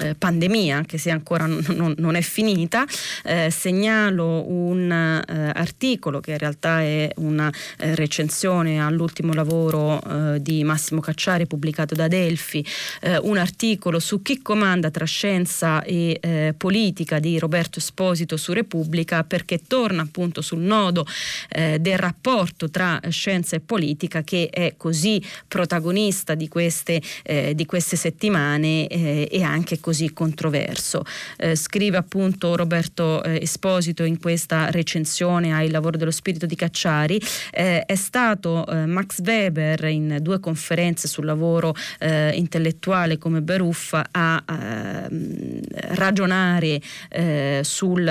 eh, 0.00 0.14
pandemia, 0.14 0.76
anche 0.76 0.98
se 0.98 1.10
ancora 1.10 1.46
non, 1.46 1.94
non 1.96 2.14
è 2.14 2.20
finita, 2.20 2.84
eh, 3.24 3.50
segnalo 3.50 4.48
un 4.48 4.90
eh, 4.90 5.50
articolo 5.54 6.20
che 6.20 6.32
in 6.32 6.38
realtà 6.38 6.80
è 6.80 7.10
una 7.16 7.52
eh, 7.78 7.94
recensione 7.94 8.80
all'ultimo 8.80 9.32
lavoro 9.32 10.00
eh, 10.02 10.42
di 10.42 10.64
Massimo 10.64 11.00
Cacciari 11.00 11.46
pubblicato 11.46 11.94
da 11.94 12.08
Delfi, 12.08 12.64
eh, 13.00 13.18
un 13.18 13.36
articolo 13.36 13.98
su 13.98 14.22
chi 14.22 14.42
comanda 14.42 14.90
tra 14.90 15.04
scienza 15.04 15.82
e 15.82 16.54
politica 16.56 17.18
di 17.18 17.38
Roberto 17.38 17.78
Esposito 17.78 18.36
su 18.36 18.52
Repubblica 18.52 19.24
perché 19.24 19.60
torna 19.66 20.02
appunto 20.02 20.40
sul 20.40 20.60
nodo 20.60 21.06
del 21.48 21.98
rapporto 21.98 22.70
tra 22.70 23.00
scienza 23.08 23.56
e 23.56 23.60
politica 23.60 24.22
che 24.22 24.48
è 24.50 24.74
così 24.76 25.22
protagonista 25.46 26.34
di 26.34 26.48
queste, 26.48 27.00
di 27.54 27.66
queste 27.66 27.96
settimane 27.96 28.86
e 28.86 29.42
anche 29.42 29.75
anche 29.76 29.80
così 29.80 30.12
controverso. 30.12 31.04
Eh, 31.36 31.54
scrive 31.54 31.96
appunto 31.96 32.56
Roberto 32.56 33.22
eh, 33.22 33.38
Esposito 33.42 34.02
in 34.02 34.18
questa 34.18 34.70
recensione 34.70 35.52
al 35.52 35.70
lavoro 35.70 35.96
dello 35.96 36.10
spirito 36.10 36.46
di 36.46 36.56
Cacciari, 36.56 37.20
eh, 37.52 37.84
è 37.84 37.94
stato 37.94 38.66
eh, 38.66 38.86
Max 38.86 39.20
Weber 39.22 39.84
in 39.84 40.18
due 40.20 40.40
conferenze 40.40 41.08
sul 41.08 41.24
lavoro 41.24 41.74
eh, 41.98 42.32
intellettuale 42.34 43.18
come 43.18 43.42
Beruffa 43.42 44.08
a 44.10 44.42
ehm, 44.48 45.60
ragionare 45.94 46.80
sul, 47.62 48.06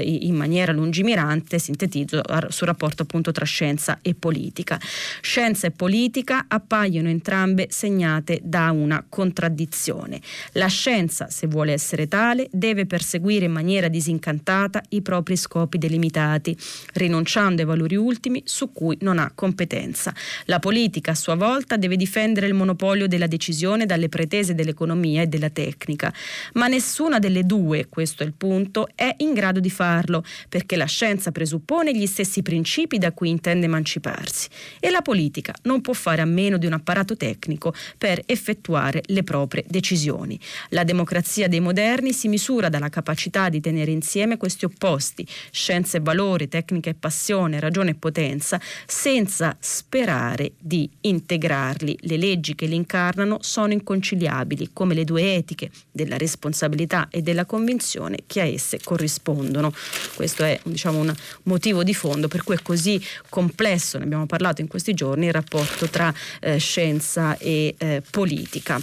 in 0.00 0.34
maniera 0.34 0.72
lungimirante, 0.72 1.58
sintetizzo, 1.58 2.22
sul 2.48 2.66
rapporto 2.66 3.02
appunto 3.02 3.32
tra 3.32 3.44
scienza 3.44 3.98
e 4.02 4.14
politica. 4.14 4.78
Scienza 5.20 5.66
e 5.66 5.70
politica 5.70 6.46
appaiono 6.48 7.08
entrambe 7.08 7.68
segnate 7.70 8.40
da 8.42 8.70
una 8.70 9.04
contraddizione. 9.08 10.20
La 10.52 10.66
scienza, 10.66 10.89
se 11.28 11.46
vuole 11.46 11.72
essere 11.72 12.08
tale, 12.08 12.48
deve 12.50 12.84
perseguire 12.84 13.44
in 13.44 13.52
maniera 13.52 13.86
disincantata 13.86 14.82
i 14.88 15.02
propri 15.02 15.36
scopi 15.36 15.78
delimitati, 15.78 16.56
rinunciando 16.94 17.62
ai 17.62 17.66
valori 17.68 17.94
ultimi 17.94 18.42
su 18.44 18.72
cui 18.72 18.96
non 19.02 19.20
ha 19.20 19.30
competenza. 19.32 20.12
La 20.46 20.58
politica, 20.58 21.12
a 21.12 21.14
sua 21.14 21.36
volta, 21.36 21.76
deve 21.76 21.94
difendere 21.96 22.48
il 22.48 22.54
monopolio 22.54 23.06
della 23.06 23.28
decisione 23.28 23.86
dalle 23.86 24.08
pretese 24.08 24.56
dell'economia 24.56 25.22
e 25.22 25.28
della 25.28 25.50
tecnica. 25.50 26.12
Ma 26.54 26.66
nessuna 26.66 27.20
delle 27.20 27.44
due, 27.44 27.86
questo 27.88 28.24
è 28.24 28.26
il 28.26 28.32
punto, 28.32 28.88
è 28.96 29.14
in 29.18 29.32
grado 29.32 29.60
di 29.60 29.70
farlo, 29.70 30.24
perché 30.48 30.74
la 30.74 30.86
scienza 30.86 31.30
presuppone 31.30 31.96
gli 31.96 32.06
stessi 32.06 32.42
principi 32.42 32.98
da 32.98 33.12
cui 33.12 33.28
intende 33.28 33.66
emanciparsi 33.66 34.48
e 34.80 34.90
la 34.90 35.02
politica 35.02 35.54
non 35.62 35.82
può 35.82 35.92
fare 35.92 36.20
a 36.20 36.24
meno 36.24 36.56
di 36.58 36.66
un 36.66 36.72
apparato 36.72 37.16
tecnico 37.16 37.72
per 37.96 38.20
effettuare 38.26 39.02
le 39.06 39.22
proprie 39.22 39.64
decisioni. 39.68 40.38
La 40.70 40.79
democrazia 40.84 41.48
dei 41.48 41.60
moderni 41.60 42.12
si 42.12 42.28
misura 42.28 42.68
dalla 42.68 42.88
capacità 42.88 43.48
di 43.48 43.60
tenere 43.60 43.90
insieme 43.90 44.36
questi 44.36 44.64
opposti, 44.64 45.26
scienza 45.50 45.98
e 45.98 46.00
valori, 46.00 46.48
tecnica 46.48 46.90
e 46.90 46.94
passione, 46.94 47.60
ragione 47.60 47.90
e 47.90 47.94
potenza, 47.94 48.60
senza 48.86 49.56
sperare 49.58 50.52
di 50.58 50.88
integrarli. 51.02 51.98
Le 52.02 52.16
leggi 52.16 52.54
che 52.54 52.66
li 52.66 52.74
incarnano 52.74 53.38
sono 53.40 53.72
inconciliabili, 53.72 54.70
come 54.72 54.94
le 54.94 55.04
due 55.04 55.34
etiche 55.34 55.70
della 55.90 56.16
responsabilità 56.16 57.08
e 57.10 57.22
della 57.22 57.44
convinzione 57.44 58.18
che 58.26 58.40
a 58.40 58.44
esse 58.44 58.78
corrispondono. 58.82 59.72
Questo 60.14 60.44
è 60.44 60.58
diciamo, 60.62 61.00
un 61.00 61.14
motivo 61.44 61.82
di 61.82 61.94
fondo 61.94 62.28
per 62.28 62.42
cui 62.42 62.54
è 62.54 62.62
così 62.62 63.02
complesso, 63.28 63.98
ne 63.98 64.04
abbiamo 64.04 64.26
parlato 64.26 64.60
in 64.60 64.68
questi 64.68 64.94
giorni, 64.94 65.26
il 65.26 65.32
rapporto 65.32 65.88
tra 65.88 66.12
eh, 66.40 66.58
scienza 66.58 67.36
e 67.38 67.74
eh, 67.78 68.02
politica. 68.10 68.80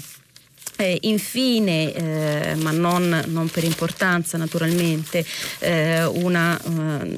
Eh, 0.80 1.00
infine, 1.02 1.92
eh, 1.92 2.56
ma 2.58 2.70
non, 2.70 3.24
non, 3.30 3.50
per 3.50 3.64
importanza 3.64 4.38
naturalmente, 4.38 5.26
eh, 5.58 6.06
una 6.06 6.56
uh, 6.64 7.18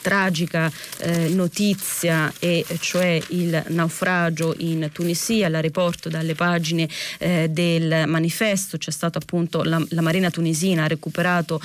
tragica 0.00 0.70
eh, 0.98 1.28
notizia 1.30 2.32
e 2.38 2.64
cioè 2.78 3.20
il 3.30 3.60
naufragio 3.68 4.54
in 4.58 4.88
Tunisia, 4.92 5.48
la 5.48 5.58
riporto 5.58 6.08
dalle 6.08 6.36
pagine 6.36 6.88
eh, 7.18 7.48
del 7.50 8.04
manifesto, 8.06 8.78
c'è 8.78 8.92
stato 8.92 9.18
appunto 9.18 9.64
la, 9.64 9.84
la 9.88 10.00
Marina 10.00 10.30
tunisina 10.30 10.84
ha 10.84 10.86
recuperato 10.86 11.60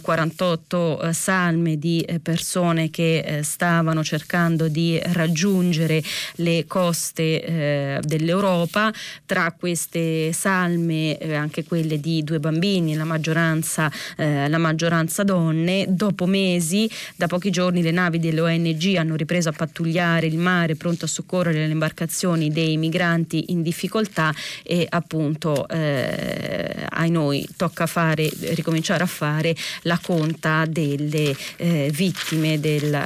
48 0.00 1.00
eh, 1.00 1.12
salme 1.14 1.78
di 1.78 2.06
persone 2.22 2.90
che 2.90 3.40
stavano 3.42 4.04
cercando 4.04 4.68
di 4.68 5.00
raggiungere 5.12 6.02
le 6.36 6.66
coste 6.66 7.98
dell'Europa, 8.02 8.92
tra 9.24 9.52
queste 9.52 10.32
salme 10.32 10.49
salme, 10.50 11.16
eh, 11.18 11.34
anche 11.34 11.62
quelle 11.64 12.00
di 12.00 12.24
due 12.24 12.40
bambini, 12.40 12.96
la 12.96 13.04
maggioranza, 13.04 13.90
eh, 14.16 14.48
la 14.48 14.58
maggioranza 14.58 15.22
donne. 15.22 15.86
Dopo 15.88 16.26
mesi, 16.26 16.90
da 17.14 17.28
pochi 17.28 17.50
giorni, 17.50 17.82
le 17.82 17.92
navi 17.92 18.18
delle 18.18 18.40
ONG 18.40 18.96
hanno 18.96 19.14
ripreso 19.14 19.48
a 19.48 19.52
pattugliare 19.52 20.26
il 20.26 20.38
mare 20.38 20.74
pronto 20.74 21.04
a 21.04 21.08
soccorrere 21.08 21.66
le 21.66 21.72
imbarcazioni 21.72 22.50
dei 22.50 22.76
migranti 22.76 23.52
in 23.52 23.62
difficoltà 23.62 24.34
e 24.64 24.86
appunto 24.88 25.68
eh, 25.68 26.86
ai 26.88 27.10
noi 27.10 27.46
tocca 27.56 27.86
fare, 27.86 28.28
ricominciare 28.54 29.04
a 29.04 29.06
fare 29.06 29.54
la 29.82 29.98
conta 30.02 30.64
delle 30.66 31.34
eh, 31.56 31.90
vittime 31.92 32.58
del, 32.58 33.00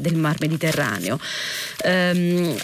del, 0.00 0.16
Mar 0.16 0.36
Mediterraneo. 0.40 1.18
Um, 1.84 2.56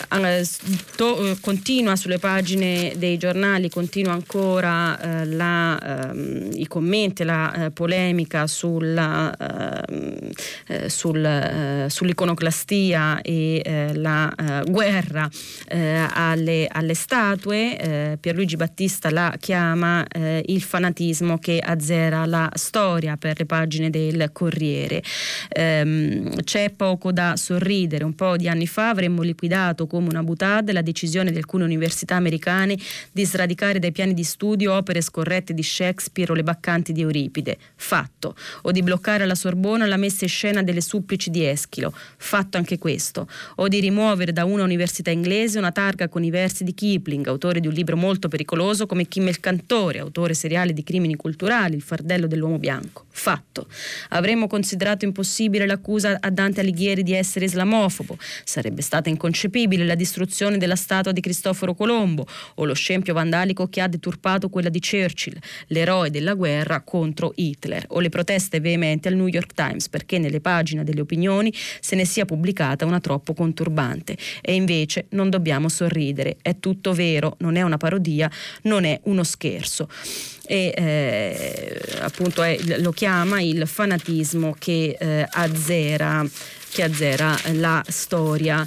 to, 0.97 1.37
continua 1.41 1.97
sulle 1.97 2.19
pagine 2.19 2.95
dei 2.97 3.17
giornali, 3.17 3.69
continua 3.69 4.08
continua 4.09 4.13
ancora 4.15 5.01
eh, 5.01 5.27
la, 5.27 6.11
ehm, 6.11 6.51
i 6.55 6.67
commenti, 6.67 7.25
la 7.25 7.67
eh, 7.67 7.71
polemica 7.71 8.47
sulla, 8.47 9.35
ehm, 9.37 10.31
eh, 10.67 10.89
sul, 10.89 11.25
eh, 11.25 11.87
sull'iconoclastia 11.89 13.21
e 13.21 13.61
eh, 13.65 13.95
la 13.95 14.33
eh, 14.35 14.71
guerra 14.71 15.29
alle, 15.69 16.67
alle, 16.71 16.95
statue. 16.95 18.17
Pierluigi 18.21 18.57
Battista 18.57 19.11
la 19.11 19.35
chiama 19.39 20.05
il 20.45 20.63
fanatismo 20.63 21.39
che 21.39 21.59
azzera 21.59 22.25
la 22.27 22.51
storia 22.55 23.17
per 23.17 23.39
le 23.39 23.47
pagine 23.47 23.91
del 23.91 24.31
Corriere. 24.33 25.03
Ehm, 25.51 26.43
c'è 26.43 26.71
poco 26.71 27.13
da 27.13 27.37
sorridere. 27.37 28.05
Un 28.05 28.15
po' 28.15 28.37
di 28.37 28.49
anni 28.49 28.67
fa 28.67 28.89
avremmo 28.89 29.23
liquidato 29.23 29.87
come 29.87 30.09
una 30.09 30.23
butade 30.23 30.73
la 30.73 30.83
decisione 30.83 31.31
di 31.31 31.37
alcune 31.37 31.65
università 31.65 32.15
americane 32.17 32.77
di 33.13 33.25
sradicare 33.25 33.79
dai 33.79 33.93
piani 33.99 34.15
di 34.15 34.23
studio 34.23 34.75
opere 34.75 35.01
scorrette 35.01 35.53
di 35.53 35.63
Shakespeare 35.65 36.31
o 36.31 36.35
le 36.37 36.45
baccanti 36.45 36.93
di 36.93 37.01
Euripide, 37.01 37.59
fatto, 37.75 38.37
o 38.63 38.71
di 38.71 38.81
bloccare 38.85 39.25
alla 39.25 39.35
Sorbona 39.35 39.87
la 39.87 39.97
messa 39.97 40.23
in 40.23 40.31
scena 40.31 40.63
delle 40.63 40.81
supplici 40.81 41.31
di 41.31 41.45
Eschilo, 41.45 41.93
fatto 42.17 42.59
anche 42.59 42.79
questo, 42.79 43.29
o 43.57 43.67
di 43.67 43.81
rimuovere 43.81 44.33
da 44.33 44.45
una 44.45 44.63
università 44.63 45.11
inglese 45.11 45.59
una 45.59 45.73
targa 45.73 46.09
con 46.09 46.23
i 46.23 46.31
versi 46.31 46.63
di 46.63 46.75
Kipling, 46.75 47.27
autore 47.27 47.59
di 47.59 47.67
un 47.67 47.73
libro 47.73 47.97
molto 47.97 48.29
pericoloso 48.29 48.87
come 48.87 49.09
Kim 49.09 49.27
il 49.27 49.41
Cantore, 49.41 49.99
autore 49.99 50.33
seriale 50.33 50.73
di 50.73 50.85
crimini 50.85 51.17
culturali, 51.17 51.75
il 51.75 51.83
fardello 51.83 52.29
dell'uomo 52.29 52.61
bianco, 52.61 53.07
fatto. 53.09 53.67
Avremmo 54.11 54.47
considerato 54.47 55.07
impossibile 55.07 55.67
l'accusa 55.67 56.19
a 56.21 56.31
Dante 56.31 56.61
Alighieri 56.61 57.03
di 57.03 57.15
essere 57.15 57.47
islamofobo, 57.47 58.17
sarebbe 58.45 58.81
stata 58.81 59.09
inconcepibile 59.09 59.85
la 59.85 59.97
distruzione 59.97 60.57
della 60.57 60.77
statua 60.77 61.11
di 61.11 61.21
Cristoforo 61.21 61.75
Colombo 61.75 62.25
o 62.55 62.65
lo 62.65 62.75
scempio 62.75 63.13
vandalico 63.13 63.67
che 63.67 63.87
deturpato 63.89 64.49
quella 64.49 64.69
di 64.69 64.81
Churchill, 64.81 65.39
l'eroe 65.69 66.11
della 66.11 66.35
guerra 66.35 66.83
contro 66.83 67.33
Hitler, 67.35 67.85
o 67.89 68.01
le 68.01 68.09
proteste 68.09 68.61
veementi 68.61 69.09
al 69.09 69.15
New 69.15 69.27
York 69.27 69.55
Times 69.55 69.89
perché 69.89 70.19
nelle 70.19 70.41
pagine 70.41 70.85
delle 70.85 71.01
opinioni 71.01 71.53
se 71.81 71.97
ne 71.97 72.05
sia 72.05 72.25
pubblicata 72.25 72.85
una 72.85 73.01
troppo 73.01 73.35
conturbante. 73.35 74.17
E 74.41 74.55
invece 74.55 75.07
non 75.11 75.31
dobbiamo 75.31 75.69
sorridere, 75.69 76.37
è 76.43 76.59
tutto 76.61 76.93
vero, 76.93 77.37
non 77.41 77.57
è 77.57 77.63
una 77.63 77.77
parodia, 77.77 78.31
non 78.63 78.85
è 78.85 79.01
uno 79.05 79.25
scherzo. 79.25 79.89
E 80.47 80.73
eh, 80.75 81.99
appunto 82.01 82.43
è, 82.43 82.57
lo 82.79 82.91
chiama 82.91 83.41
il 83.41 83.67
fanatismo 83.67 84.55
che, 84.59 84.97
eh, 84.99 85.27
azzera, 85.29 86.27
che 86.71 86.83
azzera 86.83 87.39
la 87.53 87.85
storia 87.87 88.67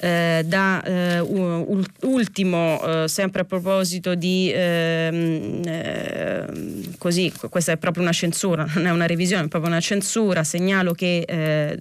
eh, 0.00 0.42
da 0.46 0.82
eh, 0.82 1.20
ultimo, 2.02 2.80
eh, 2.84 3.08
sempre 3.08 3.42
a 3.42 3.44
proposito 3.44 4.14
di 4.14 4.52
ehm, 4.54 5.62
ehm, 5.64 6.96
così, 6.98 7.32
questa 7.48 7.72
è 7.72 7.76
proprio 7.76 8.02
una 8.02 8.12
censura, 8.12 8.66
non 8.74 8.86
è 8.86 8.90
una 8.90 9.06
revisione, 9.06 9.46
è 9.46 9.48
proprio 9.48 9.70
una 9.70 9.80
censura. 9.80 10.44
Segnalo 10.44 10.92
che 10.92 11.24
eh, 11.26 11.78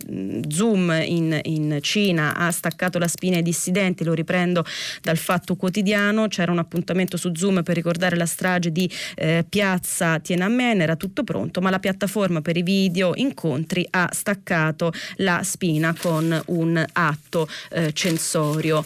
Zoom 0.48 0.92
in, 1.06 1.40
in, 1.44 1.80
Cina 1.82 2.36
ha 2.36 2.52
staccato 2.52 3.00
la 3.00 3.08
spina 3.08 3.38
ai 3.38 3.44
dissidenti, 3.44 4.04
lo 4.04 4.14
riprendo 4.14 4.66
dal 5.02 5.18
fatto 5.18 5.56
quotidiano. 5.56 6.28
C'era 6.28 6.52
un 6.52 6.60
appuntamento 6.60 7.18
su 7.18 7.32
Zoom 7.36 7.64
per 7.64 7.76
ricordare 7.76 8.16
la 8.16 8.26
strage 8.26 8.72
di 8.72 8.90
eh, 9.16 9.46
piazza 9.48 10.20
Tiananmen, 10.20 10.82
era 10.82 10.96
tutto 10.96 11.24
pronto, 11.24 11.62
ma 11.62 11.70
la 11.70 11.80
piattaforma 11.80 12.42
per 12.42 12.58
i 12.58 12.64
video 12.64 13.12
incontri 13.16 13.86
ha 13.92 14.10
staccato 14.12 14.92
la 15.18 15.42
spina 15.44 15.96
con 15.98 16.42
un 16.48 16.86
atto 16.94 17.48
eh, 17.72 17.92
censorio. 18.08 18.86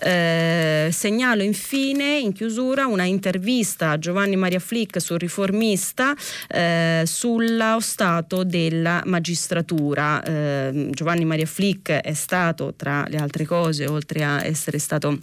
Eh, 0.00 0.90
segnalo 0.92 1.42
infine 1.42 2.18
in 2.18 2.32
chiusura 2.32 2.86
una 2.86 3.02
intervista 3.02 3.90
a 3.90 3.98
Giovanni 3.98 4.36
Maria 4.36 4.60
Flick 4.60 5.00
sul 5.00 5.18
riformista 5.18 6.14
eh, 6.46 7.02
sullo 7.04 7.80
stato 7.80 8.44
della 8.44 9.02
magistratura. 9.06 10.22
Eh, 10.22 10.90
Giovanni 10.90 11.24
Maria 11.24 11.46
Flick 11.46 11.90
è 11.90 12.14
stato, 12.14 12.74
tra 12.76 13.06
le 13.08 13.16
altre 13.16 13.44
cose, 13.44 13.86
oltre 13.86 14.22
a 14.22 14.44
essere 14.44 14.78
stato 14.78 15.18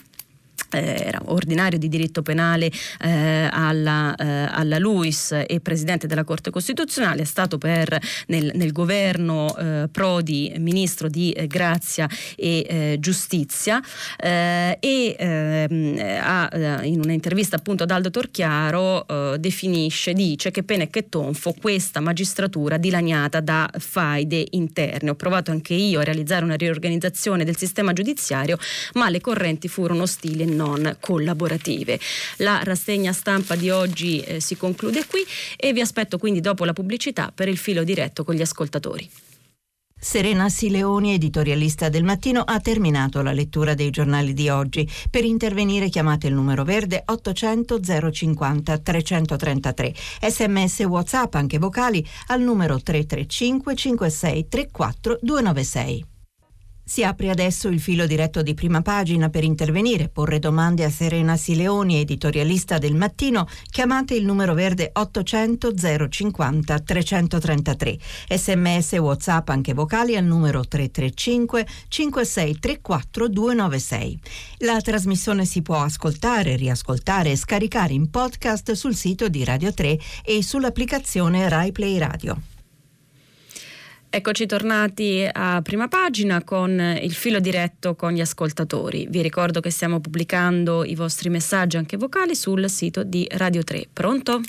era 0.70 1.22
ordinario 1.26 1.78
di 1.78 1.88
diritto 1.88 2.22
penale 2.22 2.72
eh, 3.02 3.50
alla, 3.52 4.16
eh, 4.16 4.26
alla 4.26 4.78
LUIS 4.78 5.44
e 5.48 5.60
presidente 5.62 6.08
della 6.08 6.24
Corte 6.24 6.50
Costituzionale, 6.50 7.22
è 7.22 7.26
stato 7.26 7.58
per, 7.58 7.98
nel, 8.28 8.52
nel 8.56 8.72
governo 8.72 9.56
eh, 9.56 9.90
Prodi 9.92 10.54
ministro 10.58 11.10
di 11.10 11.32
eh, 11.32 11.48
Grazia 11.48 12.10
e 12.36 12.66
eh, 12.68 12.98
Giustizia 13.00 13.82
eh, 14.18 14.78
e 14.80 15.16
ehm, 15.18 16.00
ha, 16.22 16.84
in 16.84 17.02
un'intervista 17.04 17.56
appunto 17.56 17.84
ad 17.84 17.92
Aldo 17.92 18.10
Torchiaro 18.10 19.06
definisce, 19.38 20.14
dice 20.14 20.52
che 20.52 20.64
pene 20.64 20.84
e 20.84 20.90
che 20.90 21.10
tonfo 21.10 21.54
questa 21.60 22.00
magistratura 22.00 22.78
dilaniata 22.78 23.40
da 23.40 23.70
faide 23.78 24.46
interne. 24.52 25.10
Ho 25.10 25.16
provato 25.16 25.52
anche 25.52 25.74
io 25.74 26.00
a 26.00 26.04
realizzare 26.04 26.44
una 26.44 26.56
riorganizzazione 26.56 27.44
del 27.44 27.58
sistema 27.58 27.94
giudiziario, 27.94 28.58
ma 28.94 29.10
le 29.10 29.22
correnti 29.22 29.68
furono 29.68 30.04
ostili 30.04 30.45
e 30.46 30.54
non 30.54 30.98
collaborative. 31.00 32.00
La 32.38 32.62
rassegna 32.64 33.12
stampa 33.12 33.56
di 33.56 33.70
oggi 33.70 34.20
eh, 34.22 34.40
si 34.40 34.56
conclude 34.56 35.06
qui 35.06 35.24
e 35.58 35.74
vi 35.74 35.82
aspetto 35.82 36.18
quindi 36.18 36.40
dopo 36.40 36.64
la 36.64 36.74
pubblicità 36.74 37.32
per 37.34 37.50
il 37.50 37.58
filo 37.58 37.84
diretto 37.84 38.24
con 38.24 38.36
gli 38.36 38.42
ascoltatori. 38.42 39.10
Serena 39.98 40.50
Sileoni, 40.50 41.16
editorialista 41.16 41.90
del 41.90 42.04
mattino, 42.04 42.42
ha 42.42 42.60
terminato 42.60 43.24
la 43.24 43.32
lettura 43.32 43.74
dei 43.74 43.90
giornali 43.90 44.34
di 44.34 44.50
oggi. 44.50 44.88
Per 45.10 45.24
intervenire 45.24 45.90
chiamate 45.90 46.28
il 46.28 46.34
numero 46.36 46.64
verde 46.64 47.02
800 47.04 47.80
050 48.12 48.78
333. 48.78 49.94
Sms 50.22 50.80
WhatsApp 50.82 51.34
anche 51.34 51.58
vocali 51.58 52.06
al 52.28 52.42
numero 52.42 52.80
335 52.80 53.76
56 53.76 54.48
34 54.48 55.20
296. 55.22 56.15
Si 56.88 57.04
apre 57.04 57.32
adesso 57.32 57.68
il 57.68 57.82
filo 57.82 58.06
diretto 58.06 58.44
di 58.44 58.54
prima 58.54 58.84
pagina 58.84 59.30
per 59.30 59.44
intervenire, 59.44 60.08
porre 60.08 60.38
domande 60.38 60.84
a 60.84 60.92
Serena 60.92 61.36
Sileoni, 61.36 62.00
editorialista 62.00 62.78
del 62.78 62.94
mattino. 62.94 63.48
Chiamate 63.72 64.14
il 64.14 64.24
numero 64.24 64.54
verde 64.54 64.92
800 64.94 65.74
050 66.08 66.80
333. 66.80 67.98
Sms 68.30 68.92
WhatsApp 69.00 69.50
anche 69.50 69.74
vocali 69.74 70.16
al 70.16 70.26
numero 70.26 70.64
335 70.64 71.66
5634 71.88 73.30
296. 73.30 74.20
La 74.60 74.80
trasmissione 74.80 75.46
si 75.46 75.64
può 75.64 75.82
ascoltare, 75.82 76.56
riascoltare 76.56 77.32
e 77.32 77.36
scaricare 77.36 77.94
in 77.94 78.12
podcast 78.12 78.74
sul 78.74 78.94
sito 78.94 79.28
di 79.28 79.44
Radio 79.44 79.74
3 79.74 80.00
e 80.24 80.44
sull'applicazione 80.44 81.50
Rai 81.50 81.72
Play 81.72 81.98
Radio. 81.98 82.55
Eccoci 84.16 84.46
tornati 84.46 85.28
a 85.30 85.62
prima 85.62 85.90
pagina 85.90 86.42
con 86.42 86.80
il 87.02 87.14
filo 87.14 87.42
diretto 87.42 87.96
con 87.96 88.14
gli 88.14 88.22
ascoltatori. 88.22 89.08
Vi 89.10 89.22
ricordo 89.22 89.60
che 89.60 89.70
stiamo 89.70 90.00
pubblicando 90.00 90.86
i 90.86 90.96
vostri 90.96 91.28
messaggi 91.28 91.76
anche 91.76 91.98
vocali 91.98 92.34
sul 92.34 92.70
sito 92.70 93.04
di 93.04 93.28
Radio 93.32 93.66
3. 93.66 93.88
Pronto? 93.92 94.40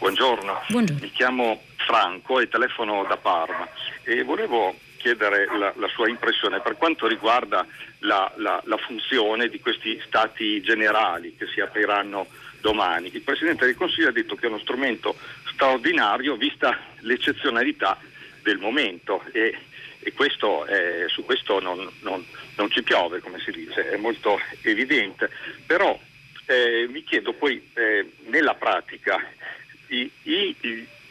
Buongiorno. 0.00 0.62
Buongiorno. 0.66 1.00
Mi 1.00 1.12
chiamo 1.12 1.60
Franco 1.76 2.40
e 2.40 2.48
telefono 2.48 3.06
da 3.08 3.16
Parma 3.18 3.68
e 4.02 4.24
volevo 4.24 4.74
chiedere 4.96 5.46
la, 5.56 5.72
la 5.76 5.88
sua 5.94 6.08
impressione 6.08 6.58
per 6.58 6.76
quanto 6.76 7.06
riguarda 7.06 7.64
la, 8.00 8.32
la, 8.38 8.60
la 8.64 8.76
funzione 8.78 9.46
di 9.46 9.60
questi 9.60 9.96
stati 10.04 10.60
generali 10.60 11.36
che 11.36 11.46
si 11.54 11.60
apriranno 11.60 12.26
domani. 12.60 13.10
Il 13.12 13.22
Presidente 13.22 13.64
del 13.64 13.76
Consiglio 13.76 14.08
ha 14.08 14.12
detto 14.12 14.34
che 14.34 14.46
è 14.46 14.48
uno 14.48 14.58
strumento 14.58 15.16
straordinario 15.52 16.36
vista 16.36 16.76
l'eccezionalità 17.02 17.96
del 18.48 18.58
momento 18.58 19.22
e, 19.32 19.54
e 20.00 20.12
questo, 20.14 20.64
eh, 20.64 21.04
su 21.08 21.22
questo 21.22 21.60
non, 21.60 21.86
non, 22.00 22.24
non, 22.56 22.70
ci 22.70 22.82
piove, 22.82 23.20
come 23.20 23.38
si 23.40 23.50
dice, 23.50 23.90
è 23.90 23.96
molto 23.98 24.40
evidente. 24.62 25.30
Però 25.66 25.98
eh, 26.46 26.86
mi 26.88 27.04
chiedo 27.04 27.34
poi 27.34 27.62
eh, 27.74 28.10
nella 28.28 28.54
pratica 28.54 29.22
i, 29.88 30.10
i, 30.22 30.56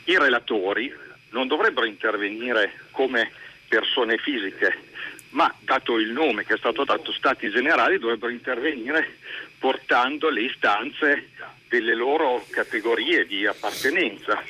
i 0.06 0.18
relatori 0.18 0.92
non 1.30 1.48
dovrebbero 1.48 1.86
intervenire 1.86 2.74
come 2.90 3.32
persone 3.68 4.18
fisiche, 4.18 4.76
ma 5.30 5.54
dato 5.60 6.00
il 6.00 6.10
nome 6.10 6.44
che 6.44 6.56
è 6.56 6.58
stato 6.58 6.84
dato 6.86 7.12
Stati 7.12 7.50
Generali 7.52 8.00
dovrebbero 8.00 8.32
intervenire 8.32 9.18
portando 9.60 10.30
le 10.30 10.42
istanze 10.42 11.30
delle 11.68 11.94
loro 11.94 12.44
categorie 12.50 13.28
di 13.28 13.46
appartenenza. 13.46 14.42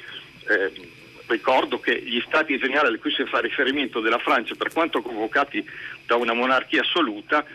Eh, 0.48 0.96
ricordo 1.28 1.80
che 1.80 2.00
gli 2.02 2.22
stati 2.26 2.58
generali 2.58 2.96
a 2.96 3.00
cui 3.00 3.12
si 3.12 3.24
fa 3.26 3.40
riferimento 3.40 4.00
della 4.00 4.20
Francia, 4.20 4.56
per 4.56 4.72
quanto 4.72 5.02
convocati 5.02 5.64
da 6.06 6.16
una 6.16 6.34
monarchia 6.34 6.82
assoluta, 6.82 7.46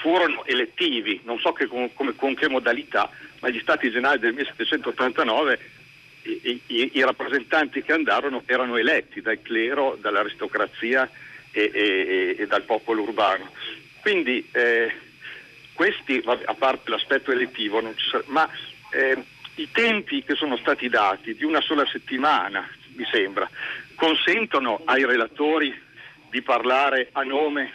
furono 0.00 0.44
elettivi, 0.44 1.20
non 1.24 1.38
so 1.38 1.52
che 1.52 1.66
con, 1.66 1.92
come, 1.94 2.14
con, 2.14 2.34
che 2.34 2.48
modalità, 2.48 3.10
ma 3.40 3.48
gli 3.48 3.58
stati 3.60 3.90
generali 3.90 4.18
del 4.18 4.34
1789 4.34 5.58
i, 6.22 6.60
i, 6.66 6.90
i, 6.94 7.02
rappresentanti 7.02 7.82
che 7.82 7.92
andarono 7.92 8.42
erano 8.44 8.76
eletti 8.76 9.22
dal 9.22 9.40
clero, 9.40 9.96
dall'aristocrazia 9.98 11.08
e, 11.50 11.70
e, 11.72 12.36
e 12.38 12.46
dal 12.46 12.64
popolo 12.64 13.02
urbano. 13.02 13.50
Quindi 14.00 14.46
eh, 14.52 14.92
questi, 15.72 16.22
a 16.24 16.54
parte 16.54 16.90
l'aspetto 16.90 17.32
elettivo, 17.32 17.80
sarà, 18.10 18.24
ma 18.26 18.48
eh, 18.90 19.16
i 19.58 19.68
tempi 19.72 20.22
che 20.22 20.34
sono 20.34 20.56
stati 20.56 20.88
dati 20.88 21.34
di 21.34 21.44
una 21.44 21.60
sola 21.60 21.84
settimana, 21.84 22.68
mi 22.94 23.04
sembra, 23.10 23.48
consentono 23.96 24.82
ai 24.84 25.04
relatori 25.04 25.76
di 26.30 26.42
parlare 26.42 27.08
a 27.12 27.22
nome 27.22 27.72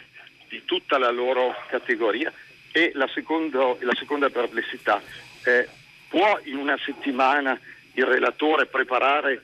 di 0.48 0.62
tutta 0.64 0.96
la 0.96 1.10
loro 1.10 1.54
categoria 1.68 2.32
e 2.72 2.92
la, 2.94 3.06
secondo, 3.08 3.76
la 3.80 3.94
seconda 3.94 4.30
perplessità, 4.30 5.02
eh, 5.44 5.68
può 6.08 6.40
in 6.44 6.56
una 6.56 6.78
settimana 6.82 7.58
il 7.92 8.04
relatore 8.04 8.66
preparare 8.66 9.42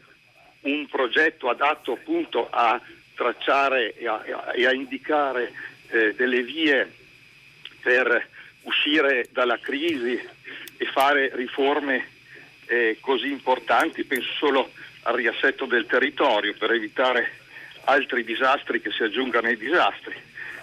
un 0.62 0.86
progetto 0.88 1.51
adatto 1.51 1.93
appunto 1.93 2.49
a 2.51 2.80
tracciare 3.14 3.95
e 3.95 4.07
a, 4.07 4.24
e 4.55 4.66
a 4.66 4.72
indicare 4.72 5.53
eh, 5.88 6.14
delle 6.14 6.43
vie 6.43 6.91
per 7.82 8.28
uscire 8.62 9.28
dalla 9.30 9.59
crisi 9.59 10.18
e 10.76 10.86
fare 10.86 11.30
riforme 11.34 12.18
eh, 12.71 12.99
così 13.01 13.29
importanti, 13.31 14.05
penso 14.05 14.31
solo 14.39 14.71
al 15.03 15.14
riassetto 15.14 15.64
del 15.64 15.87
territorio 15.87 16.55
per 16.57 16.71
evitare 16.71 17.39
altri 17.85 18.23
disastri 18.23 18.81
che 18.81 18.93
si 18.93 19.03
aggiungano 19.03 19.49
ai 19.49 19.57
disastri. 19.57 20.14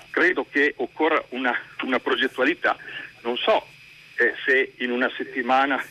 Credo 0.09 0.47
che 0.49 0.73
occorra 0.77 1.21
una, 1.29 1.53
una 1.81 1.99
progettualità, 1.99 2.77
non 3.23 3.35
so 3.35 3.67
eh, 4.15 4.33
se 4.45 4.73
in 4.77 4.91
una 4.91 5.11
settimana 5.17 5.83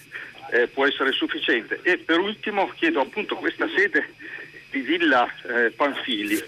eh, 0.53 0.69
può 0.69 0.87
essere 0.87 1.12
sufficiente. 1.12 1.81
E 1.83 1.99
per 1.99 2.19
ultimo 2.19 2.69
chiedo 2.71 3.01
appunto 3.01 3.37
questa 3.37 3.69
sede 3.77 4.14
di 4.71 4.81
Villa 4.81 5.31
eh, 5.43 5.71
Panfili, 5.71 6.43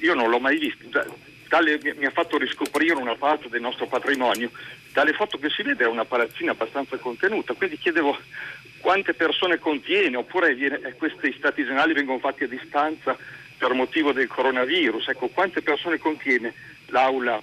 io 0.00 0.14
non 0.14 0.28
l'ho 0.28 0.40
mai 0.40 0.58
vista, 0.58 1.06
dalle, 1.48 1.78
mi 1.96 2.06
ha 2.06 2.10
fatto 2.10 2.38
riscoprire 2.38 2.94
una 2.94 3.14
parte 3.14 3.48
del 3.48 3.60
nostro 3.60 3.86
patrimonio, 3.86 4.50
dalle 4.92 5.12
foto 5.12 5.38
che 5.38 5.50
si 5.50 5.62
vede 5.62 5.84
è 5.84 5.88
una 5.88 6.04
palazzina 6.04 6.52
abbastanza 6.52 6.96
contenuta, 6.96 7.54
quindi 7.54 7.78
chiedevo 7.78 8.16
quante 8.84 9.14
persone 9.14 9.58
contiene, 9.58 10.18
oppure 10.18 10.54
eh, 10.54 10.92
questi 10.92 11.34
stati 11.38 11.64
generali 11.64 11.94
vengono 11.94 12.18
fatti 12.18 12.44
a 12.44 12.48
distanza 12.48 13.16
per 13.56 13.72
motivo 13.72 14.12
del 14.12 14.26
coronavirus, 14.26 15.08
ecco, 15.08 15.28
quante 15.28 15.62
persone 15.62 15.96
contiene 15.96 16.52
l'aula 16.88 17.42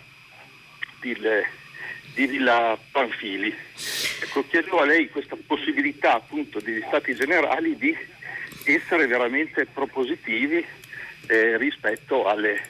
di, 0.99 1.17
di 2.13 2.27
Villa 2.27 2.77
Panfili. 2.91 3.51
Ecco, 4.21 4.47
chiedo 4.47 4.81
a 4.81 4.85
lei 4.85 5.09
questa 5.09 5.35
possibilità 5.47 6.13
appunto 6.13 6.59
degli 6.59 6.83
stati 6.85 7.15
generali 7.15 7.75
di 7.75 7.97
essere 8.65 9.07
veramente 9.07 9.65
propositivi 9.65 10.63
eh, 11.25 11.57
rispetto 11.57 12.27
alle 12.27 12.61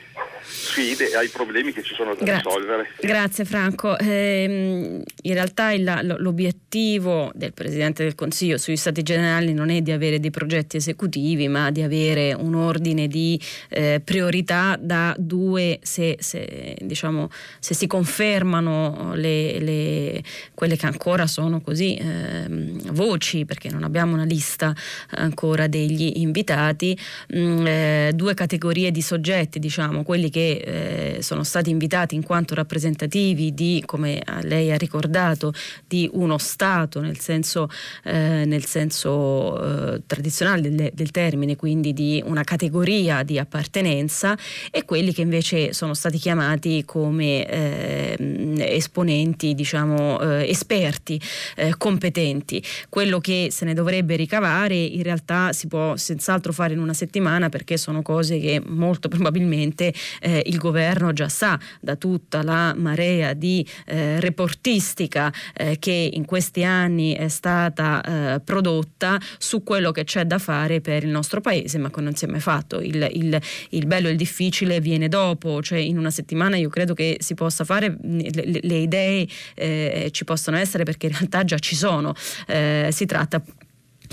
sfide 0.51 1.11
e 1.11 1.15
ai 1.15 1.29
problemi 1.29 1.71
che 1.71 1.83
ci 1.83 1.93
sono 1.93 2.15
da 2.15 2.23
Grazie. 2.23 2.49
risolvere. 2.49 2.87
Grazie 2.99 3.45
Franco. 3.45 3.97
Eh, 3.97 5.03
in 5.21 5.33
realtà 5.33 5.71
il, 5.71 6.15
l'obiettivo 6.19 7.31
del 7.33 7.53
Presidente 7.53 8.03
del 8.03 8.15
Consiglio 8.15 8.57
sugli 8.57 8.75
Stati 8.75 9.03
Generali 9.03 9.53
non 9.53 9.69
è 9.69 9.81
di 9.81 9.91
avere 9.91 10.19
dei 10.19 10.31
progetti 10.31 10.77
esecutivi, 10.77 11.47
ma 11.47 11.71
di 11.71 11.81
avere 11.81 12.33
un 12.33 12.55
ordine 12.55 13.07
di 13.07 13.39
eh, 13.69 14.01
priorità 14.03 14.77
da 14.79 15.15
due, 15.17 15.79
se, 15.81 16.17
se, 16.19 16.75
diciamo, 16.79 17.29
se 17.59 17.73
si 17.73 17.87
confermano 17.87 19.13
le, 19.15 19.59
le, 19.59 20.23
quelle 20.53 20.75
che 20.75 20.85
ancora 20.85 21.27
sono 21.27 21.61
così 21.61 21.95
ehm, 21.95 22.91
voci, 22.93 23.45
perché 23.45 23.69
non 23.69 23.83
abbiamo 23.83 24.13
una 24.13 24.23
lista 24.23 24.73
ancora 25.11 25.67
degli 25.67 26.13
invitati, 26.15 26.97
mh, 27.29 27.39
mm, 27.39 27.67
eh, 27.67 28.11
due 28.13 28.33
categorie 28.33 28.91
di 28.91 29.01
soggetti, 29.01 29.59
diciamo, 29.59 30.03
quelli 30.11 30.29
che 30.29 31.15
eh, 31.15 31.21
sono 31.21 31.45
stati 31.45 31.69
invitati 31.69 32.15
in 32.15 32.23
quanto 32.23 32.53
rappresentativi 32.53 33.53
di, 33.53 33.81
come 33.85 34.21
lei 34.41 34.69
ha 34.69 34.75
ricordato, 34.75 35.53
di 35.87 36.09
uno 36.11 36.37
Stato 36.37 36.99
nel 36.99 37.17
senso, 37.17 37.69
eh, 38.03 38.43
nel 38.43 38.65
senso 38.65 39.93
eh, 39.93 40.01
tradizionale 40.05 40.61
del, 40.63 40.91
del, 40.93 41.11
termine, 41.11 41.55
quindi 41.55 41.93
di 41.93 42.21
una 42.25 42.43
categoria 42.43 43.23
di 43.23 43.39
appartenenza, 43.39 44.37
e 44.69 44.83
quelli 44.83 45.13
che 45.13 45.21
invece 45.21 45.71
sono 45.71 45.93
stati 45.93 46.17
chiamati 46.17 46.83
come 46.83 47.47
ehm, 47.47 48.55
esponenti, 48.59 49.55
diciamo, 49.55 50.19
eh, 50.19 50.49
esperti, 50.49 51.21
eh, 51.55 51.73
competenti. 51.77 52.61
Quello 52.89 53.21
che 53.21 53.47
se 53.49 53.63
ne 53.63 53.73
dovrebbe 53.73 54.17
ricavare 54.17 54.75
in 54.75 55.03
realtà 55.03 55.53
si 55.53 55.67
può 55.67 55.95
senz'altro 55.95 56.51
fare 56.51 56.73
in 56.73 56.79
una 56.79 56.93
settimana 56.93 57.47
perché 57.47 57.77
sono 57.77 58.01
cose 58.01 58.39
che 58.39 58.61
molto 58.65 59.07
probabilmente 59.07 59.90
eh, 60.19 60.41
il 60.45 60.57
governo 60.57 61.13
già 61.13 61.29
sa 61.29 61.59
da 61.79 61.95
tutta 61.95 62.43
la 62.43 62.73
marea 62.75 63.33
di 63.33 63.65
eh, 63.85 64.19
reportistica 64.19 65.31
eh, 65.53 65.77
che 65.79 66.09
in 66.11 66.25
questi 66.25 66.63
anni 66.63 67.13
è 67.13 67.27
stata 67.27 68.01
eh, 68.35 68.39
prodotta 68.41 69.19
su 69.37 69.63
quello 69.63 69.91
che 69.91 70.03
c'è 70.03 70.25
da 70.25 70.37
fare 70.37 70.81
per 70.81 71.03
il 71.03 71.09
nostro 71.09 71.41
paese, 71.41 71.77
ma 71.77 71.89
che 71.89 72.01
non 72.01 72.15
si 72.15 72.25
è 72.25 72.27
mai 72.27 72.39
fatto. 72.39 72.79
Il, 72.79 73.07
il, 73.13 73.39
il 73.69 73.85
bello 73.85 74.07
e 74.07 74.11
il 74.11 74.17
difficile 74.17 74.79
viene 74.79 75.07
dopo, 75.07 75.61
cioè 75.61 75.79
in 75.79 75.97
una 75.97 76.11
settimana 76.11 76.57
io 76.57 76.69
credo 76.69 76.93
che 76.93 77.17
si 77.19 77.33
possa 77.33 77.63
fare, 77.63 77.97
le, 78.01 78.59
le 78.61 78.75
idee 78.75 79.27
eh, 79.55 80.09
ci 80.11 80.23
possono 80.23 80.57
essere 80.57 80.83
perché 80.83 81.07
in 81.07 81.13
realtà 81.13 81.43
già 81.43 81.57
ci 81.59 81.75
sono. 81.75 82.13
Eh, 82.47 82.89
si 82.91 83.05
tratta 83.05 83.41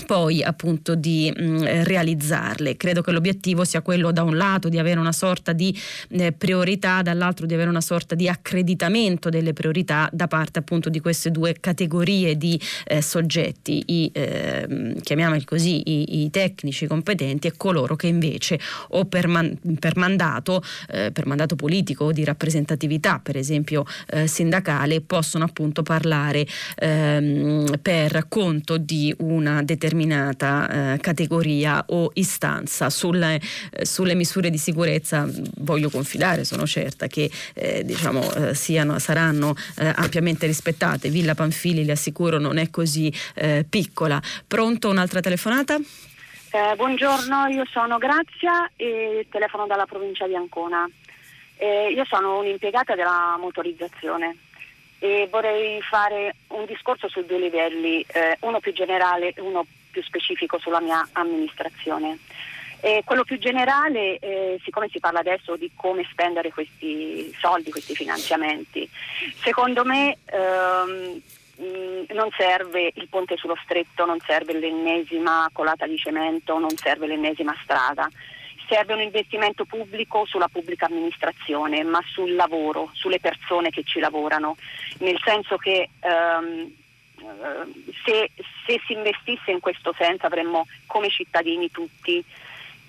poi 0.05 0.41
appunto 0.43 0.95
di 0.95 1.31
mh, 1.35 1.43
mm, 1.43 1.63
realizzarle. 1.83 2.77
Credo 2.77 3.01
che 3.01 3.11
l'obiettivo 3.11 3.63
sia 3.63 3.81
quello 3.81 4.11
da 4.11 4.23
un 4.23 4.35
lato 4.35 4.69
di 4.69 4.79
avere 4.79 4.99
una 4.99 5.11
sorta 5.11 5.53
di 5.53 5.77
eh, 6.09 6.31
priorità, 6.31 7.01
dall'altro 7.01 7.45
di 7.45 7.53
avere 7.53 7.69
una 7.69 7.81
sorta 7.81 8.15
di 8.15 8.27
accreditamento 8.27 9.29
delle 9.29 9.53
priorità 9.53 10.09
da 10.11 10.27
parte 10.27 10.59
appunto 10.59 10.89
di 10.89 10.99
queste 10.99 11.31
due 11.31 11.55
categorie 11.59 12.37
di 12.37 12.59
eh, 12.85 13.01
soggetti, 13.01 13.83
i, 13.87 14.09
eh, 14.13 14.95
chiamiamoli 15.01 15.43
così, 15.43 15.89
i, 15.89 16.23
i, 16.23 16.29
tecnici 16.29 16.87
competenti 16.87 17.47
e 17.47 17.53
coloro 17.57 17.95
che 17.95 18.07
invece 18.07 18.59
o 18.89 19.05
per, 19.05 19.27
man, 19.27 19.57
per 19.79 19.97
mandato, 19.97 20.63
eh, 20.89 21.11
per 21.11 21.25
mandato 21.25 21.55
politico 21.55 22.05
o 22.05 22.11
di 22.11 22.23
rappresentatività 22.23 23.19
per 23.21 23.37
esempio 23.37 23.85
eh, 24.09 24.27
sindacale 24.27 25.01
possono 25.01 25.43
appunto 25.43 25.83
parlare 25.83 26.45
ehm, 26.77 27.79
per 27.81 28.25
conto 28.27 28.77
di 28.77 29.13
una 29.19 29.61
determinata 29.63 29.88
determinata 29.89 30.93
eh, 30.93 30.97
categoria 30.99 31.83
o 31.87 32.11
istanza. 32.13 32.89
Sulle, 32.89 33.41
eh, 33.71 33.85
sulle, 33.85 34.13
misure 34.13 34.49
di 34.51 34.57
sicurezza 34.57 35.27
voglio 35.57 35.89
confidare, 35.89 36.43
sono 36.43 36.65
certa 36.67 37.07
che 37.07 37.29
eh, 37.55 37.83
diciamo, 37.83 38.31
eh, 38.33 38.53
siano, 38.53 38.99
saranno 38.99 39.55
eh, 39.77 39.91
ampiamente 39.95 40.45
rispettate. 40.45 41.09
Villa 41.09 41.33
Panfili, 41.33 41.83
le 41.83 41.93
assicuro, 41.93 42.37
non 42.37 42.57
è 42.57 42.69
così 42.69 43.11
eh, 43.35 43.65
piccola. 43.67 44.21
Pronto 44.47 44.89
un'altra 44.89 45.19
telefonata? 45.19 45.77
Buongiorno, 46.75 47.45
io 47.45 47.63
sono 47.71 47.99
Grazia 47.99 48.71
e 48.75 49.27
telefono 49.29 49.67
dalla 49.67 49.85
provincia 49.85 50.25
di 50.25 50.35
Ancona. 50.35 50.89
Io 51.59 52.05
sono 52.05 52.39
un'impiegata 52.39 52.95
della 52.95 53.37
motorizzazione 53.39 54.35
e 54.99 55.27
vorrei 55.31 55.81
fare 55.81 56.35
un 56.49 56.65
discorso 56.65 57.07
su 57.07 57.25
due 57.25 57.39
livelli, 57.39 58.05
eh, 58.07 58.37
uno 58.41 58.59
più 58.59 58.73
generale 58.73 59.33
e 59.33 59.41
uno 59.41 59.65
più 59.99 60.03
specifico 60.03 60.57
sulla 60.59 60.79
mia 60.79 61.07
amministrazione. 61.13 62.17
E 62.81 63.01
quello 63.03 63.25
più 63.25 63.37
generale, 63.37 64.17
eh, 64.19 64.59
siccome 64.63 64.87
si 64.89 64.99
parla 64.99 65.19
adesso 65.19 65.57
di 65.57 65.69
come 65.75 66.07
spendere 66.09 66.49
questi 66.49 67.33
soldi, 67.37 67.71
questi 67.71 67.93
finanziamenti, 67.93 68.89
secondo 69.43 69.83
me 69.83 70.17
ehm, 70.25 71.21
non 72.13 72.29
serve 72.37 72.91
il 72.95 73.09
ponte 73.09 73.35
sullo 73.35 73.57
stretto, 73.61 74.05
non 74.05 74.19
serve 74.25 74.57
l'ennesima 74.57 75.49
colata 75.51 75.85
di 75.85 75.97
cemento, 75.97 76.57
non 76.57 76.75
serve 76.77 77.07
l'ennesima 77.07 77.53
strada. 77.63 78.09
Serve 78.69 78.93
un 78.93 79.01
investimento 79.01 79.65
pubblico 79.65 80.25
sulla 80.25 80.47
pubblica 80.47 80.85
amministrazione, 80.85 81.83
ma 81.83 81.99
sul 82.13 82.35
lavoro, 82.35 82.91
sulle 82.93 83.19
persone 83.19 83.71
che 83.71 83.83
ci 83.83 83.99
lavorano, 83.99 84.55
nel 84.99 85.19
senso 85.25 85.57
che 85.57 85.89
ehm, 85.99 86.71
se, 88.05 88.31
se 88.65 88.81
si 88.85 88.93
investisse 88.93 89.51
in 89.51 89.59
questo 89.59 89.93
senso 89.97 90.25
avremmo 90.25 90.65
come 90.85 91.09
cittadini 91.09 91.69
tutti 91.71 92.23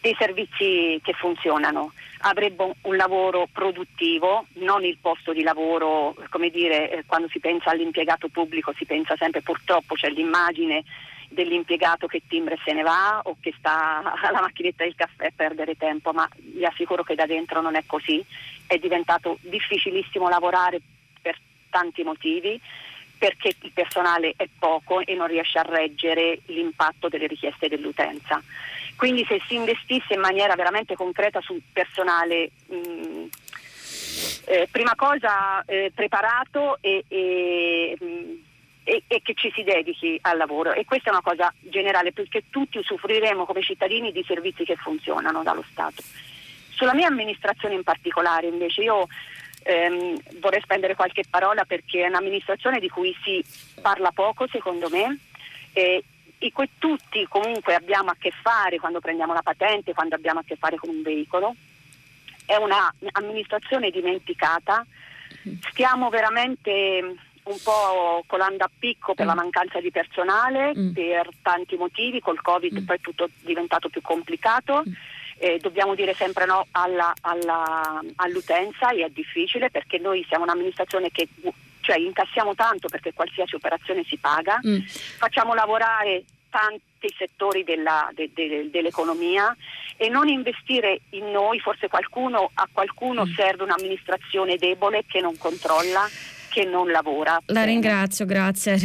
dei 0.00 0.16
servizi 0.18 0.98
che 1.02 1.12
funzionano, 1.12 1.92
avremmo 2.20 2.74
un 2.82 2.96
lavoro 2.96 3.46
produttivo, 3.52 4.46
non 4.54 4.82
il 4.82 4.96
posto 4.98 5.32
di 5.32 5.42
lavoro, 5.42 6.16
come 6.30 6.48
dire, 6.48 6.90
eh, 6.90 7.04
quando 7.06 7.28
si 7.28 7.38
pensa 7.38 7.70
all'impiegato 7.70 8.28
pubblico 8.28 8.72
si 8.74 8.86
pensa 8.86 9.14
sempre 9.16 9.42
purtroppo 9.42 9.94
c'è 9.94 10.08
l'immagine 10.08 10.84
dell'impiegato 11.28 12.06
che 12.06 12.22
timbra 12.26 12.54
e 12.54 12.58
se 12.64 12.72
ne 12.72 12.82
va 12.82 13.20
o 13.24 13.36
che 13.40 13.54
sta 13.56 14.02
alla 14.22 14.40
macchinetta 14.40 14.84
del 14.84 14.94
caffè 14.94 15.26
a 15.26 15.32
perdere 15.34 15.76
tempo, 15.76 16.12
ma 16.12 16.28
vi 16.34 16.64
assicuro 16.64 17.02
che 17.02 17.14
da 17.14 17.26
dentro 17.26 17.60
non 17.60 17.76
è 17.76 17.84
così, 17.86 18.24
è 18.66 18.78
diventato 18.78 19.38
difficilissimo 19.42 20.28
lavorare 20.28 20.80
per 21.20 21.38
tanti 21.68 22.02
motivi 22.02 22.60
perché 23.20 23.52
il 23.60 23.70
personale 23.72 24.32
è 24.34 24.48
poco 24.58 25.00
e 25.00 25.14
non 25.14 25.26
riesce 25.26 25.58
a 25.58 25.62
reggere 25.62 26.40
l'impatto 26.46 27.10
delle 27.10 27.26
richieste 27.26 27.68
dell'utenza. 27.68 28.42
Quindi 28.96 29.26
se 29.28 29.42
si 29.46 29.56
investisse 29.56 30.14
in 30.14 30.20
maniera 30.20 30.54
veramente 30.54 30.96
concreta 30.96 31.38
sul 31.42 31.60
personale, 31.70 32.50
mh, 32.66 32.76
mm, 32.76 33.26
eh, 34.46 34.68
prima 34.70 34.94
cosa 34.96 35.62
eh, 35.66 35.92
preparato 35.94 36.78
e, 36.80 37.04
e, 37.08 37.98
mh, 38.00 38.84
e, 38.84 39.02
e, 39.06 39.20
che 39.20 39.34
ci 39.34 39.52
si 39.54 39.64
dedichi 39.64 40.18
al 40.22 40.38
lavoro 40.38 40.72
e 40.72 40.86
questa 40.86 41.10
è 41.10 41.12
una 41.12 41.20
cosa 41.20 41.52
generale 41.60 42.12
perché 42.12 42.44
tutti 42.48 42.78
usufruiremo 42.78 43.44
come 43.44 43.60
cittadini 43.60 44.12
di 44.12 44.24
servizi 44.26 44.64
che 44.64 44.76
funzionano 44.76 45.42
dallo 45.42 45.64
Stato. 45.70 46.02
Sulla 46.70 46.94
mia 46.94 47.08
amministrazione 47.08 47.74
in 47.74 47.82
particolare 47.82 48.46
invece 48.46 48.80
io 48.80 49.06
ehm, 49.62 50.18
vorrei 50.40 50.60
spendere 50.60 50.94
qualche 50.94 51.24
parola 51.28 51.64
perché 51.64 52.04
è 52.04 52.08
un'amministrazione 52.08 52.80
di 52.80 52.88
cui 52.88 53.16
si 53.22 53.44
parla 53.80 54.10
poco 54.12 54.46
secondo 54.48 54.88
me 54.88 55.18
e 55.72 56.04
in 56.38 56.52
cui 56.52 56.68
tutti 56.78 57.26
comunque 57.28 57.74
abbiamo 57.74 58.10
a 58.10 58.16
che 58.18 58.30
fare 58.30 58.78
quando 58.78 59.00
prendiamo 59.00 59.32
la 59.32 59.42
patente, 59.42 59.94
quando 59.94 60.14
abbiamo 60.14 60.40
a 60.40 60.44
che 60.44 60.56
fare 60.56 60.76
con 60.76 60.88
un 60.88 61.02
veicolo. 61.02 61.54
È 62.46 62.56
un'amministrazione 62.56 63.90
dimenticata, 63.90 64.84
stiamo 65.70 66.08
veramente 66.08 67.14
un 67.42 67.56
po' 67.62 68.22
colando 68.26 68.64
a 68.64 68.70
picco 68.76 69.14
per 69.14 69.24
mm. 69.24 69.28
la 69.28 69.34
mancanza 69.34 69.80
di 69.80 69.90
personale, 69.90 70.72
mm. 70.76 70.92
per 70.92 71.28
tanti 71.42 71.76
motivi, 71.76 72.20
col 72.20 72.40
Covid 72.40 72.80
mm. 72.80 72.84
poi 72.84 72.96
è 72.96 73.00
tutto 73.00 73.28
diventato 73.42 73.88
più 73.88 74.00
complicato. 74.00 74.82
Eh, 75.42 75.58
dobbiamo 75.58 75.94
dire 75.94 76.12
sempre 76.12 76.44
no 76.44 76.66
alla, 76.72 77.14
alla, 77.22 77.98
all'utenza 78.16 78.90
e 78.90 79.06
è 79.06 79.08
difficile 79.08 79.70
perché 79.70 79.96
noi 79.96 80.22
siamo 80.28 80.44
un'amministrazione 80.44 81.10
che 81.10 81.28
cioè, 81.80 81.96
incassiamo 81.96 82.54
tanto 82.54 82.88
perché 82.88 83.14
qualsiasi 83.14 83.54
operazione 83.54 84.04
si 84.04 84.18
paga, 84.18 84.60
mm. 84.64 84.80
facciamo 85.16 85.54
lavorare 85.54 86.24
tanti 86.50 87.10
settori 87.16 87.64
della, 87.64 88.10
de, 88.12 88.30
de, 88.34 88.68
dell'economia 88.70 89.56
e 89.96 90.10
non 90.10 90.28
investire 90.28 91.00
in 91.10 91.30
noi, 91.30 91.58
forse 91.58 91.88
qualcuno, 91.88 92.50
a 92.52 92.68
qualcuno 92.70 93.24
mm. 93.24 93.32
serve 93.34 93.62
un'amministrazione 93.62 94.56
debole 94.56 95.04
che 95.06 95.20
non 95.20 95.38
controlla 95.38 96.06
che 96.50 96.64
non 96.64 96.90
lavora. 96.90 97.40
La 97.46 97.64
ringrazio, 97.64 98.26
grazie. 98.26 98.76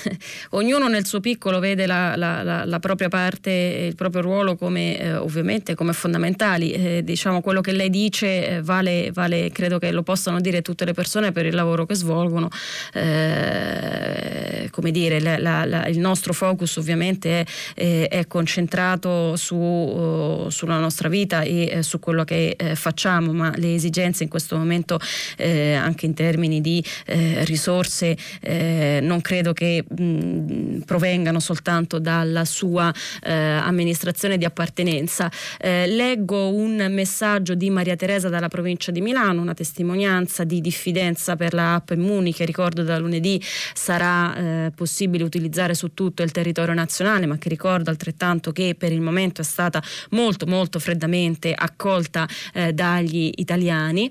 Ognuno 0.50 0.86
nel 0.88 1.06
suo 1.06 1.20
piccolo 1.20 1.58
vede 1.58 1.86
la, 1.86 2.14
la, 2.14 2.42
la, 2.42 2.64
la 2.64 2.78
propria 2.78 3.08
parte, 3.08 3.50
il 3.50 3.94
proprio 3.94 4.22
ruolo 4.22 4.54
come 4.56 4.98
eh, 4.98 5.16
ovviamente 5.16 5.74
come 5.74 5.92
fondamentali. 5.92 6.72
Eh, 6.72 7.02
diciamo 7.02 7.40
quello 7.40 7.60
che 7.60 7.72
lei 7.72 7.90
dice 7.90 8.48
eh, 8.48 8.62
vale, 8.62 9.10
vale, 9.12 9.50
credo 9.50 9.78
che 9.78 9.90
lo 9.90 10.02
possano 10.02 10.40
dire 10.40 10.60
tutte 10.62 10.84
le 10.84 10.92
persone 10.92 11.32
per 11.32 11.46
il 11.46 11.54
lavoro 11.54 11.86
che 11.86 11.94
svolgono. 11.94 12.48
Eh, 12.92 14.68
come 14.70 14.90
dire, 14.90 15.16
il 15.16 15.98
nostro 15.98 16.34
focus 16.34 16.76
ovviamente 16.76 17.46
è, 17.74 18.08
è 18.10 18.26
concentrato 18.26 19.36
su, 19.36 19.56
uh, 19.56 20.50
sulla 20.50 20.78
nostra 20.78 21.08
vita 21.08 21.40
e 21.40 21.68
eh, 21.70 21.82
su 21.82 21.98
quello 21.98 22.24
che 22.24 22.54
eh, 22.58 22.74
facciamo, 22.74 23.32
ma 23.32 23.52
le 23.56 23.74
esigenze 23.74 24.22
in 24.22 24.28
questo 24.28 24.56
momento 24.56 24.98
anche 25.38 26.06
in 26.06 26.14
termini 26.14 26.60
di 26.60 26.84
eh, 27.06 27.44
risorse 27.44 28.16
eh, 28.40 28.98
non 29.02 29.20
credo 29.20 29.52
che 29.52 29.84
mh, 29.88 30.80
provengano 30.84 31.40
soltanto 31.40 31.98
dalla 31.98 32.44
sua 32.44 32.92
eh, 33.22 33.32
amministrazione 33.32 34.38
di 34.38 34.44
appartenenza. 34.44 35.30
Eh, 35.58 35.86
leggo 35.86 36.52
un 36.52 36.86
messaggio 36.90 37.54
di 37.54 37.70
Maria 37.70 37.96
Teresa 37.96 38.28
dalla 38.28 38.48
provincia 38.48 38.90
di 38.90 39.00
Milano, 39.00 39.40
una 39.40 39.54
testimonianza 39.54 40.44
di 40.44 40.60
diffidenza 40.60 41.36
per 41.36 41.54
la 41.54 41.74
app 41.74 41.90
Immuni 41.90 42.32
che 42.34 42.44
ricordo 42.44 42.82
da 42.82 42.98
lunedì 42.98 43.40
sarà 43.74 44.36
eh, 44.36 44.72
possibile 44.74 45.24
utilizzare 45.24 45.74
su 45.74 45.94
tutto 45.94 46.22
il 46.22 46.32
territorio 46.32 46.74
nazionale, 46.74 47.26
ma 47.26 47.38
che 47.38 47.48
ricordo 47.48 47.90
altrettanto 47.90 48.52
che 48.52 48.74
per 48.76 48.92
il 48.92 49.00
momento 49.00 49.40
è 49.40 49.44
stata 49.44 49.82
molto 50.10 50.46
molto 50.46 50.78
freddamente 50.78 51.54
accolta 51.54 52.28
dagli 52.72 53.30
italiani. 53.36 54.10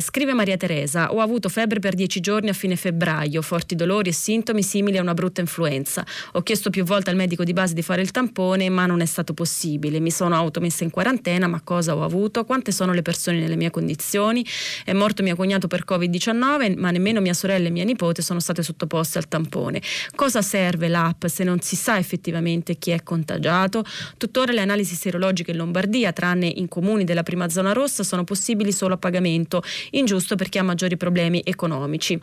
Scrive 0.00 0.32
Maria 0.34 0.56
Teresa, 0.56 1.12
ho 1.12 1.20
avuto 1.20 1.48
febbre 1.48 1.80
per 1.80 1.93
dieci 1.94 2.20
giorni 2.20 2.48
a 2.48 2.52
fine 2.52 2.76
febbraio, 2.76 3.42
forti 3.42 3.74
dolori 3.74 4.08
e 4.08 4.12
sintomi 4.12 4.62
simili 4.62 4.98
a 4.98 5.02
una 5.02 5.14
brutta 5.14 5.40
influenza. 5.40 6.04
Ho 6.32 6.42
chiesto 6.42 6.70
più 6.70 6.84
volte 6.84 7.10
al 7.10 7.16
medico 7.16 7.44
di 7.44 7.52
base 7.52 7.74
di 7.74 7.82
fare 7.82 8.00
il 8.00 8.10
tampone, 8.10 8.68
ma 8.70 8.86
non 8.86 9.00
è 9.00 9.04
stato 9.04 9.34
possibile. 9.34 10.00
Mi 10.00 10.10
sono 10.10 10.34
automessa 10.34 10.84
in 10.84 10.90
quarantena, 10.90 11.46
ma 11.46 11.60
cosa 11.62 11.94
ho 11.94 12.02
avuto? 12.02 12.44
Quante 12.44 12.72
sono 12.72 12.92
le 12.92 13.02
persone 13.02 13.38
nelle 13.38 13.56
mie 13.56 13.70
condizioni? 13.70 14.44
È 14.84 14.92
morto 14.92 15.22
mio 15.22 15.36
cognato 15.36 15.66
per 15.66 15.84
Covid-19, 15.86 16.78
ma 16.78 16.90
nemmeno 16.90 17.20
mia 17.20 17.34
sorella 17.34 17.68
e 17.68 17.70
mia 17.70 17.84
nipote 17.84 18.22
sono 18.22 18.40
state 18.40 18.62
sottoposte 18.62 19.18
al 19.18 19.28
tampone. 19.28 19.82
Cosa 20.14 20.42
serve 20.42 20.88
l'app 20.88 21.26
se 21.26 21.44
non 21.44 21.60
si 21.60 21.76
sa 21.76 21.98
effettivamente 21.98 22.76
chi 22.76 22.90
è 22.90 23.02
contagiato? 23.02 23.84
Tuttora 24.16 24.52
le 24.52 24.60
analisi 24.60 24.94
serologiche 24.94 25.50
in 25.50 25.58
Lombardia, 25.58 26.12
tranne 26.12 26.46
in 26.46 26.68
comuni 26.68 27.04
della 27.04 27.22
prima 27.22 27.48
zona 27.48 27.72
rossa, 27.72 28.02
sono 28.02 28.24
possibili 28.24 28.72
solo 28.72 28.94
a 28.94 28.98
pagamento, 28.98 29.62
ingiusto 29.90 30.34
per 30.36 30.48
chi 30.48 30.58
ha 30.58 30.62
maggiori 30.62 30.96
problemi 30.96 31.42
economici 31.44 31.82
Naomici. 31.84 32.20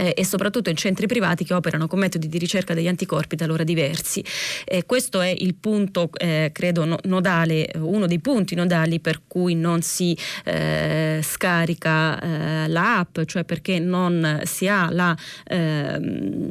Eh, 0.00 0.14
e 0.16 0.24
soprattutto 0.24 0.70
in 0.70 0.76
centri 0.76 1.06
privati 1.06 1.44
che 1.44 1.54
operano 1.54 1.86
con 1.86 1.98
metodi 1.98 2.28
di 2.28 2.38
ricerca 2.38 2.74
degli 2.74 2.88
anticorpi 2.88 3.36
talora 3.36 3.64
diversi. 3.64 4.24
Eh, 4.64 4.86
questo 4.86 5.20
è 5.20 5.28
il 5.28 5.54
punto, 5.54 6.10
eh, 6.16 6.50
credo, 6.52 6.84
no, 6.84 6.98
nodale, 7.04 7.70
uno 7.76 8.06
dei 8.06 8.18
punti 8.18 8.54
nodali 8.54 9.00
per 9.00 9.22
cui 9.26 9.54
non 9.54 9.82
si 9.82 10.16
eh, 10.44 11.20
scarica 11.22 12.20
eh, 12.20 12.68
l'app, 12.68 13.20
cioè 13.26 13.44
perché 13.44 13.78
non 13.78 14.40
si 14.44 14.66
ha 14.68 14.90
la 14.90 15.16
ehm, 15.44 16.50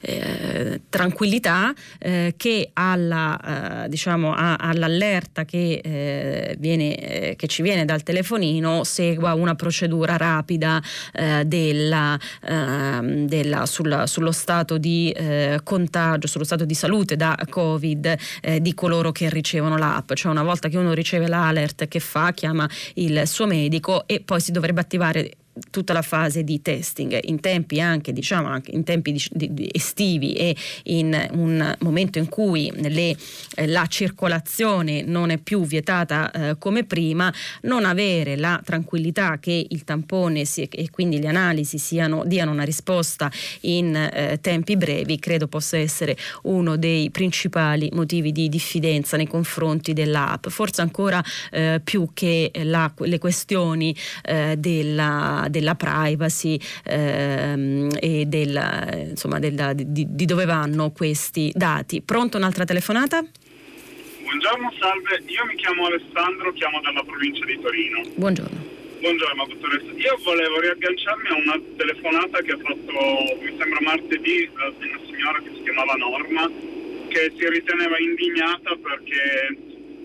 eh, 0.00 0.80
tranquillità 0.88 1.74
che, 1.98 2.70
alla, 2.72 3.86
diciamo, 3.88 4.32
a, 4.32 4.54
all'allerta 4.56 5.44
che, 5.44 6.56
viene, 6.58 7.34
che, 7.36 7.46
ci 7.46 7.62
viene 7.62 7.84
dal 7.84 8.02
telefonino 8.02 8.84
segua 8.84 9.34
una 9.34 9.54
procedura 9.54 10.16
rapida 10.16 10.80
della 11.44 12.07
della, 12.08 13.00
eh, 13.00 13.24
della, 13.26 13.66
sul, 13.66 14.04
sullo 14.06 14.32
stato 14.32 14.78
di 14.78 15.10
eh, 15.10 15.60
contagio, 15.62 16.26
sullo 16.26 16.44
stato 16.44 16.64
di 16.64 16.74
salute 16.74 17.16
da 17.16 17.36
Covid 17.48 18.16
eh, 18.40 18.60
di 18.60 18.74
coloro 18.74 19.12
che 19.12 19.28
ricevono 19.28 19.76
l'app. 19.76 20.12
Cioè 20.12 20.30
una 20.30 20.42
volta 20.42 20.68
che 20.68 20.78
uno 20.78 20.92
riceve 20.92 21.26
l'alert 21.26 21.88
che 21.88 22.00
fa, 22.00 22.32
chiama 22.32 22.68
il 22.94 23.26
suo 23.26 23.46
medico 23.46 24.06
e 24.06 24.20
poi 24.20 24.40
si 24.40 24.52
dovrebbe 24.52 24.80
attivare 24.80 25.30
tutta 25.70 25.92
la 25.92 26.02
fase 26.02 26.44
di 26.44 26.60
testing 26.62 27.18
in 27.24 27.40
tempi 27.40 27.80
anche, 27.80 28.12
diciamo, 28.12 28.48
anche 28.48 28.70
in 28.70 28.84
tempi 28.84 29.12
di, 29.12 29.52
di, 29.52 29.68
estivi 29.72 30.32
e 30.34 30.56
in 30.84 31.28
un 31.32 31.76
momento 31.80 32.18
in 32.18 32.28
cui 32.28 32.70
le, 32.74 33.16
eh, 33.54 33.66
la 33.66 33.86
circolazione 33.86 35.02
non 35.02 35.30
è 35.30 35.38
più 35.38 35.64
vietata 35.64 36.30
eh, 36.30 36.58
come 36.58 36.84
prima, 36.84 37.32
non 37.62 37.84
avere 37.84 38.36
la 38.36 38.60
tranquillità 38.64 39.38
che 39.38 39.66
il 39.68 39.84
tampone 39.84 40.44
si, 40.44 40.62
e 40.62 40.90
quindi 40.90 41.20
le 41.20 41.28
analisi 41.28 41.78
siano, 41.78 42.22
diano 42.24 42.50
una 42.50 42.64
risposta 42.64 43.30
in 43.62 43.94
eh, 43.94 44.38
tempi 44.40 44.76
brevi, 44.76 45.18
credo 45.18 45.48
possa 45.48 45.76
essere 45.76 46.16
uno 46.42 46.76
dei 46.76 47.10
principali 47.10 47.90
motivi 47.92 48.32
di 48.32 48.48
diffidenza 48.48 49.16
nei 49.16 49.26
confronti 49.26 49.92
dell'app, 49.92 50.48
forse 50.48 50.80
ancora 50.80 51.22
eh, 51.50 51.80
più 51.82 52.10
che 52.14 52.50
la, 52.62 52.92
le 52.96 53.18
questioni 53.18 53.94
eh, 54.22 54.56
della 54.56 55.46
della 55.48 55.74
privacy 55.74 56.58
ehm, 56.84 57.90
e 58.00 58.24
della, 58.26 58.88
insomma, 58.94 59.38
della, 59.38 59.72
di, 59.72 60.06
di 60.08 60.24
dove 60.24 60.44
vanno 60.44 60.90
questi 60.90 61.50
dati. 61.54 62.02
Pronto 62.02 62.36
un'altra 62.36 62.64
telefonata? 62.64 63.24
Buongiorno, 64.28 64.72
salve. 64.78 65.22
Io 65.26 65.44
mi 65.46 65.56
chiamo 65.56 65.86
Alessandro, 65.86 66.52
chiamo 66.52 66.80
dalla 66.80 67.02
provincia 67.02 67.44
di 67.44 67.58
Torino. 67.60 68.02
Buongiorno. 68.14 68.76
Buongiorno 69.00 69.46
dottoressa. 69.46 69.92
Io 69.96 70.18
volevo 70.22 70.60
riagganciarmi 70.60 71.28
a 71.28 71.34
una 71.36 71.60
telefonata 71.76 72.40
che 72.42 72.52
ha 72.52 72.58
fatto, 72.58 73.38
mi 73.40 73.54
sembra 73.56 73.78
martedì, 73.80 74.50
da 74.52 74.66
una 74.66 75.00
signora 75.06 75.40
che 75.40 75.50
si 75.54 75.62
chiamava 75.62 75.94
Norma, 75.94 76.50
che 77.08 77.32
si 77.38 77.48
riteneva 77.48 77.98
indignata 77.98 78.76
perché 78.76 79.56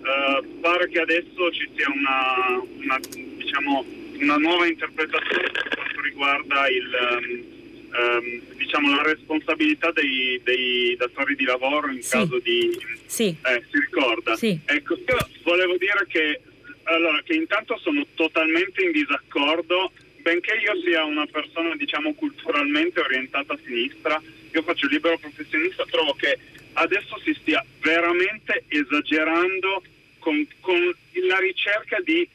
eh, 0.03 0.43
pare 0.61 0.89
che 0.89 0.99
adesso 0.99 1.51
ci 1.51 1.69
sia 1.75 1.89
una, 1.89 2.61
una 2.83 2.99
diciamo, 3.09 3.85
una 4.23 4.37
nuova 4.37 4.65
interpretazione 4.65 5.49
per 5.51 5.67
quanto 5.75 6.01
riguarda 6.01 6.67
il, 6.69 7.43
um, 7.91 8.55
diciamo, 8.55 8.95
la 8.95 9.03
responsabilità 9.03 9.91
dei, 9.91 10.39
dei, 10.43 10.95
datori 10.95 11.35
di 11.35 11.43
lavoro 11.43 11.89
in 11.89 12.01
sì. 12.01 12.11
caso 12.11 12.39
di... 12.39 12.77
Sì. 13.05 13.35
Eh, 13.45 13.63
si 13.69 13.79
ricorda? 13.79 14.35
Sì. 14.35 14.59
Ecco, 14.65 14.95
io 14.95 15.29
volevo 15.43 15.77
dire 15.77 16.05
che, 16.07 16.41
allora, 16.83 17.21
che 17.23 17.33
intanto 17.33 17.77
sono 17.77 18.05
totalmente 18.15 18.83
in 18.83 18.91
disaccordo, 18.91 19.91
benché 20.21 20.53
io 20.55 20.81
sia 20.81 21.03
una 21.03 21.25
persona 21.25 21.75
diciamo 21.75 22.13
culturalmente 22.13 23.01
orientata 23.01 23.53
a 23.53 23.59
sinistra, 23.63 24.21
io 24.51 24.63
faccio 24.63 24.87
libero 24.87 25.17
professionista, 25.17 25.85
trovo 25.89 26.13
che 26.13 26.37
adesso 26.73 27.19
si 27.23 27.35
stia 27.39 27.63
veramente 27.81 28.63
esagerando 28.67 29.83
con, 30.19 30.47
con 30.61 30.95
la 31.27 31.39
ricerca 31.39 31.99
di 32.01 32.27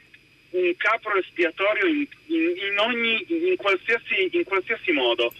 un 0.50 0.74
capro 0.76 1.16
espiatorio 1.16 1.86
in, 1.86 2.06
in, 2.26 2.54
in, 2.56 2.78
ogni, 2.78 3.24
in, 3.28 3.56
qualsiasi, 3.56 4.30
qualsiasi 4.44 4.92
modo. 4.92 5.32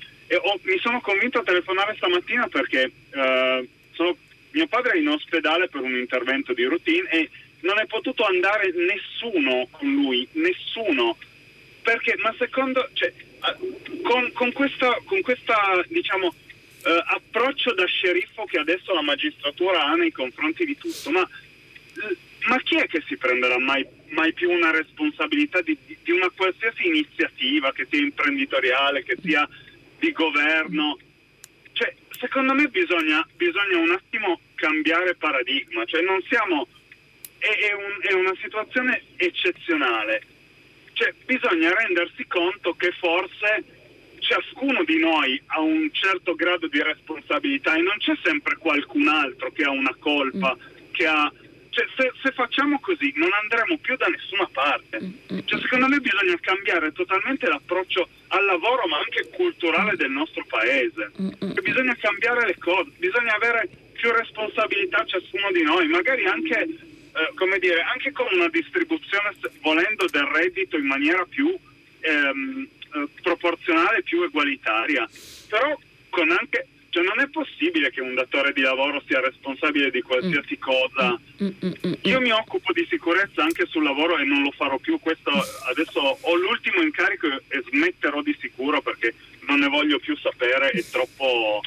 Ho, 0.42 0.60
mi 0.62 0.78
sono 0.78 1.00
convinto 1.00 1.38
a 1.38 1.42
telefonare 1.42 1.94
stamattina 1.96 2.46
perché 2.48 2.84
uh, 2.84 3.66
sono, 3.92 4.16
mio 4.50 4.66
padre 4.66 4.92
è 4.92 4.96
in 4.98 5.08
ospedale 5.08 5.68
per 5.68 5.80
un 5.80 5.96
intervento 5.96 6.52
di 6.52 6.64
routine 6.64 7.08
e 7.10 7.30
non 7.60 7.78
è 7.78 7.86
potuto 7.86 8.24
andare 8.24 8.72
nessuno 8.72 9.66
con 9.70 9.90
lui, 9.90 10.28
nessuno. 10.32 11.16
Perché, 11.82 12.16
ma 12.18 12.34
secondo, 12.38 12.86
cioè, 12.92 13.10
con, 14.02 14.30
con, 14.32 14.52
questa, 14.52 15.00
con 15.04 15.22
questa 15.22 15.82
diciamo, 15.88 16.26
uh, 16.26 16.88
approccio 17.14 17.72
da 17.72 17.86
sceriffo 17.86 18.44
che 18.44 18.58
adesso 18.58 18.92
la 18.92 19.00
magistratura 19.00 19.84
ha 19.84 19.94
nei 19.94 20.12
confronti 20.12 20.66
di 20.66 20.76
tutto, 20.76 21.10
ma 21.10 21.26
ma 22.48 22.58
chi 22.62 22.76
è 22.76 22.86
che 22.86 23.02
si 23.06 23.16
prenderà 23.16 23.58
mai, 23.58 23.86
mai 24.08 24.32
più 24.32 24.50
una 24.50 24.70
responsabilità 24.70 25.60
di, 25.60 25.76
di, 25.84 26.10
una 26.10 26.30
qualsiasi 26.34 26.86
iniziativa, 26.86 27.72
che 27.72 27.86
sia 27.90 28.00
imprenditoriale, 28.00 29.04
che 29.04 29.16
sia 29.22 29.46
di 29.98 30.10
governo? 30.12 30.98
Cioè, 31.72 31.94
secondo 32.18 32.54
me 32.54 32.66
bisogna, 32.68 33.26
bisogna 33.36 33.76
un 33.78 33.90
attimo 33.90 34.40
cambiare 34.54 35.14
paradigma, 35.14 35.84
cioè 35.84 36.00
non 36.00 36.22
siamo, 36.26 36.66
è, 37.38 37.48
è, 37.48 37.72
un, 37.74 37.98
è 38.00 38.12
una 38.14 38.34
situazione 38.40 39.02
eccezionale, 39.16 40.22
cioè, 40.94 41.12
bisogna 41.26 41.74
rendersi 41.74 42.26
conto 42.26 42.74
che 42.74 42.92
forse 42.92 43.76
ciascuno 44.20 44.84
di 44.84 44.98
noi 44.98 45.40
ha 45.46 45.60
un 45.60 45.90
certo 45.92 46.34
grado 46.34 46.66
di 46.66 46.82
responsabilità 46.82 47.74
e 47.74 47.82
non 47.82 47.96
c'è 47.98 48.16
sempre 48.22 48.56
qualcun 48.56 49.06
altro 49.06 49.52
che 49.52 49.64
ha 49.64 49.70
una 49.70 49.94
colpa, 49.98 50.56
mm. 50.56 50.92
che 50.92 51.06
ha 51.06 51.30
cioè, 51.70 51.86
se, 51.96 52.12
se, 52.22 52.32
facciamo 52.32 52.78
così 52.80 53.12
non 53.16 53.30
andremo 53.32 53.78
più 53.78 53.96
da 53.96 54.06
nessuna 54.06 54.48
parte. 54.52 55.00
Mm, 55.00 55.12
mm, 55.32 55.38
cioè, 55.44 55.60
secondo 55.60 55.88
me 55.88 55.98
bisogna 56.00 56.36
cambiare 56.40 56.92
totalmente 56.92 57.46
l'approccio 57.46 58.08
al 58.28 58.44
lavoro 58.44 58.86
ma 58.86 58.98
anche 58.98 59.28
culturale 59.30 59.96
del 59.96 60.10
nostro 60.10 60.44
paese. 60.48 61.10
Cioè, 61.16 61.62
bisogna 61.62 61.96
cambiare 62.00 62.46
le 62.46 62.56
cose, 62.58 62.90
bisogna 62.98 63.34
avere 63.34 63.68
più 63.92 64.10
responsabilità 64.12 65.04
ciascuno 65.04 65.50
di 65.52 65.62
noi, 65.62 65.88
magari 65.88 66.24
anche, 66.26 66.60
eh, 66.60 67.32
come 67.34 67.58
dire, 67.58 67.82
anche 67.82 68.12
con 68.12 68.26
una 68.32 68.48
distribuzione, 68.48 69.34
volendo, 69.60 70.06
del 70.06 70.26
reddito 70.26 70.76
in 70.76 70.86
maniera 70.86 71.24
più 71.28 71.54
ehm, 72.00 72.68
eh, 72.94 73.08
proporzionale, 73.22 74.02
più 74.02 74.22
egualitaria. 74.22 75.08
Però 75.48 75.78
con 76.10 76.30
anche 76.30 76.66
cioè 76.98 77.06
non 77.06 77.20
è 77.20 77.28
possibile 77.28 77.90
che 77.90 78.00
un 78.00 78.14
datore 78.14 78.52
di 78.52 78.60
lavoro 78.60 79.00
sia 79.06 79.20
responsabile 79.20 79.90
di 79.90 80.02
qualsiasi 80.02 80.58
mm. 80.58 80.60
cosa. 80.60 81.20
Mm, 81.42 81.48
mm, 81.64 81.92
Io 82.02 82.20
mi 82.20 82.32
occupo 82.32 82.72
di 82.72 82.84
sicurezza 82.90 83.42
anche 83.42 83.66
sul 83.66 83.84
lavoro 83.84 84.18
e 84.18 84.24
non 84.24 84.42
lo 84.42 84.50
farò 84.50 84.78
più. 84.78 84.98
Questo 84.98 85.30
adesso 85.70 86.00
ho 86.20 86.34
l'ultimo 86.34 86.82
incarico 86.82 87.26
e 87.26 87.62
smetterò 87.68 88.20
di 88.22 88.36
sicuro 88.40 88.80
perché 88.80 89.14
non 89.46 89.60
ne 89.60 89.68
voglio 89.68 90.00
più 90.00 90.16
sapere, 90.16 90.70
è 90.70 90.84
troppo. 90.90 91.62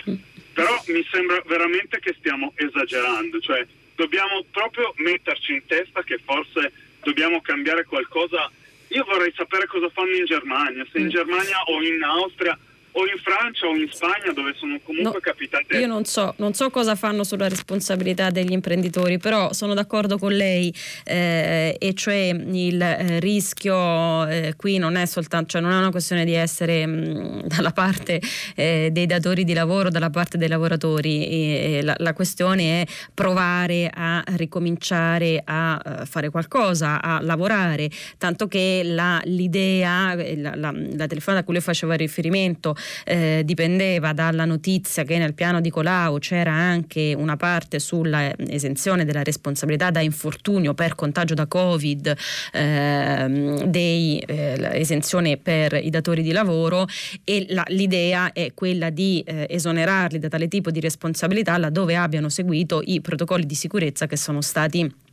Però 0.53 0.84
mi 0.88 1.07
sembra 1.09 1.41
veramente 1.45 1.99
che 1.99 2.13
stiamo 2.17 2.51
esagerando, 2.55 3.39
cioè 3.39 3.65
dobbiamo 3.95 4.43
proprio 4.51 4.93
metterci 4.97 5.53
in 5.53 5.65
testa 5.65 6.03
che 6.03 6.19
forse 6.23 6.73
dobbiamo 7.03 7.39
cambiare 7.41 7.86
qualcosa 7.86 8.51
io 8.89 9.05
vorrei 9.05 9.32
sapere 9.34 9.67
cosa 9.67 9.88
fanno 9.89 10.13
in 10.13 10.25
Germania, 10.25 10.86
se 10.91 10.99
in 10.99 11.05
mm. 11.05 11.09
Germania 11.09 11.63
o 11.67 11.82
in 11.82 12.03
Austria 12.03 12.59
o 12.94 13.06
in 13.06 13.18
Francia 13.24 13.68
o 13.68 13.76
in 13.76 13.88
Spagna 13.89 14.34
dove 14.34 14.54
sono 14.58 14.80
comunque 14.84 15.14
no, 15.14 15.20
capitate. 15.20 15.78
Io 15.78 15.88
non 15.88 16.06
so, 16.06 16.34
non 16.38 16.54
so, 16.54 16.70
cosa 16.70 16.96
fanno 16.96 17.24
sulla 17.24 17.48
responsabilità 17.48 18.30
degli 18.30 18.52
imprenditori, 18.52 19.18
però 19.18 19.54
sono 19.54 19.74
d'accordo 19.74 20.18
con 20.18 20.34
lei 20.34 20.74
eh, 21.06 21.76
e 21.80 21.94
cioè 21.94 22.36
il 22.36 22.82
eh, 22.82 23.20
rischio 23.20 24.28
eh, 24.28 24.54
qui 24.58 24.78
non 24.78 24.96
è 24.96 25.06
soltanto, 25.06 25.52
cioè 25.52 25.62
non 25.62 25.72
è 25.72 25.78
una 25.78 25.92
questione 25.92 26.26
di 26.26 26.34
essere 26.34 26.86
mh, 26.86 26.92
mm, 26.92 27.39
dalla 27.44 27.72
parte 27.72 28.22
eh, 28.56 28.89
dei 28.92 29.06
datori 29.06 29.44
di 29.44 29.54
lavoro, 29.54 29.89
dalla 29.89 30.10
parte 30.10 30.38
dei 30.38 30.48
lavoratori, 30.48 31.82
la, 31.82 31.96
la, 31.98 32.14
questione 32.14 32.82
è 32.82 32.86
provare 33.14 33.89
a 33.94 34.24
ricominciare 34.36 35.42
a 35.44 35.82
uh, 35.84 36.06
fare 36.06 36.30
qualcosa, 36.30 37.02
a 37.02 37.22
lavorare, 37.22 37.89
tanto 38.18 38.48
che 38.48 38.82
la, 38.84 39.22
l'idea, 39.26 40.14
la, 40.16 40.56
la, 40.56 40.74
la 40.74 41.08
telefonata 41.08 41.42
a 41.42 41.44
cui 41.44 41.54
lei 41.54 41.64
faceva 41.64 41.96
riferimento 41.96 42.76
eh, 43.03 43.41
dipendeva 43.45 44.13
dalla 44.13 44.45
notizia 44.45 45.03
che 45.03 45.17
nel 45.17 45.34
piano 45.34 45.61
di 45.61 45.69
Colau 45.69 46.19
c'era 46.19 46.51
anche 46.51 47.13
una 47.17 47.38
parte 47.38 47.79
sulla 47.79 48.34
esenzione 48.38 49.05
della 49.05 49.23
responsabilità 49.23 49.91
da 49.91 50.01
infortunio 50.01 50.73
per 50.73 50.95
contagio 50.95 51.34
da 51.34 51.47
Covid, 51.47 52.15
ehm, 52.53 53.63
dei, 53.65 54.19
eh, 54.19 54.69
esenzione 54.73 55.38
per 55.38 55.73
i 55.73 55.89
datori 55.89 56.21
di 56.21 56.32
lavoro 56.32 56.88
e 57.23 57.45
la, 57.49 57.63
l'idea 57.67 58.32
è 58.34 58.53
quella 58.53 58.89
di 58.89 59.23
eh, 59.25 59.47
esonerarli 59.49 60.19
da 60.19 60.27
tale 60.27 60.47
tipo 60.47 60.71
di 60.71 60.79
responsabilità 60.79 61.57
laddove 61.57 61.95
abbiano 61.95 62.29
seguito 62.29 62.82
i 62.84 63.01
protocolli 63.01 63.45
di 63.45 63.55
sicurezza 63.55 64.07
che 64.07 64.17
sono 64.17 64.41
stati 64.41 65.09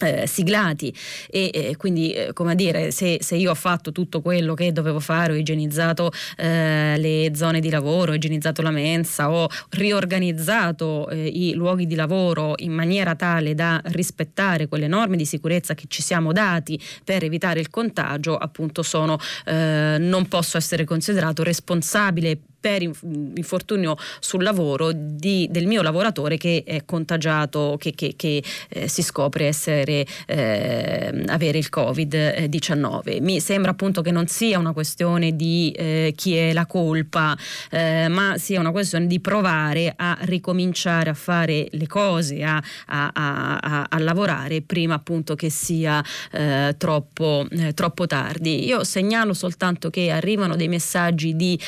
eh, 0.00 0.26
siglati. 0.26 0.94
E 1.30 1.50
eh, 1.52 1.76
quindi 1.76 2.12
eh, 2.12 2.32
come 2.32 2.54
dire 2.54 2.90
se, 2.90 3.18
se, 3.20 3.36
io 3.36 3.50
ho 3.50 3.54
fatto 3.54 3.92
tutto 3.92 4.20
quello 4.20 4.54
che 4.54 4.72
dovevo 4.72 5.00
fare 5.00 5.32
ho 5.32 5.36
igienizzato 5.36 6.10
eh, 6.36 6.96
le 6.98 7.30
zone 7.34 7.60
di 7.60 7.70
lavoro 7.70 8.12
ho 8.12 8.14
igienizzato 8.14 8.62
la 8.62 8.70
mensa 8.70 9.30
ho 9.30 9.48
riorganizzato 9.70 11.08
eh, 11.08 11.26
i 11.26 11.54
luoghi 11.54 11.86
di 11.86 11.94
lavoro 11.94 12.54
in 12.58 12.72
maniera 12.72 13.14
tale 13.14 13.54
da 13.54 13.80
rispettare 13.86 14.68
quelle 14.68 14.86
norme 14.86 15.16
di 15.16 15.24
sicurezza 15.24 15.74
che 15.74 15.84
ci 15.88 16.02
siamo 16.02 16.32
dati 16.32 16.80
per 17.04 17.24
evitare 17.24 17.60
il 17.60 17.70
contagio 17.70 18.36
appunto 18.36 18.82
sono 18.82 19.18
eh, 19.44 19.96
non 19.98 20.26
posso 20.28 20.56
essere 20.56 20.84
considerato 20.84 21.42
responsabile 21.42 22.38
per 22.60 22.82
infortunio 22.82 23.96
sul 24.18 24.42
lavoro 24.42 24.90
di, 24.92 25.46
del 25.50 25.66
mio 25.66 25.80
lavoratore 25.82 26.36
che 26.36 26.64
è 26.66 26.84
contagiato, 26.84 27.76
che, 27.78 27.92
che, 27.94 28.14
che 28.16 28.42
eh, 28.68 28.88
si 28.88 29.02
scopre 29.02 29.46
essere, 29.46 30.04
eh, 30.26 31.24
avere 31.26 31.58
il 31.58 31.68
Covid-19. 31.70 33.22
Mi 33.22 33.40
sembra 33.40 33.70
appunto 33.70 34.02
che 34.02 34.10
non 34.10 34.26
sia 34.26 34.58
una 34.58 34.72
questione 34.72 35.36
di 35.36 35.72
eh, 35.76 36.12
chi 36.16 36.34
è 36.34 36.52
la 36.52 36.66
colpa, 36.66 37.36
eh, 37.70 38.08
ma 38.08 38.36
sia 38.38 38.58
una 38.58 38.72
questione 38.72 39.06
di 39.06 39.20
provare 39.20 39.92
a 39.96 40.18
ricominciare 40.22 41.10
a 41.10 41.14
fare 41.14 41.68
le 41.70 41.86
cose, 41.86 42.42
a, 42.42 42.60
a, 42.86 43.10
a, 43.14 43.86
a 43.88 43.98
lavorare 43.98 44.62
prima 44.62 44.94
appunto 44.94 45.36
che 45.36 45.48
sia 45.48 46.02
eh, 46.32 46.74
troppo, 46.76 47.46
eh, 47.50 47.72
troppo, 47.74 48.06
tardi. 48.06 48.66
Io 48.66 48.84
segnalo 48.84 49.32
soltanto 49.34 49.90
che 49.90 50.10
arrivano 50.10 50.56
dei 50.56 50.68
messaggi 50.68 51.36
di 51.36 51.58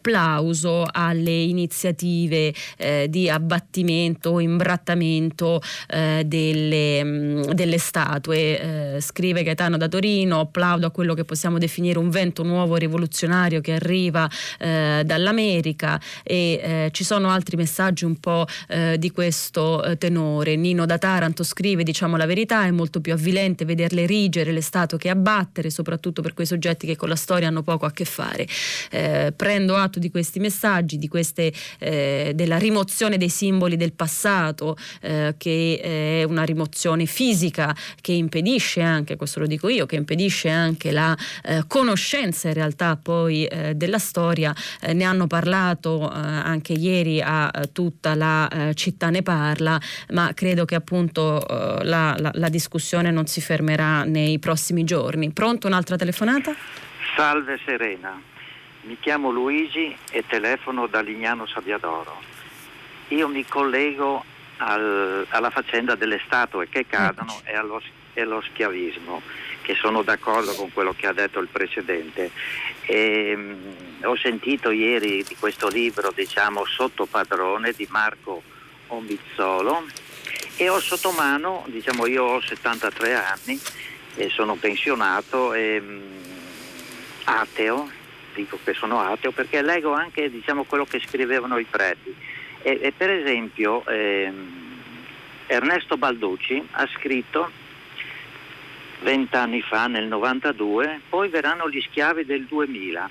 plauso 0.00 0.31
plauso 0.32 0.86
alle 0.90 1.42
iniziative 1.42 2.54
eh, 2.78 3.06
di 3.08 3.28
abbattimento 3.28 4.30
o 4.30 4.40
imbrattamento 4.40 5.60
eh, 5.88 6.22
delle, 6.24 7.04
mh, 7.04 7.52
delle, 7.52 7.78
statue. 7.78 8.94
Eh, 8.96 9.00
scrive 9.00 9.42
Gaetano 9.42 9.76
da 9.76 9.88
Torino, 9.88 10.40
applaudo 10.40 10.86
a 10.86 10.90
quello 10.90 11.14
che 11.14 11.24
possiamo 11.24 11.58
definire 11.58 11.98
un 11.98 12.08
vento 12.08 12.42
nuovo 12.42 12.76
rivoluzionario 12.76 13.60
che 13.60 13.74
arriva 13.74 14.28
eh, 14.58 15.02
dall'America 15.04 16.00
e 16.22 16.60
eh, 16.62 16.88
ci 16.92 17.04
sono 17.04 17.28
altri 17.28 17.56
messaggi 17.56 18.04
un 18.04 18.18
po' 18.18 18.46
eh, 18.68 18.96
di 18.98 19.10
questo 19.10 19.96
tenore. 19.98 20.56
Nino 20.56 20.86
da 20.86 20.98
Taranto 20.98 21.44
scrive, 21.44 21.82
diciamo 21.82 22.16
la 22.16 22.26
verità, 22.26 22.64
è 22.64 22.70
molto 22.70 23.00
più 23.00 23.12
avvilente 23.12 23.64
vederle 23.64 24.06
rigere 24.06 24.52
le 24.52 24.62
statue 24.62 24.98
che 24.98 25.10
abbattere, 25.10 25.70
soprattutto 25.70 26.22
per 26.22 26.32
quei 26.32 26.46
soggetti 26.46 26.86
che 26.86 26.96
con 26.96 27.08
la 27.08 27.16
storia 27.16 27.48
hanno 27.48 27.62
poco 27.62 27.84
a 27.84 27.92
che 27.92 28.04
fare. 28.04 28.46
prendo 29.36 29.76
atto 29.76 29.98
di 29.98 30.10
questo 30.10 30.21
questi 30.22 30.38
messaggi, 30.38 31.08
queste, 31.08 31.52
eh, 31.78 32.32
della 32.34 32.56
rimozione 32.56 33.18
dei 33.18 33.28
simboli 33.28 33.76
del 33.76 33.92
passato, 33.92 34.76
eh, 35.00 35.34
che 35.36 35.80
è 35.82 36.22
una 36.22 36.44
rimozione 36.44 37.06
fisica 37.06 37.74
che 38.00 38.12
impedisce 38.12 38.80
anche, 38.80 39.16
questo 39.16 39.40
lo 39.40 39.46
dico 39.46 39.68
io, 39.68 39.84
che 39.84 39.96
impedisce 39.96 40.48
anche 40.48 40.92
la 40.92 41.16
eh, 41.44 41.64
conoscenza 41.66 42.48
in 42.48 42.54
realtà 42.54 42.96
poi 42.96 43.44
eh, 43.46 43.74
della 43.74 43.98
storia. 43.98 44.54
Eh, 44.80 44.92
ne 44.92 45.04
hanno 45.04 45.26
parlato 45.26 46.10
eh, 46.10 46.14
anche 46.16 46.72
ieri 46.72 47.20
a 47.20 47.50
tutta 47.72 48.14
la 48.14 48.70
città 48.74 49.10
ne 49.10 49.22
parla, 49.22 49.80
ma 50.10 50.32
credo 50.34 50.64
che 50.64 50.74
appunto 50.74 51.44
la, 51.48 52.14
la, 52.18 52.30
la 52.32 52.48
discussione 52.48 53.10
non 53.10 53.26
si 53.26 53.40
fermerà 53.40 54.04
nei 54.04 54.38
prossimi 54.38 54.84
giorni. 54.84 55.32
Pronto 55.32 55.66
un'altra 55.66 55.96
telefonata? 55.96 56.54
Salve 57.16 57.58
Serena. 57.64 58.31
Mi 58.82 58.98
chiamo 58.98 59.30
Luigi 59.30 59.96
e 60.10 60.24
telefono 60.26 60.88
da 60.88 61.00
Lignano 61.00 61.46
Sabbiadoro. 61.46 62.20
Io 63.08 63.28
mi 63.28 63.46
collego 63.46 64.24
al, 64.56 65.24
alla 65.28 65.50
faccenda 65.50 65.94
delle 65.94 66.20
statue 66.24 66.68
che 66.68 66.84
cadono 66.88 67.42
e 67.44 67.54
allo, 67.54 67.80
e 68.12 68.22
allo, 68.22 68.42
schiavismo, 68.42 69.22
che 69.60 69.76
sono 69.76 70.02
d'accordo 70.02 70.54
con 70.54 70.72
quello 70.72 70.94
che 70.96 71.06
ha 71.06 71.12
detto 71.12 71.38
il 71.38 71.46
precedente. 71.46 72.32
E, 72.86 73.36
mh, 73.36 74.04
ho 74.04 74.16
sentito 74.16 74.72
ieri 74.72 75.22
di 75.22 75.36
questo 75.38 75.68
libro, 75.68 76.10
diciamo, 76.12 76.64
Sotto 76.64 77.06
padrone 77.06 77.70
di 77.70 77.86
Marco 77.88 78.42
Ombizzolo 78.88 79.84
e 80.56 80.68
ho 80.68 80.80
sotto 80.80 81.12
mano, 81.12 81.62
diciamo, 81.68 82.06
io 82.06 82.24
ho 82.24 82.40
73 82.40 83.14
anni 83.14 83.60
e 84.16 84.28
sono 84.28 84.56
pensionato 84.56 85.54
e 85.54 85.80
mh, 85.80 86.00
ateo 87.24 88.00
dico 88.34 88.58
che 88.62 88.74
sono 88.74 89.00
ateo 89.00 89.30
perché 89.30 89.62
leggo 89.62 89.92
anche 89.92 90.30
diciamo, 90.30 90.64
quello 90.64 90.84
che 90.84 91.00
scrivevano 91.00 91.58
i 91.58 91.64
preti. 91.64 92.14
E, 92.62 92.78
e 92.80 92.92
per 92.92 93.10
esempio 93.10 93.84
ehm, 93.86 94.62
Ernesto 95.46 95.96
Balducci 95.96 96.66
ha 96.72 96.88
scritto 96.94 97.50
vent'anni 99.02 99.60
fa, 99.62 99.86
nel 99.86 100.06
92, 100.06 101.00
poi 101.08 101.28
verranno 101.28 101.68
gli 101.68 101.80
schiavi 101.80 102.24
del 102.24 102.44
2000, 102.44 103.10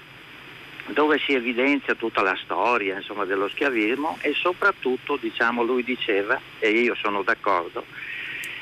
dove 0.87 1.19
si 1.19 1.33
evidenzia 1.33 1.95
tutta 1.95 2.21
la 2.21 2.37
storia 2.41 2.95
insomma, 2.95 3.25
dello 3.25 3.49
schiavismo 3.49 4.17
e 4.21 4.33
soprattutto, 4.33 5.17
diciamo, 5.17 5.63
lui 5.63 5.83
diceva, 5.83 6.39
e 6.59 6.69
io 6.69 6.95
sono 6.95 7.21
d'accordo, 7.21 7.85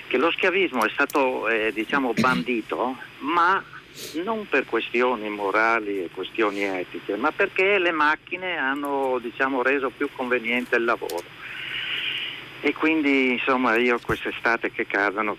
che 0.07 0.17
lo 0.17 0.31
schiavismo 0.31 0.83
è 0.85 0.89
stato 0.89 1.47
eh, 1.47 1.71
diciamo, 1.71 2.13
bandito, 2.13 2.97
ma 3.19 3.63
non 4.23 4.47
per 4.47 4.65
questioni 4.65 5.29
morali 5.29 6.03
e 6.03 6.09
questioni 6.13 6.63
etiche, 6.63 7.15
ma 7.15 7.31
perché 7.31 7.77
le 7.77 7.91
macchine 7.91 8.57
hanno 8.57 9.19
diciamo, 9.21 9.61
reso 9.61 9.89
più 9.89 10.09
conveniente 10.13 10.75
il 10.75 10.83
lavoro. 10.83 11.23
E 12.61 12.73
quindi 12.73 13.31
insomma 13.31 13.77
io 13.77 13.99
quest'estate 14.03 14.71
che 14.71 14.85
cadono 14.85 15.37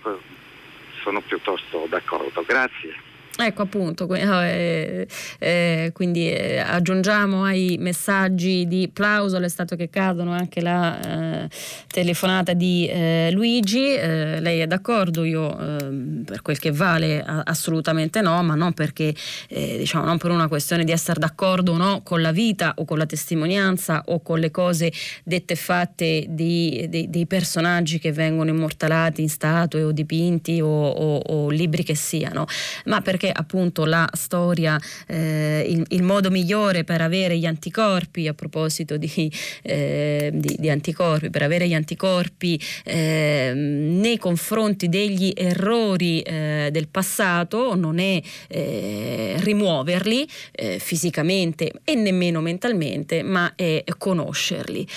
sono 1.01 1.21
piuttosto 1.21 1.85
d'accordo. 1.87 2.43
Grazie. 2.45 3.10
Ecco 3.37 3.61
appunto, 3.61 4.13
eh, 4.13 5.07
eh, 5.39 5.91
quindi 5.93 6.29
eh, 6.29 6.59
aggiungiamo 6.59 7.43
ai 7.43 7.77
messaggi 7.79 8.67
di 8.67 8.89
plauso 8.91 9.37
alle 9.37 9.47
statue 9.47 9.77
che 9.77 9.89
cadono 9.89 10.31
anche 10.31 10.59
la 10.61 11.43
eh, 11.43 11.49
telefonata 11.87 12.53
di 12.53 12.87
eh, 12.87 13.29
Luigi, 13.31 13.95
eh, 13.95 14.41
lei 14.41 14.59
è 14.59 14.67
d'accordo, 14.67 15.23
io 15.23 15.57
ehm, 15.57 16.23
per 16.25 16.41
quel 16.41 16.59
che 16.59 16.71
vale 16.71 17.23
assolutamente 17.23 18.21
no, 18.21 18.43
ma 18.43 18.55
non 18.55 18.73
perché 18.73 19.13
diciamo 19.47 20.05
non 20.05 20.17
per 20.17 20.31
una 20.31 20.47
questione 20.47 20.83
di 20.83 20.91
essere 20.91 21.19
d'accordo 21.19 21.73
o 21.73 21.77
no 21.77 22.01
con 22.03 22.21
la 22.21 22.31
vita 22.31 22.73
o 22.77 22.85
con 22.85 22.97
la 22.97 23.05
testimonianza 23.05 24.03
o 24.07 24.21
con 24.21 24.39
le 24.39 24.51
cose 24.51 24.91
dette 25.23 25.53
e 25.53 25.55
fatte 25.55 26.25
di, 26.29 26.85
di, 26.89 27.09
dei 27.09 27.25
personaggi 27.25 27.99
che 27.99 28.11
vengono 28.11 28.49
immortalati 28.49 29.21
in 29.21 29.29
statue 29.29 29.83
o 29.83 29.91
dipinti 29.91 30.59
o, 30.61 30.67
o, 30.67 31.17
o 31.17 31.49
libri 31.49 31.83
che 31.83 31.95
siano, 31.95 32.45
ma 32.85 33.01
perché 33.01 33.20
appunto 33.29 33.85
la 33.85 34.09
storia, 34.13 34.79
eh, 35.07 35.65
il, 35.67 35.85
il, 35.89 36.03
modo 36.03 36.29
migliore 36.29 36.83
per 36.83 37.01
avere 37.01 37.37
gli 37.37 37.45
anticorpi, 37.45 38.27
a 38.27 38.33
proposito 38.33 38.97
di, 38.97 39.31
eh, 39.63 40.31
di, 40.33 40.55
di 40.57 40.69
anticorpi, 40.69 41.29
per 41.29 41.43
avere 41.43 41.67
gli 41.67 41.73
anticorpi 41.73 42.59
eh, 42.83 43.51
nei 43.55 44.17
confronti 44.17 44.89
degli 44.89 45.31
errori 45.35 46.21
eh, 46.21 46.69
del 46.71 46.87
passato 46.87 47.75
non 47.75 47.99
è 47.99 48.21
eh, 48.47 49.35
rimuoverli 49.37 50.27
eh, 50.51 50.79
fisicamente 50.79 51.71
e 51.83 51.95
nemmeno 51.95 52.41
mentalmente, 52.41 53.23
ma 53.23 53.53
è 53.55 53.83
conoscerli. 53.97 54.87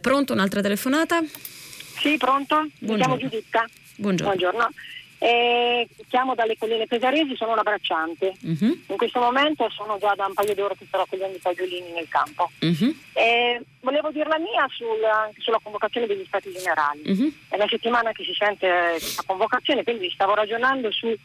pronto 0.00 0.32
un'altra 0.32 0.60
telefonata? 0.60 1.22
Sì, 2.00 2.16
pronto? 2.16 2.68
Mi 2.80 2.96
chiamo 2.96 3.16
Giuditta. 3.16 3.64
Buongiorno. 3.96 4.34
Buongiorno. 4.34 4.68
E 5.22 5.86
chiamo 6.08 6.34
dalle 6.34 6.58
colline 6.58 6.88
pesaresi, 6.88 7.36
sono 7.36 7.52
una 7.52 7.62
bracciante. 7.62 8.34
Uh-huh. 8.40 8.76
In 8.88 8.96
questo 8.96 9.20
momento 9.20 9.70
sono 9.70 9.96
già 9.96 10.14
da 10.16 10.26
un 10.26 10.34
paio 10.34 10.52
d'ore 10.52 10.74
che 10.76 10.84
sto 10.88 10.98
raccogliendo 10.98 11.36
i 11.36 11.40
fagiolini 11.40 11.92
nel 11.92 12.08
campo. 12.08 12.50
Uh-huh. 12.58 12.92
volevo 13.82 14.10
dire 14.10 14.28
la 14.28 14.40
mia 14.40 14.66
sulla, 14.68 15.30
sulla 15.38 15.60
convocazione 15.62 16.08
degli 16.08 16.24
stati 16.26 16.50
generali. 16.50 17.02
Uh-huh. 17.04 17.32
È 17.48 17.54
una 17.54 17.68
settimana 17.68 18.10
che 18.10 18.24
si 18.24 18.34
sente 18.36 18.96
questa 18.98 19.22
convocazione, 19.24 19.84
quindi 19.84 20.10
stavo 20.10 20.34
ragionando 20.34 20.90
su 20.90 21.16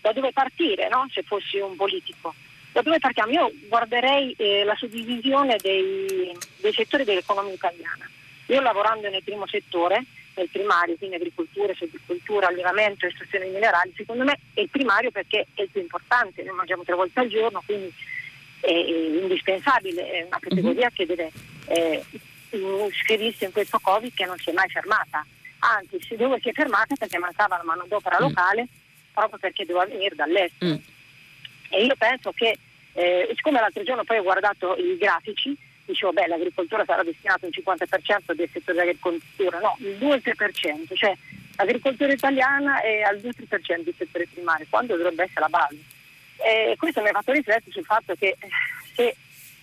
da 0.00 0.12
dove 0.12 0.30
partire, 0.30 0.88
no? 0.88 1.08
se 1.10 1.24
fossi 1.24 1.58
un 1.58 1.74
politico. 1.74 2.32
Da 2.70 2.82
dove 2.82 3.00
partiamo? 3.00 3.32
Io 3.32 3.50
guarderei 3.66 4.32
eh, 4.38 4.62
la 4.62 4.76
suddivisione 4.76 5.56
dei, 5.60 6.32
dei 6.60 6.72
settori 6.72 7.02
dell'economia 7.02 7.52
italiana. 7.52 8.08
Io 8.46 8.60
lavorando 8.60 9.10
nel 9.10 9.24
primo 9.24 9.48
settore, 9.48 10.04
nel 10.40 10.48
primario, 10.48 10.96
quindi 10.96 11.16
agricoltura, 11.16 11.74
silvicoltura, 11.74 12.48
allevamento, 12.48 13.06
estrazione 13.06 13.46
di 13.46 13.52
minerali, 13.52 13.92
secondo 13.94 14.24
me 14.24 14.38
è 14.54 14.60
il 14.60 14.70
primario 14.70 15.10
perché 15.10 15.46
è 15.54 15.62
il 15.62 15.68
più 15.70 15.80
importante, 15.80 16.42
noi 16.42 16.56
mangiamo 16.56 16.82
tre 16.82 16.94
volte 16.94 17.20
al 17.20 17.28
giorno, 17.28 17.62
quindi 17.64 17.92
è, 18.60 18.70
indispensabile, 18.70 20.10
è 20.10 20.22
una 20.22 20.38
categoria 20.40 20.86
uh-huh. 20.86 20.94
che 20.94 21.06
deve 21.06 21.30
eh, 21.66 22.02
iscriversi 22.50 23.44
in 23.44 23.52
questo 23.52 23.78
Covid 23.78 24.12
che 24.14 24.24
non 24.24 24.38
si 24.38 24.50
è 24.50 24.52
mai 24.52 24.68
fermata. 24.68 25.24
Anzi, 25.62 26.16
dove 26.16 26.40
si 26.40 26.48
è 26.48 26.52
fermata 26.52 26.94
perché 26.96 27.18
mancava 27.18 27.58
la 27.58 27.64
manodopera 27.64 28.16
uh-huh. 28.16 28.28
locale, 28.28 28.66
proprio 29.12 29.38
perché 29.38 29.66
doveva 29.66 29.84
venire 29.84 30.14
dall'estero. 30.14 30.72
Uh-huh. 30.72 30.82
E 31.68 31.84
io 31.84 31.94
penso 31.96 32.32
che, 32.32 32.56
eh, 32.94 33.28
siccome 33.34 33.60
l'altro 33.60 33.82
giorno 33.82 34.04
poi 34.04 34.18
ho 34.18 34.22
guardato 34.22 34.74
i 34.76 34.96
grafici, 34.96 35.54
dicevo 35.90 36.12
beh 36.12 36.26
l'agricoltura 36.26 36.84
sarà 36.84 37.02
destinata 37.02 37.46
un 37.46 37.52
50% 37.52 38.32
del 38.32 38.48
settore 38.52 38.78
dell'agricoltura, 38.78 39.58
no, 39.58 39.76
il 39.80 39.96
2-3%, 39.98 40.94
cioè 40.94 41.16
l'agricoltura 41.56 42.12
italiana 42.12 42.80
è 42.80 43.02
al 43.02 43.16
2-3% 43.16 43.82
del 43.82 43.94
settore 43.96 44.28
primario, 44.32 44.66
quando 44.68 44.96
dovrebbe 44.96 45.24
essere 45.24 45.40
la 45.40 45.48
base. 45.48 45.78
E 46.36 46.74
questo 46.78 47.02
mi 47.02 47.08
ha 47.08 47.12
fatto 47.12 47.32
riflettere 47.32 47.70
sul 47.70 47.84
fatto 47.84 48.14
che 48.14 48.36
eh, 48.38 48.48
se 48.94 49.16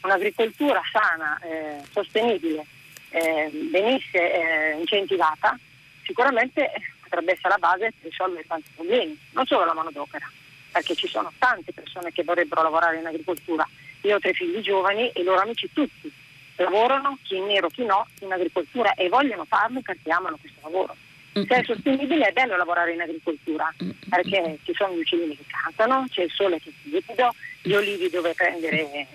un'agricoltura 0.03 0.81
sana, 0.91 1.39
eh, 1.41 1.81
sostenibile, 1.91 2.65
eh, 3.09 3.49
venisse 3.71 4.17
eh, 4.17 4.77
incentivata, 4.77 5.57
sicuramente 6.03 6.71
potrebbe 7.01 7.31
essere 7.31 7.49
la 7.49 7.57
base 7.57 7.93
per 7.99 8.09
risolvere 8.09 8.45
tanti 8.45 8.69
problemi, 8.75 9.17
non 9.31 9.45
solo 9.45 9.65
la 9.65 9.73
manodopera, 9.73 10.29
perché 10.71 10.93
ci 10.93 11.07
sono 11.07 11.31
tante 11.37 11.73
persone 11.73 12.11
che 12.11 12.23
vorrebbero 12.23 12.61
lavorare 12.61 12.97
in 12.97 13.05
agricoltura 13.05 13.67
io 14.07 14.15
ho 14.15 14.19
tre 14.19 14.33
figli 14.33 14.61
giovani 14.61 15.09
e 15.09 15.23
loro 15.23 15.41
amici 15.41 15.69
tutti 15.71 16.11
lavorano, 16.55 17.19
chi 17.23 17.35
in 17.35 17.45
nero, 17.45 17.69
chi 17.69 17.85
no, 17.85 18.07
in 18.21 18.31
agricoltura 18.31 18.93
e 18.93 19.09
vogliono 19.09 19.45
farlo 19.45 19.81
perché 19.81 20.09
amano 20.09 20.37
questo 20.37 20.59
lavoro. 20.63 20.95
Se 21.33 21.45
è 21.45 21.63
sostenibile 21.63 22.29
è 22.29 22.31
bello 22.31 22.57
lavorare 22.57 22.93
in 22.93 23.01
agricoltura 23.01 23.71
perché 24.09 24.57
ci 24.63 24.73
sono 24.73 24.95
gli 24.95 24.99
uccellini 24.99 25.37
che 25.37 25.43
cantano, 25.45 26.05
c'è 26.09 26.23
il 26.23 26.31
sole 26.31 26.59
che 26.59 26.71
si 26.81 26.89
liquido, 26.89 27.31
gli 27.61 27.73
olivi 27.73 28.09
dove 28.09 28.33
prendere, 28.33 29.05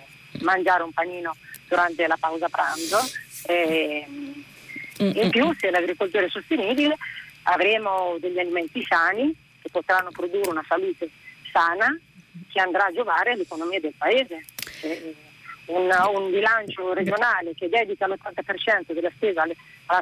mangiare 0.43 0.85
un 0.85 0.93
panino 0.93 1.35
durante 1.67 2.07
la 2.07 2.17
pausa 2.21 2.49
pranzo. 2.49 2.99
E, 3.47 4.07
in 4.99 5.31
più 5.31 5.53
se 5.59 5.71
l'agricoltura 5.71 6.25
è 6.25 6.29
sostenibile 6.29 6.97
avremo 7.45 8.17
degli 8.21 8.39
alimenti 8.39 8.85
sani 8.85 9.35
che 9.61 9.69
potranno 9.69 10.11
produrre 10.13 10.49
una 10.49 10.65
salute 10.69 11.11
sana 11.51 11.99
che 12.53 12.61
andrà 12.61 12.87
a 12.87 12.93
giovare 12.93 13.33
all'economia 13.33 13.81
del 13.81 13.95
paese. 13.97 14.45
Un, 15.67 15.91
un, 16.15 16.31
bilancio 16.31 16.93
regionale 16.93 17.55
che 17.55 17.69
dedica 17.69 18.07
l'80% 18.07 18.93
della 18.93 19.11
spesa 19.15 19.43
alla, 19.43 19.55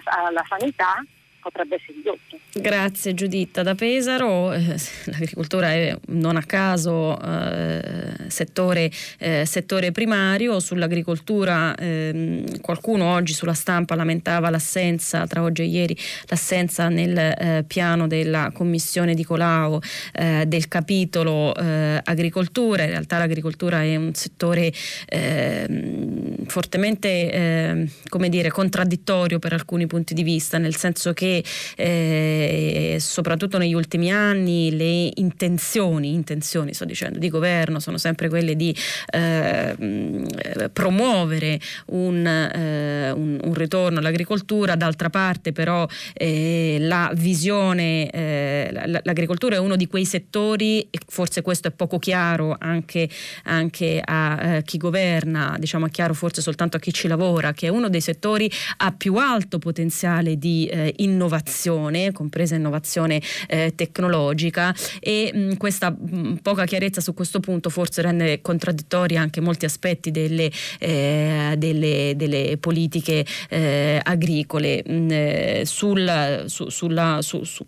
alla 0.05 0.45
sanità 0.49 1.05
potrebbe 1.41 1.76
essere 1.76 1.95
ridotto. 1.95 2.38
Grazie 2.53 3.14
Giuditta 3.14 3.62
da 3.62 3.74
Pesaro, 3.74 4.53
eh, 4.53 4.76
l'agricoltura 5.07 5.72
è 5.72 5.97
non 6.09 6.36
a 6.36 6.43
caso 6.43 7.20
eh, 7.20 8.14
settore, 8.28 8.91
eh, 9.18 9.45
settore, 9.47 9.93
primario, 9.93 10.59
sull'agricoltura 10.61 11.74
ehm, 11.76 12.61
qualcuno 12.61 13.05
oggi 13.12 13.32
sulla 13.32 13.55
stampa 13.55 13.95
lamentava 13.95 14.51
l'assenza, 14.51 15.26
tra 15.26 15.43
oggi 15.43 15.62
e 15.62 15.66
ieri, 15.66 15.97
l'assenza 16.26 16.88
nel 16.88 17.16
eh, 17.16 17.64
piano 17.66 18.07
della 18.07 18.51
commissione 18.53 19.14
di 19.14 19.24
Colau 19.24 19.80
eh, 20.12 20.45
del 20.47 20.68
capitolo 20.68 21.53
agricoltura, 21.53 22.82
in 22.82 22.91
realtà 22.91 23.18
l'agricoltura 23.18 23.82
è 23.82 23.97
un 23.97 24.14
settore 24.14 24.72
ehm, 25.07 26.47
fortemente 26.47 27.30
ehm, 27.30 27.91
come 28.09 28.28
dire, 28.28 28.51
contraddittorio 28.51 29.38
per 29.38 29.53
alcuni 29.53 29.86
punti 29.86 30.14
di 30.14 30.22
vista, 30.22 30.59
nel 30.59 30.76
senso 30.76 31.12
che 31.12 31.30
eh, 31.76 32.97
soprattutto 32.99 33.59
negli 33.59 33.74
ultimi 33.74 34.11
anni 34.11 34.76
le 34.76 35.11
intenzioni, 35.14 36.12
intenzioni 36.12 36.74
sto 36.74 36.85
dicendo, 36.85 37.18
di 37.18 37.28
governo 37.28 37.81
sono 37.81 37.99
sempre 37.99 38.28
quelle 38.28 38.57
di 38.57 38.74
eh, 39.12 40.68
promuovere 40.72 41.61
un, 41.87 42.26
eh, 42.26 43.11
un, 43.11 43.39
un, 43.43 43.55
ritorno 43.55 43.99
all'agricoltura, 43.99 44.74
d'altra 44.74 45.11
parte 45.11 45.53
però 45.53 45.87
eh, 46.14 46.78
la 46.81 47.11
visione, 47.14 48.11
eh, 48.11 49.01
l'agricoltura 49.03 49.57
è 49.57 49.59
uno 49.59 49.76
di 49.76 49.87
quei 49.87 50.05
settori, 50.05 50.83
e 50.91 50.99
forse 51.07 51.43
questo 51.43 51.68
è 51.68 51.70
poco 51.70 51.99
chiaro 51.99 52.57
anche, 52.59 53.09
anche 53.45 54.01
a 54.03 54.57
eh, 54.57 54.62
chi 54.62 54.78
governa, 54.78 55.57
diciamo 55.59 55.87
è 55.87 55.91
chiaro 55.91 56.14
forse 56.14 56.41
soltanto 56.43 56.76
a 56.76 56.81
chi 56.81 56.93
ci 56.93 57.09
lavora, 57.09 57.53
che 57.53 57.66
è 57.66 57.70
uno 57.70 57.89
dei 57.89 58.01
settori 58.01 58.51
a 58.78 58.93
più 58.93 59.16
alto 59.16 59.59
potenziale 59.59 60.37
di 60.39 60.70
innovazione 60.97 61.19
innovazione, 61.20 62.12
compresa 62.12 62.54
innovazione 62.54 63.20
eh, 63.46 63.74
tecnologica 63.74 64.74
e 64.98 65.30
mh, 65.32 65.56
questa 65.56 65.90
mh, 65.90 66.38
poca 66.42 66.64
chiarezza 66.64 67.02
su 67.02 67.12
questo 67.12 67.40
punto 67.40 67.68
forse 67.68 68.00
rende 68.00 68.40
contraddittori 68.40 69.18
anche 69.18 69.40
molti 69.42 69.66
aspetti 69.66 70.10
delle, 70.10 70.50
eh, 70.78 71.54
delle, 71.58 72.14
delle 72.16 72.56
politiche 72.58 73.24
eh, 73.50 74.00
agricole. 74.02 74.82
Mh, 74.86 75.08
eh, 75.10 75.62
sul, 75.66 76.44
su, 76.46 76.68
sulla, 76.70 77.18
su, 77.20 77.42
su, 77.44 77.66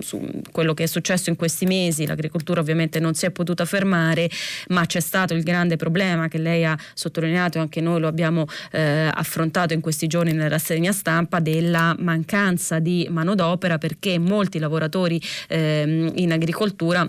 su, 0.00 0.40
quello 0.50 0.74
che 0.74 0.84
è 0.84 0.86
successo 0.86 1.30
in 1.30 1.36
questi 1.36 1.66
mesi, 1.66 2.06
l'agricoltura 2.06 2.60
ovviamente 2.60 2.98
non 2.98 3.14
si 3.14 3.26
è 3.26 3.30
potuta 3.30 3.64
fermare, 3.64 4.28
ma 4.68 4.84
c'è 4.86 5.00
stato 5.00 5.34
il 5.34 5.42
grande 5.42 5.76
problema 5.76 6.28
che 6.28 6.38
lei 6.38 6.64
ha 6.64 6.76
sottolineato 6.94 7.58
e 7.58 7.60
anche 7.60 7.80
noi 7.80 8.00
lo 8.00 8.08
abbiamo 8.08 8.46
eh, 8.72 9.08
affrontato 9.12 9.74
in 9.74 9.80
questi 9.80 10.06
giorni 10.06 10.32
nella 10.32 10.48
rassegna 10.48 10.92
stampa 10.92 11.38
della 11.40 11.94
mancanza 11.98 12.78
di 12.78 12.87
manodopera 13.10 13.78
perché 13.78 14.18
molti 14.18 14.58
lavoratori 14.58 15.20
ehm, 15.48 16.12
in 16.16 16.32
agricoltura 16.32 17.08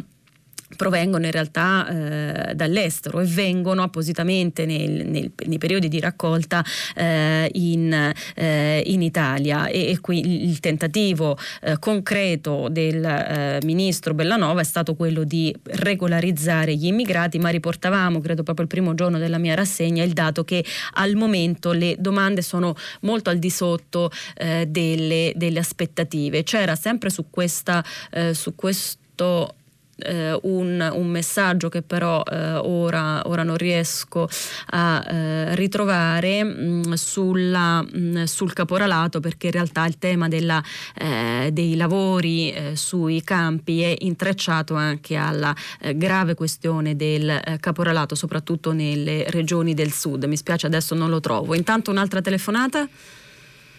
provengono 0.75 1.25
in 1.25 1.31
realtà 1.31 1.87
eh, 1.87 2.55
dall'estero 2.55 3.19
e 3.19 3.25
vengono 3.25 3.81
appositamente 3.81 4.65
nel, 4.65 5.07
nel, 5.07 5.31
nei 5.45 5.57
periodi 5.57 5.87
di 5.87 5.99
raccolta 5.99 6.63
eh, 6.95 7.49
in, 7.53 8.13
eh, 8.35 8.83
in, 8.85 9.01
Italia. 9.01 9.67
E, 9.67 9.89
e, 9.89 9.99
qui 9.99 10.47
il 10.47 10.59
tentativo 10.59 11.37
eh, 11.61 11.79
concreto 11.79 12.67
del 12.69 13.03
eh, 13.03 13.59
ministro 13.63 14.13
Bellanova 14.13 14.61
è 14.61 14.63
stato 14.63 14.95
quello 14.95 15.23
di 15.23 15.55
regolarizzare 15.63 16.75
gli 16.75 16.85
immigrati 16.85 17.39
ma 17.39 17.49
riportavamo 17.49 18.19
credo 18.19 18.43
proprio 18.43 18.65
il 18.65 18.71
primo 18.71 18.93
giorno 18.93 19.17
della 19.17 19.37
mia 19.37 19.55
rassegna 19.55 20.03
il 20.03 20.13
dato 20.13 20.43
che 20.43 20.63
al 20.93 21.15
momento 21.15 21.71
le 21.71 21.95
domande 21.97 22.41
sono 22.41 22.75
molto 23.01 23.29
al 23.29 23.39
di 23.39 23.49
sotto 23.49 24.11
eh, 24.35 24.65
delle, 24.67 25.33
delle, 25.35 25.59
aspettative. 25.59 26.43
C'era 26.43 26.75
sempre 26.75 27.09
su, 27.09 27.25
questa, 27.29 27.83
su 28.31 28.55
questo 28.55 29.55
eh, 29.99 30.37
un, 30.43 30.89
un, 30.93 31.07
messaggio 31.07 31.69
che 31.69 31.81
però 31.81 32.23
eh, 32.23 32.53
ora, 32.55 33.21
ora, 33.25 33.43
non 33.43 33.57
riesco 33.57 34.27
a 34.71 35.03
eh, 35.07 35.55
ritrovare 35.55 36.43
mh, 36.43 36.87
mm, 36.87 36.93
sulla, 36.93 37.81
mh, 37.81 37.97
mm, 37.97 38.23
sul 38.23 38.53
caporalato 38.53 39.19
perché 39.19 39.47
in 39.47 39.53
realtà 39.53 39.85
il 39.85 39.97
tema 39.97 40.27
della, 40.27 40.63
eh, 40.95 41.49
dei 41.51 41.75
lavori 41.75 42.51
eh, 42.51 42.75
sui 42.75 43.23
campi 43.23 43.81
è 43.81 43.95
intrecciato 43.99 44.75
anche 44.75 45.15
alla 45.15 45.55
eh, 45.81 45.95
grave 45.97 46.35
questione 46.35 46.95
del 46.95 47.57
caporalato 47.59 48.15
soprattutto 48.15 48.71
nelle 48.71 49.25
regioni 49.29 49.73
del 49.73 49.91
sud. 49.91 50.23
Mi 50.25 50.37
spiace 50.37 50.67
adesso 50.67 50.95
non 50.95 51.09
lo 51.09 51.19
trovo. 51.19 51.55
Intanto 51.55 51.91
un'altra 51.91 52.21
telefonata? 52.21 52.87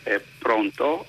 È 0.03 0.21
pronto? 0.39 1.07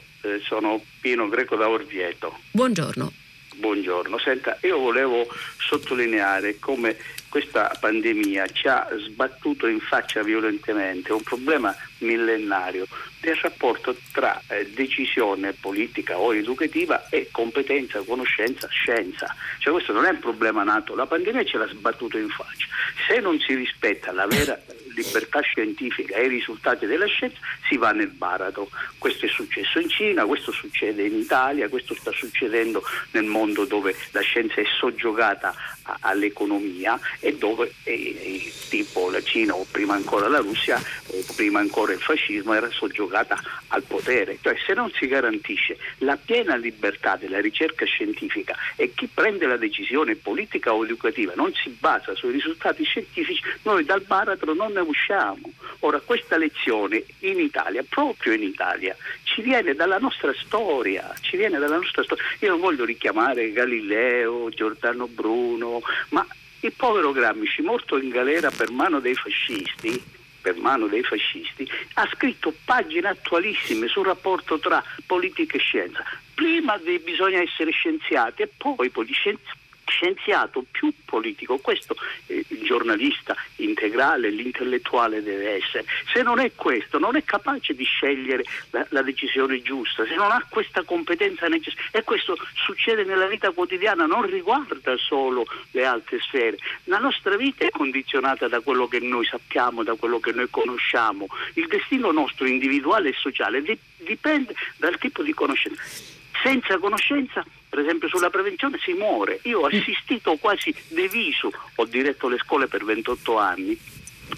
sono 0.48 0.80
Pino 1.02 1.28
Greco 1.30 1.56
da 1.56 1.68
Orvieto. 1.68 2.38
Buongiorno. 2.52 3.21
Buongiorno, 3.62 4.18
senta, 4.18 4.58
io 4.62 4.80
volevo 4.80 5.28
sottolineare 5.60 6.58
come 6.58 6.98
questa 7.30 7.72
pandemia 7.80 8.48
ci 8.48 8.68
ha 8.68 8.88
sbattuto 8.98 9.68
in 9.68 9.80
faccia 9.80 10.24
violentemente 10.24 11.14
un 11.14 11.22
problema 11.22 11.72
millenario 12.02 12.86
del 13.20 13.36
rapporto 13.36 13.96
tra 14.12 14.42
eh, 14.48 14.70
decisione 14.74 15.54
politica 15.54 16.18
o 16.18 16.34
educativa 16.34 17.08
e 17.10 17.30
competenza, 17.32 18.02
conoscenza, 18.02 18.68
scienza. 18.68 19.36
Cioè 19.60 19.74
questo 19.74 19.94
non 19.94 20.06
è 20.06 20.10
un 20.10 20.20
problema 20.20 20.64
nato, 20.64 20.96
la 20.96 21.06
pandemia 21.06 21.44
ce 21.44 21.58
l'ha 21.58 21.68
sbattuto 21.68 22.18
in 22.18 22.30
faccia. 22.30 22.68
Se 23.08 23.20
non 23.20 23.40
si 23.40 23.54
rispetta 23.54 24.12
la 24.12 24.28
vera 24.28 24.60
libertà 24.96 25.40
scientifica 25.42 26.16
e 26.16 26.26
i 26.26 26.30
risultati 26.30 26.86
della 26.86 27.06
scienza 27.06 27.38
si 27.68 27.78
va 27.78 27.92
nel 27.92 28.10
baratro. 28.10 28.70
Questo 28.98 29.26
è 29.26 29.30
successo 29.30 29.80
in 29.80 29.90
Cina, 29.90 30.26
questo 30.26 30.52
succede 30.52 31.06
in 31.06 31.16
Italia, 31.16 31.70
questo 31.70 31.96
sta 31.96 32.12
succedendo 32.12 32.84
nel 33.12 33.26
mondo 33.26 33.66
dove 33.66 33.96
la 34.12 34.22
scienza 34.22 34.56
è 34.56 34.66
soggiogata 34.80 35.54
a, 35.84 35.98
all'economia 36.02 37.00
e 37.20 37.36
dove 37.36 37.74
eh, 37.84 37.94
eh, 37.94 38.52
tipo 38.70 39.10
la 39.10 39.22
Cina 39.22 39.56
o 39.56 39.66
prima 39.70 39.94
ancora 39.94 40.28
la 40.28 40.40
Russia 40.40 40.78
o 40.78 41.24
prima 41.36 41.60
ancora 41.60 41.91
il 41.94 42.00
fascismo 42.00 42.54
era 42.54 42.70
soggiogata 42.70 43.40
al 43.68 43.84
potere. 43.84 44.38
Cioè 44.42 44.56
se 44.66 44.74
non 44.74 44.92
si 44.92 45.08
garantisce 45.08 45.78
la 46.00 46.18
piena 46.18 46.56
libertà 46.56 47.16
della 47.16 47.40
ricerca 47.40 47.86
scientifica 47.86 48.56
e 48.76 48.94
chi 48.94 49.08
prende 49.08 49.46
la 49.46 49.58
decisione 49.58 50.16
politica 50.16 50.74
o 50.74 50.84
educativa 50.84 51.34
non 51.36 51.54
si 51.54 51.76
basa 51.80 52.16
sui 52.16 52.32
risultati 52.32 52.84
scientifici, 52.84 53.42
noi 53.64 53.84
dal 53.86 54.02
baratro 54.02 54.54
non 54.54 54.74
ne 54.74 54.82
usciamo. 54.82 55.52
Ora 55.80 56.00
questa 56.00 56.38
lezione 56.38 57.04
in 57.20 57.40
Italia, 57.40 57.84
proprio 57.88 58.34
in 58.34 58.44
Italia, 58.44 58.96
ci 59.24 59.42
viene 59.42 59.74
dalla 59.74 59.98
nostra 59.98 60.34
storia, 60.38 61.14
ci 61.22 61.38
viene 61.38 61.58
dalla 61.58 61.78
nostra 61.78 62.04
storia. 62.04 62.24
Io 62.40 62.50
non 62.50 62.60
voglio 62.60 62.86
richiamare 62.86 63.52
Galileo, 63.52 64.50
Giordano 64.50 65.08
Bruno, 65.08 65.82
ma 66.10 66.26
il 66.62 66.74
povero 66.76 67.12
Gramsci, 67.12 67.62
morto 67.62 67.98
in 67.98 68.10
galera 68.10 68.52
per 68.52 68.70
mano 68.70 69.00
dei 69.00 69.16
fascisti, 69.16 70.20
per 70.42 70.56
mano 70.58 70.88
dei 70.88 71.04
fascisti, 71.04 71.70
ha 71.94 72.08
scritto 72.14 72.54
pagine 72.66 73.10
attualissime 73.10 73.88
sul 73.88 74.06
rapporto 74.06 74.60
tra 74.60 74.84
politica 75.06 75.58
e 75.58 75.60
scienza. 75.60 76.04
Prima 76.34 76.78
bisogna 77.00 77.40
essere 77.40 77.72
scienziati 77.72 78.42
e 78.42 78.50
poi 78.58 78.90
scienziati 78.90 79.60
scienziato 79.92 80.64
più 80.72 80.92
politico, 81.06 81.58
questo 81.58 81.96
eh, 82.28 82.44
il 82.48 82.64
giornalista 82.64 83.36
integrale, 83.58 84.30
l'intellettuale 84.30 85.22
deve 85.22 85.58
essere. 85.58 85.86
Se 86.12 86.24
non 86.24 86.40
è 86.40 86.54
questo, 86.56 86.98
non 86.98 87.16
è 87.16 87.24
capace 87.24 87.76
di 87.76 87.84
scegliere 87.84 88.44
la, 88.72 88.86
la 88.90 89.02
decisione 89.02 89.62
giusta, 89.62 90.06
se 90.06 90.16
non 90.16 90.32
ha 90.32 90.44
questa 90.50 90.84
competenza 90.84 91.48
necessaria, 91.48 91.90
e 91.92 92.04
questo 92.04 92.38
succede 92.56 93.04
nella 93.04 93.28
vita 93.28 93.52
quotidiana, 93.52 94.06
non 94.06 94.24
riguarda 94.24 94.96
solo 94.98 95.46
le 95.72 95.86
altre 95.86 96.20
sfere. 96.22 96.58
La 96.86 97.00
nostra 97.00 97.36
vita 97.36 97.66
è 97.66 97.70
condizionata 97.70 98.48
da 98.48 98.62
quello 98.62 98.88
che 98.88 99.00
noi 99.00 99.26
sappiamo, 99.26 99.84
da 99.84 99.96
quello 99.96 100.20
che 100.20 100.32
noi 100.32 100.48
conosciamo. 100.50 101.28
Il 101.56 101.68
destino 101.68 102.12
nostro 102.12 102.48
individuale 102.48 103.10
e 103.10 103.14
sociale 103.18 103.62
dipende 103.98 104.56
dal 104.78 104.98
tipo 104.98 105.22
di 105.22 105.34
conoscenza. 105.34 106.21
Senza 106.44 106.78
conoscenza 106.80 107.46
per 107.72 107.80
esempio 107.80 108.10
sulla 108.10 108.30
prevenzione 108.30 108.78
si 108.84 108.92
muore. 108.92 109.40
Io 109.44 109.62
ho 109.62 109.68
assistito 109.68 110.36
quasi 110.36 110.76
de 110.90 111.08
viso, 111.08 111.50
ho 111.76 111.86
diretto 111.86 112.28
le 112.28 112.38
scuole 112.38 112.68
per 112.68 112.84
28 112.84 113.38
anni, 113.38 113.80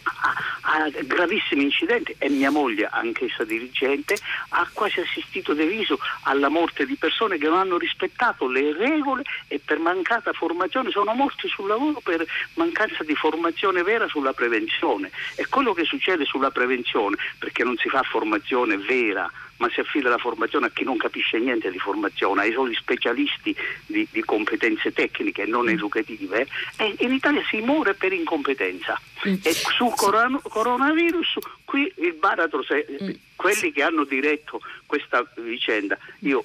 a, 0.04 0.84
a, 0.84 0.90
gravissimi 1.02 1.64
incidenti 1.64 2.14
e 2.20 2.30
mia 2.30 2.52
moglie, 2.52 2.88
anch'essa 2.92 3.44
dirigente, 3.44 4.18
ha 4.50 4.70
quasi 4.72 5.00
assistito 5.00 5.56
de 5.56 5.66
viso 5.66 5.98
alla 6.26 6.50
morte 6.50 6.86
di 6.86 6.96
persone 6.96 7.40
che 7.40 7.48
non 7.48 7.58
hanno 7.58 7.80
rispettato 7.80 8.48
le 8.48 8.72
regole 8.78 9.24
e 9.48 9.60
per 9.60 9.80
mancata 9.80 10.32
formazione 10.32 10.92
sono 10.92 11.16
morti 11.16 11.48
sul 11.48 11.68
lavoro 11.68 12.02
per 12.04 12.24
mancanza 12.54 13.04
di 13.04 13.16
formazione 13.16 13.82
vera 13.82 14.08
sulla 14.08 14.34
prevenzione. 14.34 15.10
E 15.36 15.48
quello 15.48 15.74
che 15.74 15.86
succede 15.86 16.26
sulla 16.26 16.52
prevenzione, 16.52 17.18
perché 17.40 17.64
non 17.64 17.78
si 17.78 17.90
fa 17.90 18.04
formazione 18.04 18.78
vera 18.78 19.28
ma 19.64 19.70
si 19.70 19.80
affida 19.80 20.10
la 20.10 20.18
formazione 20.18 20.66
a 20.66 20.72
chi 20.72 20.84
non 20.84 20.98
capisce 20.98 21.40
niente 21.40 21.72
di 21.72 21.80
formazione, 21.80 22.42
ai 22.42 22.52
soli 22.52 22.76
specialisti 22.76 23.56
di, 23.86 24.06
di 24.12 24.22
competenze 24.26 24.92
tecniche 24.92 25.46
non 25.46 25.68
mm. 25.68 25.70
educative, 25.70 26.48
e 26.76 26.96
in 27.00 27.14
Italia 27.14 27.42
si 27.50 27.62
muore 27.62 27.94
per 27.94 28.12
incompetenza. 28.12 29.00
Mm. 29.26 29.36
E 29.42 29.54
su 29.54 29.90
coron- 29.96 30.42
coronavirus 30.44 31.38
qui 31.64 31.90
il 32.00 32.14
baratro, 32.16 32.62
se, 32.62 32.86
mm. 33.02 33.10
quelli 33.38 33.72
che 33.72 33.84
hanno 33.84 34.04
diretto 34.04 34.60
questa 34.86 35.26
vicenda, 35.38 35.98
io 36.20 36.44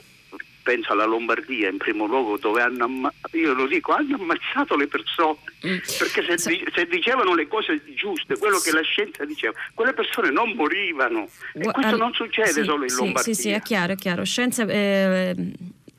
penso 0.69 0.93
alla 0.93 1.07
Lombardia 1.07 1.70
in 1.70 1.78
primo 1.78 2.05
luogo 2.05 2.36
dove 2.36 2.61
hanno, 2.61 2.85
amma- 2.85 3.12
io 3.32 3.55
lo 3.55 3.66
dico, 3.66 3.93
hanno 3.93 4.16
ammazzato 4.16 4.77
le 4.77 4.86
persone 4.86 5.39
mm. 5.66 5.78
perché 5.99 6.23
se, 6.28 6.36
se, 6.36 6.62
se, 6.74 6.86
dicevano 6.86 7.35
le 7.35 7.49
cose 7.49 7.82
giuste, 7.95 8.36
quello 8.36 8.59
che 8.59 8.70
la 8.73 8.82
scienza 8.82 9.24
diceva, 9.24 9.55
quelle 9.73 9.95
persone 9.95 10.31
non 10.31 10.51
morivano 10.51 11.27
e 11.55 11.70
questo 11.70 11.97
non 11.97 12.12
succede 12.12 12.53
sì, 12.53 12.65
solo 12.65 12.85
in 12.85 12.95
Lombardia. 12.95 13.32
Sì, 13.32 13.40
sì, 13.40 13.49
è 13.49 13.62
chiaro, 13.62 13.95
è 13.95 13.97
chiaro. 13.97 14.24
Scienza, 14.24 14.66
eh, 14.66 15.35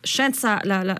scienza 0.01 0.59
la, 0.61 0.83
la, 0.83 0.95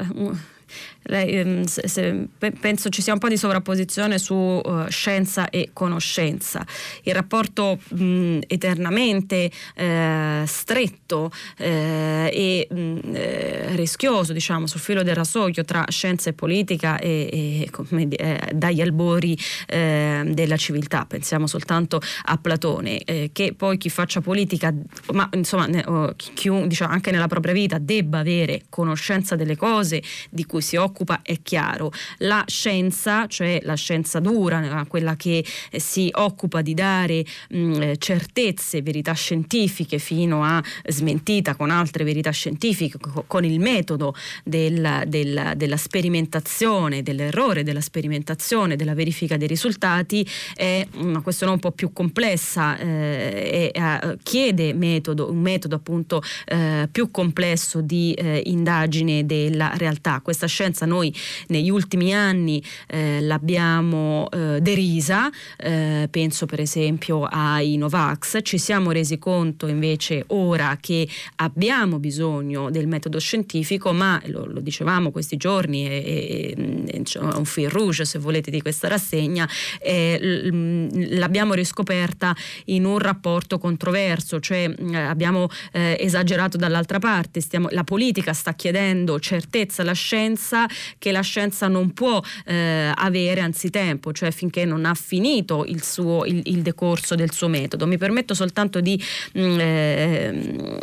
lei, 1.10 1.40
ehm, 1.40 1.64
se, 1.66 1.88
se, 1.88 2.28
penso 2.60 2.90
ci 2.90 3.02
sia 3.02 3.14
un 3.14 3.20
po' 3.20 3.28
di 3.28 3.38
sovrapposizione 3.38 4.18
su 4.18 4.34
uh, 4.34 4.88
scienza 4.90 5.50
e 5.50 5.72
conoscenza. 5.74 6.66
Il 7.04 7.14
rapporto 7.14 7.80
mh, 7.90 8.40
eternamente 8.48 9.52
eh, 9.76 10.44
stretto 10.46 11.32
eh, 11.58 12.30
e 12.32 12.74
mh, 12.74 13.00
eh, 13.14 13.76
rischioso, 13.76 14.34
diciamo, 14.34 14.68
sul 14.68 14.80
filo 14.80 15.04
del 15.04 15.16
rasoio 15.16 15.64
tra 15.66 15.86
scienza 15.90 16.30
e 16.30 16.34
politica 16.34 17.00
e, 17.00 17.64
e 17.64 17.70
come, 17.72 18.08
eh, 18.08 18.52
dagli 18.54 18.82
albori 18.82 19.38
eh, 19.68 20.24
della 20.32 20.58
civiltà. 20.58 21.06
Pensiamo 21.06 21.48
soltanto 21.48 22.00
a 22.26 22.38
Platone, 22.38 23.02
che 23.32 23.54
poi 23.56 23.78
chi 23.78 23.90
faccia 23.90 24.22
politica, 24.22 24.74
ma 25.12 25.28
insomma 25.34 25.66
ne, 25.66 25.84
oh, 25.86 26.14
chi, 26.16 26.50
diciamo, 26.68 26.92
anche 26.94 27.12
nella 27.12 27.28
propria 27.28 27.54
vita, 27.54 27.78
debba 27.80 28.20
avere 28.20 28.64
conoscenza 28.70 29.36
delle 29.36 29.56
cose 29.56 30.02
di 30.30 30.46
cui 30.46 30.62
si 30.62 30.76
occupa 30.76 30.99
occupa 31.00 31.22
è 31.22 31.42
chiaro. 31.42 31.92
La 32.20 32.44
scienza, 32.46 33.28
cioè 33.28 33.60
la 33.64 33.76
scienza 33.76 34.20
dura, 34.20 34.86
quella 34.88 35.16
che 35.16 35.46
eh, 35.72 35.80
si 35.80 36.10
occupa 36.14 36.62
di 36.62 36.74
dare 36.74 37.26
mh, 37.50 37.58
mm, 37.58 37.94
certezze, 37.98 38.82
verità 38.82 39.14
scientifiche 39.14 39.98
fino 39.98 40.44
a 40.44 40.62
smentita 40.88 41.56
con 41.56 41.70
altre 41.70 42.04
verità 42.04 42.32
scientifiche, 42.32 42.98
con 43.28 43.46
il 43.46 43.60
metodo 43.60 44.14
del, 44.44 45.04
del, 45.08 45.54
della 45.56 45.78
sperimentazione, 45.78 47.02
dell'errore, 47.02 47.64
della 47.64 47.82
sperimentazione, 47.82 48.76
della 48.76 48.94
verifica 48.94 49.38
dei 49.38 49.48
risultati, 49.48 50.28
è 50.54 50.86
una 50.96 51.22
questione 51.22 51.54
un 51.54 51.60
po' 51.60 51.72
più 51.72 51.94
complessa 51.94 52.78
eh, 52.78 53.72
e 53.74 53.80
eh, 53.80 54.18
chiede 54.24 54.74
metodo, 54.74 55.32
un 55.32 55.40
metodo 55.40 55.76
appunto 55.76 56.22
eh, 56.46 56.88
più 56.92 57.12
complesso 57.12 57.82
di 57.82 58.14
eh, 58.14 58.42
indagine 58.46 59.26
della 59.26 59.74
realtà. 59.76 60.20
Questa 60.22 60.48
scienza 60.48 60.86
noi 60.90 61.16
negli 61.48 61.70
ultimi 61.70 62.14
anni 62.14 62.62
eh, 62.88 63.22
l'abbiamo 63.22 64.28
eh, 64.32 64.60
derisa, 64.60 65.30
eh, 65.58 66.08
penso 66.10 66.46
per 66.46 66.60
esempio 66.60 67.24
ai 67.24 67.78
Novax, 67.78 68.40
ci 68.42 68.58
siamo 68.58 68.92
resi 68.92 69.18
conto 69.18 69.68
invece 69.68 70.24
ora 70.28 70.78
che 70.82 71.08
abbiamo 71.38 72.00
bisogno 72.00 72.70
del 72.70 72.88
metodo 72.88 73.20
scientifico, 73.20 73.94
ma 73.94 74.22
lo, 74.26 74.46
lo 74.46 74.60
dicevamo 74.60 75.12
questi 75.12 75.38
giorni, 75.38 75.86
è, 75.86 76.54
un 76.56 77.46
fil 77.46 77.70
rouge 77.70 78.06
se 78.06 78.20
volete 78.20 78.52
di 78.52 78.62
questa 78.62 78.88
rassegna, 78.88 79.48
l'abbiamo 79.82 81.54
riscoperta 81.54 82.36
in 82.66 82.86
un 82.86 82.98
rapporto 82.98 83.58
controverso, 83.58 84.40
cioè 84.40 84.74
abbiamo 84.94 85.48
eh, 85.72 85.98
esagerato 86.00 86.58
dall'altra 86.58 87.00
parte, 87.00 87.42
stiamo, 87.42 87.68
la 87.72 87.84
politica 87.84 88.34
sta 88.34 88.54
chiedendo 88.54 89.20
certezza 89.20 89.82
alla 89.82 89.94
scienza 89.94 90.66
che 90.98 91.12
la 91.12 91.22
scienza 91.22 91.68
non 91.68 91.94
può 91.94 92.22
eh, 92.46 92.92
avere 92.94 93.42
anzitempo, 93.42 94.12
cioè 94.12 94.32
finché 94.32 94.66
non 94.66 94.86
ha 94.86 94.94
finito 94.94 95.66
il, 95.66 95.84
suo, 95.84 96.26
il, 96.26 96.42
il 96.46 96.62
decorso 96.62 97.16
del 97.16 97.32
suo 97.32 97.48
metodo. 97.48 97.88
Mi 97.88 97.98
permetto 97.98 98.34
soltanto 98.34 98.82
di, 98.82 99.02
mm, 99.38 99.60
eh, 99.60 100.80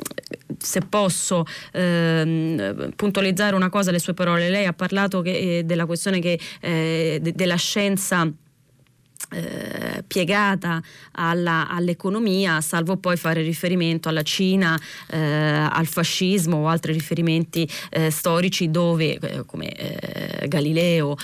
se 0.59 0.81
posso, 0.81 1.45
eh, 1.73 2.91
puntualizzare 2.95 3.55
una 3.55 3.69
cosa, 3.69 3.91
le 3.91 3.99
sue 3.99 4.15
parole. 4.15 4.49
Lei 4.49 4.67
ha 4.67 4.73
parlato 4.73 5.21
che, 5.21 5.59
eh, 5.59 5.65
della 5.65 5.87
questione 5.87 6.21
che, 6.21 6.39
eh, 6.61 7.19
de, 7.21 7.33
della 7.33 7.57
scienza 7.57 8.31
eh, 9.31 10.05
piegata 10.07 10.81
alla, 11.13 11.69
all'economia, 11.69 12.61
salvo 12.61 12.97
poi 12.97 13.17
fare 13.17 13.43
riferimento 13.43 14.09
alla 14.09 14.23
Cina, 14.23 14.79
eh, 15.09 15.19
al 15.19 15.87
fascismo 15.87 16.59
o 16.59 16.69
altri 16.69 16.93
riferimenti 16.93 17.69
eh, 17.91 18.11
storici 18.11 18.71
dove, 18.71 19.19
eh, 19.19 19.45
come 19.45 19.73
eh, 19.73 20.49
Galileo, 20.49 21.17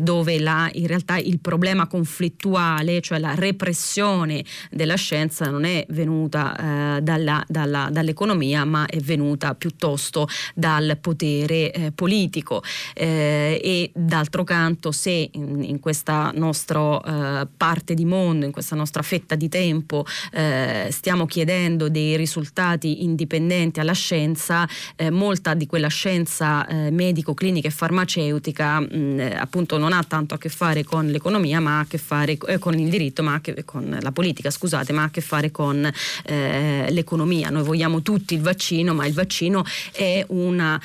dove 0.00 0.38
la, 0.40 0.68
in 0.72 0.86
realtà 0.86 1.16
il 1.16 1.38
problema 1.40 1.86
conflittuale, 1.86 3.00
cioè 3.00 3.18
la 3.18 3.34
repressione 3.34 4.44
della 4.70 4.94
scienza, 4.94 5.46
non 5.50 5.64
è 5.64 5.84
venuta 5.90 6.98
dalla, 7.02 7.44
dalla, 7.46 7.88
dall'economia, 7.90 8.64
ma 8.64 8.86
è 8.86 8.98
venuta 8.98 9.54
piuttosto 9.54 10.28
dal 10.54 10.98
potere 11.00 11.92
politico. 11.94 12.62
e 12.94 13.90
d'altro 13.94 14.44
canto, 14.44 14.92
se 14.92 15.28
in, 15.32 15.62
in 15.62 15.80
questa 15.80 16.30
nostra 16.34 16.69
nostro 16.70 17.02
eh, 17.04 17.46
parte 17.56 17.94
di 17.94 18.04
mondo, 18.04 18.46
in 18.46 18.52
questa 18.52 18.76
nostra 18.76 19.02
fetta 19.02 19.34
di 19.34 19.48
tempo, 19.48 20.04
eh, 20.32 20.88
stiamo 20.90 21.26
chiedendo 21.26 21.88
dei 21.88 22.16
risultati 22.16 23.02
indipendenti 23.02 23.80
alla 23.80 23.92
scienza, 23.92 24.68
eh, 24.96 25.10
molta 25.10 25.54
di 25.54 25.66
quella 25.66 25.88
scienza 25.88 26.66
eh, 26.66 26.90
medico-clinica 26.90 27.68
e 27.68 27.70
farmaceutica 27.70 28.80
mh, 28.80 29.36
appunto 29.38 29.78
non 29.78 29.92
ha 29.92 30.02
tanto 30.04 30.34
a 30.34 30.38
che 30.38 30.48
fare 30.48 30.84
con 30.84 31.06
l'economia, 31.06 31.60
ma 31.60 31.78
ha 31.78 31.80
a 31.80 31.86
che 31.86 31.98
fare 31.98 32.38
eh, 32.46 32.58
con 32.58 32.78
il 32.78 32.88
diritto, 32.88 33.22
ma 33.22 33.40
che, 33.40 33.64
con 33.64 33.98
la 34.00 34.12
politica, 34.12 34.50
scusate, 34.50 34.92
ma 34.92 35.02
ha 35.02 35.06
a 35.06 35.10
che 35.10 35.20
fare 35.20 35.50
con 35.50 35.90
eh, 36.24 36.86
l'economia. 36.90 37.50
Noi 37.50 37.64
vogliamo 37.64 38.02
tutti 38.02 38.34
il 38.34 38.40
vaccino, 38.40 38.94
ma 38.94 39.06
il 39.06 39.14
vaccino 39.14 39.64
è 39.92 40.24
una 40.28 40.80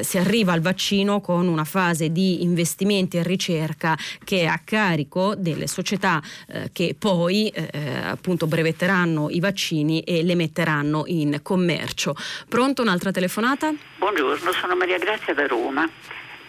si 0.00 0.18
arriva 0.18 0.52
al 0.52 0.60
vaccino 0.60 1.20
con 1.20 1.46
una 1.46 1.64
fase 1.64 2.10
di 2.10 2.42
investimenti 2.42 3.18
e 3.18 3.22
ricerca 3.22 3.96
che 4.24 4.40
è 4.40 4.46
a 4.46 4.60
carico 4.64 5.09
delle 5.36 5.66
società 5.66 6.22
eh, 6.48 6.70
che 6.72 6.94
poi 6.98 7.48
eh, 7.48 7.70
appunto 8.04 8.46
brevetteranno 8.46 9.28
i 9.30 9.40
vaccini 9.40 10.00
e 10.02 10.22
le 10.22 10.36
metteranno 10.36 11.02
in 11.06 11.40
commercio. 11.42 12.14
Pronto 12.48 12.82
un'altra 12.82 13.10
telefonata? 13.10 13.72
Buongiorno, 13.98 14.52
sono 14.52 14.76
Maria 14.76 14.98
Grazia 14.98 15.34
da 15.34 15.46
Roma. 15.46 15.88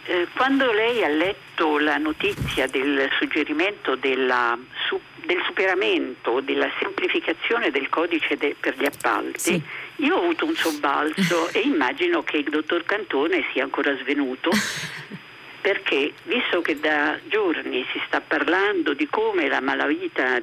Eh, 0.03 0.27
quando 0.35 0.71
lei 0.71 1.03
ha 1.03 1.07
letto 1.07 1.77
la 1.77 1.97
notizia 1.97 2.67
del 2.67 3.07
suggerimento 3.19 3.95
della, 3.95 4.57
su, 4.88 4.99
del 5.25 5.41
superamento, 5.45 6.41
della 6.41 6.69
semplificazione 6.79 7.69
del 7.69 7.88
codice 7.89 8.35
de, 8.35 8.55
per 8.59 8.75
gli 8.77 8.85
appalti, 8.85 9.39
sì. 9.39 9.63
io 9.97 10.15
ho 10.15 10.23
avuto 10.23 10.45
un 10.45 10.55
sobbalzo 10.55 11.49
e 11.53 11.59
immagino 11.59 12.23
che 12.23 12.38
il 12.38 12.49
dottor 12.49 12.83
Cantone 12.83 13.45
sia 13.53 13.63
ancora 13.63 13.95
svenuto. 13.97 14.49
Perché, 15.61 16.13
visto 16.23 16.61
che 16.61 16.79
da 16.79 17.19
giorni 17.27 17.85
si 17.91 18.01
sta 18.07 18.19
parlando 18.19 18.93
di 18.93 19.07
come 19.07 19.47
la 19.47 19.61
malavita 19.61 20.41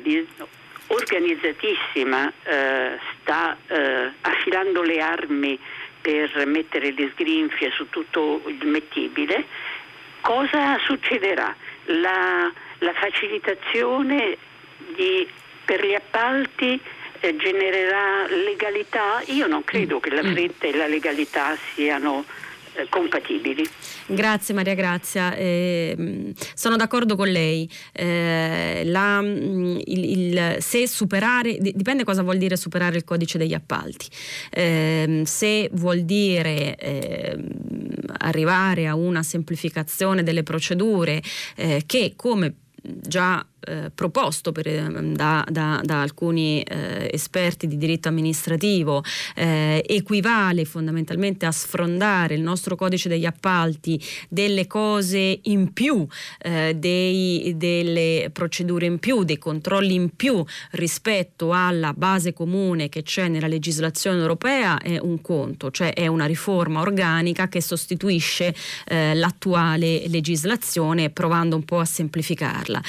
organizzatissima 0.87 2.33
eh, 2.45 2.99
sta 3.21 3.57
eh, 3.67 4.13
affilando 4.21 4.83
le 4.83 5.01
armi 5.01 5.59
per 6.01 6.47
mettere 6.47 6.93
le 6.93 7.11
sgrinfie 7.13 7.71
su 7.73 7.89
tutto 7.91 8.43
il 8.47 8.65
mettibile, 8.67 9.45
cosa 10.21 10.79
succederà? 10.85 11.55
La, 11.87 12.51
la 12.79 12.93
facilitazione 12.93 14.37
di, 14.95 15.29
per 15.65 15.85
gli 15.85 15.95
appalti 15.95 16.81
eh, 17.21 17.37
genererà 17.37 18.27
legalità? 18.29 19.21
Io 19.27 19.47
non 19.47 19.65
credo 19.65 20.01
che 20.01 20.11
la 20.11 20.23
fretta 20.23 20.67
e 20.67 20.77
la 20.77 20.87
legalità 20.87 21.57
siano 21.75 22.25
eh, 22.75 22.87
compatibili. 22.89 23.69
Grazie 24.11 24.55
Maria 24.55 24.75
Grazia, 24.75 25.35
eh, 25.37 26.33
sono 26.55 26.77
d'accordo 26.77 27.15
con 27.15 27.29
lei. 27.29 27.69
Eh, 27.93 28.83
la, 28.87 29.21
mm, 29.21 29.79
il, 29.85 30.05
il, 30.05 30.57
se 30.61 30.89
superare, 30.89 31.59
dipende 31.61 32.05
cosa 32.05 32.23
vuol 32.23 32.39
dire 32.39 32.57
superare 32.57 32.97
il 32.97 33.05
codice 33.05 33.37
degli 33.37 33.53
appalti. 33.53 34.07
Eh, 34.51 35.23
se 35.27 35.69
vuol 35.75 36.01
dire 36.05 36.77
ehm, 36.77 37.49
arrivare 38.21 38.87
a 38.87 38.95
una 38.95 39.23
semplificazione 39.23 40.23
delle 40.23 40.43
procedure 40.43 41.23
eh, 41.57 41.83
che 41.85 42.15
come 42.17 42.55
già 42.83 43.45
eh, 43.61 43.91
proposto 43.95 44.53
per, 44.53 44.69
ehm, 44.69 45.15
da, 45.15 45.45
da, 45.49 45.81
da, 45.83 46.01
alcuni 46.01 46.63
eh, 46.63 47.11
esperti 47.13 47.67
di 47.67 47.77
diritto 47.77 48.09
amministrativo 48.09 49.03
eh, 49.35 49.83
equivale 49.87 50.65
fondamentalmente 50.65 51.47
a 51.47 51.53
sfrondare 51.53 52.35
il 52.35 52.41
nostro 52.41 52.77
codice 52.77 53.09
degli 53.09 53.25
appalti 53.25 54.01
delle 54.29 54.67
cose 54.67 55.41
in 55.43 55.73
più, 55.73 56.07
eh, 56.39 56.75
dei, 56.77 57.55
delle 57.57 58.31
procedure 58.33 58.87
in 58.87 58.99
più, 58.99 59.25
dei 59.25 59.39
controlli 59.39 59.95
in 59.95 60.15
più 60.15 60.45
rispetto 60.73 61.53
alla 61.53 61.93
base 61.93 62.33
comune 62.33 62.89
che 62.89 63.03
c'è 63.03 63.29
nella 63.29 63.49
legislazione 63.49 64.21
europea 64.21 64.79
è 64.79 64.99
un 64.99 65.21
conto, 65.21 65.71
cioè 65.71 65.93
è 65.93 66.07
una 66.07 66.27
riforma 66.27 66.81
organica 66.81 67.49
che 67.49 67.61
sostituisce 67.61 68.55
eh, 68.87 69.15
l'attuale 69.15 70.07
legislazione 70.09 71.11
provando 71.11 71.57
un 71.57 71.65
po' 71.65 71.81
a 71.81 71.85
semplificarla. 71.85 72.83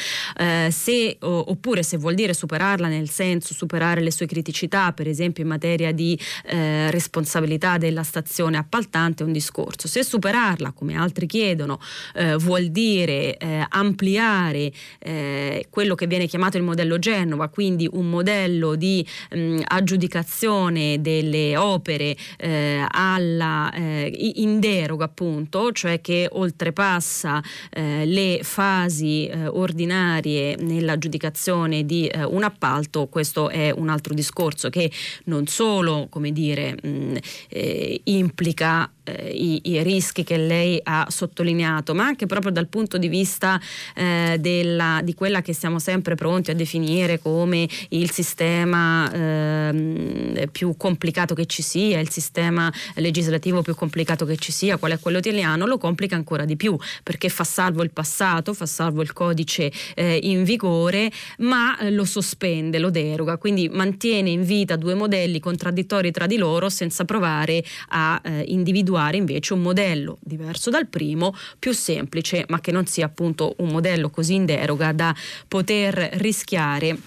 Eh, 0.65 0.71
se, 0.71 1.17
oppure 1.19 1.83
se 1.83 1.97
vuol 1.97 2.15
dire 2.15 2.33
superarla 2.33 2.87
nel 2.87 3.09
senso 3.09 3.53
superare 3.53 4.01
le 4.01 4.11
sue 4.11 4.25
criticità, 4.25 4.91
per 4.91 5.07
esempio 5.07 5.43
in 5.43 5.49
materia 5.49 5.91
di 5.91 6.19
eh, 6.45 6.91
responsabilità 6.91 7.77
della 7.77 8.03
stazione 8.03 8.57
appaltante, 8.57 9.23
è 9.23 9.25
un 9.25 9.31
discorso. 9.31 9.87
Se 9.87 10.03
superarla, 10.03 10.71
come 10.71 10.95
altri 10.95 11.25
chiedono, 11.25 11.79
eh, 12.15 12.35
vuol 12.35 12.67
dire 12.67 13.37
eh, 13.37 13.65
ampliare 13.69 14.71
eh, 14.99 15.65
quello 15.69 15.95
che 15.95 16.07
viene 16.07 16.27
chiamato 16.27 16.57
il 16.57 16.63
modello 16.63 16.99
Genova, 16.99 17.47
quindi 17.49 17.87
un 17.91 18.09
modello 18.09 18.75
di 18.75 19.05
mh, 19.31 19.39
mm, 19.39 19.59
aggiudicazione 19.65 21.01
delle 21.01 21.55
opere 21.57 22.15
eh, 22.37 22.85
alla, 22.89 23.71
in 23.75 24.59
deroga 24.59 25.05
appunto, 25.05 25.71
cioè 25.71 26.01
che 26.01 26.27
oltrepassa 26.29 27.41
le 27.71 28.39
fasi 28.43 29.29
ordinarie 29.47 30.48
nell'aggiudicazione 30.59 31.85
di 31.85 32.07
eh, 32.07 32.23
un 32.23 32.43
appalto, 32.43 33.07
questo 33.07 33.49
è 33.49 33.71
un 33.71 33.89
altro 33.89 34.13
discorso 34.13 34.69
che 34.69 34.91
non 35.25 35.47
solo 35.47 36.07
come 36.09 36.31
dire, 36.31 36.75
mh, 36.81 37.17
eh, 37.49 38.01
implica 38.05 38.89
eh, 39.03 39.29
i, 39.29 39.61
i, 39.63 39.83
rischi 39.83 40.23
che 40.23 40.37
lei 40.37 40.79
ha 40.83 41.07
sottolineato, 41.09 41.93
ma 41.93 42.05
anche 42.05 42.25
proprio 42.25 42.51
dal 42.51 42.67
punto 42.67 42.97
di 42.97 43.07
vista 43.07 43.59
eh, 43.95 44.37
della, 44.39 45.01
di 45.03 45.13
quella 45.13 45.41
che 45.41 45.53
siamo 45.53 45.79
sempre 45.79 46.15
pronti 46.15 46.51
a 46.51 46.55
definire 46.55 47.19
come 47.19 47.67
il 47.89 48.11
sistema 48.11 49.11
eh, 49.11 50.49
più 50.51 50.75
complicato 50.77 51.33
che 51.33 51.45
ci 51.45 51.61
sia, 51.61 51.99
il 51.99 52.09
sistema 52.09 52.71
legislativo 52.95 53.61
più 53.61 53.75
complicato 53.75 54.25
che 54.25 54.37
ci 54.37 54.51
sia, 54.51 54.77
qual 54.77 54.91
è 54.91 54.99
quello 54.99 55.17
italiano, 55.17 55.65
lo 55.65 55.77
complica 55.77 56.15
ancora 56.15 56.45
di 56.45 56.55
più 56.55 56.77
perché 57.03 57.29
fa 57.29 57.43
salvo 57.43 57.83
il 57.83 57.91
passato, 57.91 58.53
fa 58.53 58.65
salvo 58.65 59.01
il 59.01 59.13
codice 59.13 59.71
eh, 59.95 60.19
in 60.23 60.38
vigore, 60.43 61.11
ma 61.39 61.77
eh, 61.77 61.91
lo 61.91 62.05
sospende, 62.05 62.79
lo 62.79 62.89
deroga, 62.89 63.37
quindi 63.37 63.69
mantiene 63.69 64.29
in 64.29 64.43
vita 64.43 64.75
due 64.75 64.93
modelli 64.93 65.39
contraddittori 65.39 66.11
tra 66.11 66.25
di 66.27 66.37
loro 66.37 66.69
senza 66.69 67.05
provare 67.05 67.63
a 67.89 68.19
eh, 68.23 68.43
individuare 68.47 68.67
individuare 68.79 69.17
invece 69.17 69.53
un 69.53 69.61
modello 69.61 70.17
diverso 70.21 70.69
dal 70.69 70.87
primo, 70.87 71.35
più 71.57 71.71
semplice, 71.71 72.45
ma 72.49 72.59
che 72.59 72.71
non 72.71 72.85
sia 72.85 73.05
appunto 73.05 73.55
un 73.57 73.69
modello 73.69 74.09
così 74.09 74.35
in 74.35 74.45
deroga 74.45 74.91
da 74.91 75.13
poter 75.47 75.95
rischiare 76.13 76.97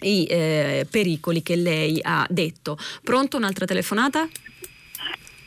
i 0.00 0.26
eh, 0.26 0.86
pericoli 0.90 1.42
che 1.42 1.56
lei 1.56 1.98
ha 2.02 2.26
detto. 2.28 2.76
Pronto 3.02 3.36
un'altra 3.36 3.64
telefonata? 3.64 4.28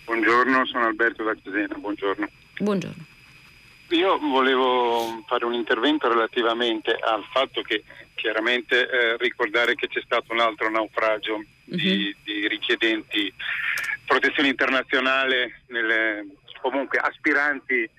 Buongiorno, 0.06 0.66
sono 0.66 0.86
Alberto 0.86 1.24
da 1.24 1.36
Cesena, 1.42 1.76
buongiorno. 1.76 2.30
Buongiorno. 2.60 3.09
Io 3.90 4.20
volevo 4.20 5.24
fare 5.26 5.46
un 5.46 5.54
intervento 5.54 6.08
relativamente 6.08 6.94
al 6.94 7.24
fatto 7.32 7.62
che 7.62 7.84
chiaramente 8.14 8.88
eh, 8.88 9.18
ricordare 9.18 9.76
che 9.76 9.88
c'è 9.88 10.02
stato 10.02 10.32
un 10.32 10.40
altro 10.40 10.70
naufragio 10.70 11.36
uh-huh. 11.36 11.46
di, 11.66 12.16
mhm. 12.16 12.24
di 12.24 12.48
richiedenti 12.48 13.34
protezione 14.06 14.50
internazionale, 14.50 15.62
nelle, 15.68 16.26
comunque 16.62 17.00
aspiranti 17.00 17.82
eh, 17.82 17.90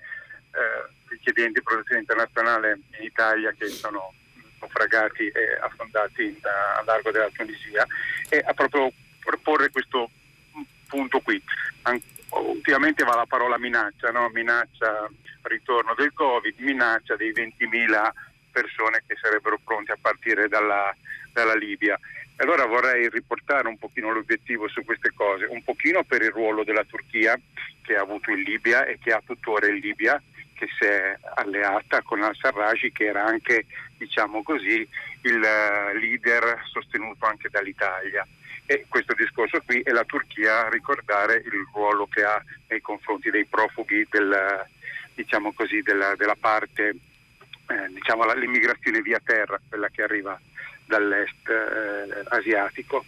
richiedenti 1.07 1.61
protezione 1.61 2.01
internazionale 2.01 2.79
in 2.99 3.05
Italia 3.05 3.53
che 3.57 3.67
sono 3.67 4.13
naufragati 4.59 5.27
e 5.27 5.57
affondati 5.61 6.23
in, 6.23 6.37
a 6.43 6.83
largo 6.85 7.11
della 7.11 7.29
Tunisia 7.33 7.85
e 8.29 8.41
a 8.45 8.53
proprio 8.53 8.91
proporre 9.19 9.71
questo 9.71 10.09
punto 10.87 11.19
qui. 11.19 11.41
An- 11.83 12.01
ultimamente 12.39 13.03
va 13.03 13.15
la 13.15 13.25
parola 13.25 13.57
minaccia, 13.57 14.11
no? 14.11 14.29
minaccia 14.29 15.09
ritorno 15.43 15.93
del 15.95 16.13
Covid, 16.13 16.55
minaccia 16.59 17.15
dei 17.15 17.31
20.000 17.31 18.09
persone 18.51 19.03
che 19.07 19.15
sarebbero 19.19 19.59
pronte 19.63 19.93
a 19.93 19.97
partire 19.99 20.47
dalla, 20.47 20.95
dalla 21.33 21.55
Libia. 21.55 21.99
Allora 22.37 22.65
vorrei 22.65 23.07
riportare 23.09 23.67
un 23.67 23.77
pochino 23.77 24.11
l'obiettivo 24.11 24.67
su 24.67 24.83
queste 24.83 25.11
cose, 25.13 25.45
un 25.45 25.63
pochino 25.63 26.03
per 26.03 26.21
il 26.21 26.31
ruolo 26.31 26.63
della 26.63 26.83
Turchia 26.83 27.39
che 27.81 27.95
ha 27.95 28.01
avuto 28.01 28.31
in 28.31 28.41
Libia 28.41 28.85
e 28.85 28.97
che 28.99 29.11
ha 29.11 29.21
tuttora 29.23 29.67
in 29.67 29.75
Libia, 29.75 30.21
che 30.55 30.67
si 30.77 30.85
è 30.85 31.17
alleata 31.35 32.01
con 32.01 32.21
al-Sarraj 32.23 32.91
che 32.91 33.05
era 33.05 33.25
anche, 33.25 33.65
diciamo 33.97 34.43
così, 34.43 34.87
il 35.23 35.43
eh, 35.43 35.99
leader 35.99 36.61
sostenuto 36.71 37.25
anche 37.25 37.49
dall'Italia. 37.49 38.27
E 38.65 38.85
questo 38.87 39.13
discorso 39.13 39.61
qui 39.65 39.81
è 39.81 39.91
la 39.91 40.05
Turchia 40.05 40.65
a 40.65 40.69
ricordare 40.69 41.35
il 41.35 41.67
ruolo 41.73 42.07
che 42.07 42.23
ha 42.23 42.41
nei 42.67 42.81
confronti 42.81 43.29
dei 43.29 43.45
profughi 43.45 44.07
del, 44.09 44.65
diciamo 45.13 45.51
così, 45.53 45.81
della, 45.81 46.15
della 46.15 46.37
parte, 46.39 46.95
eh, 47.67 47.87
diciamo 47.89 48.31
l'immigrazione 48.33 49.01
via 49.01 49.21
terra, 49.23 49.59
quella 49.67 49.89
che 49.89 50.03
arriva 50.03 50.39
dall'est 50.85 51.49
eh, 51.49 52.23
asiatico, 52.29 53.05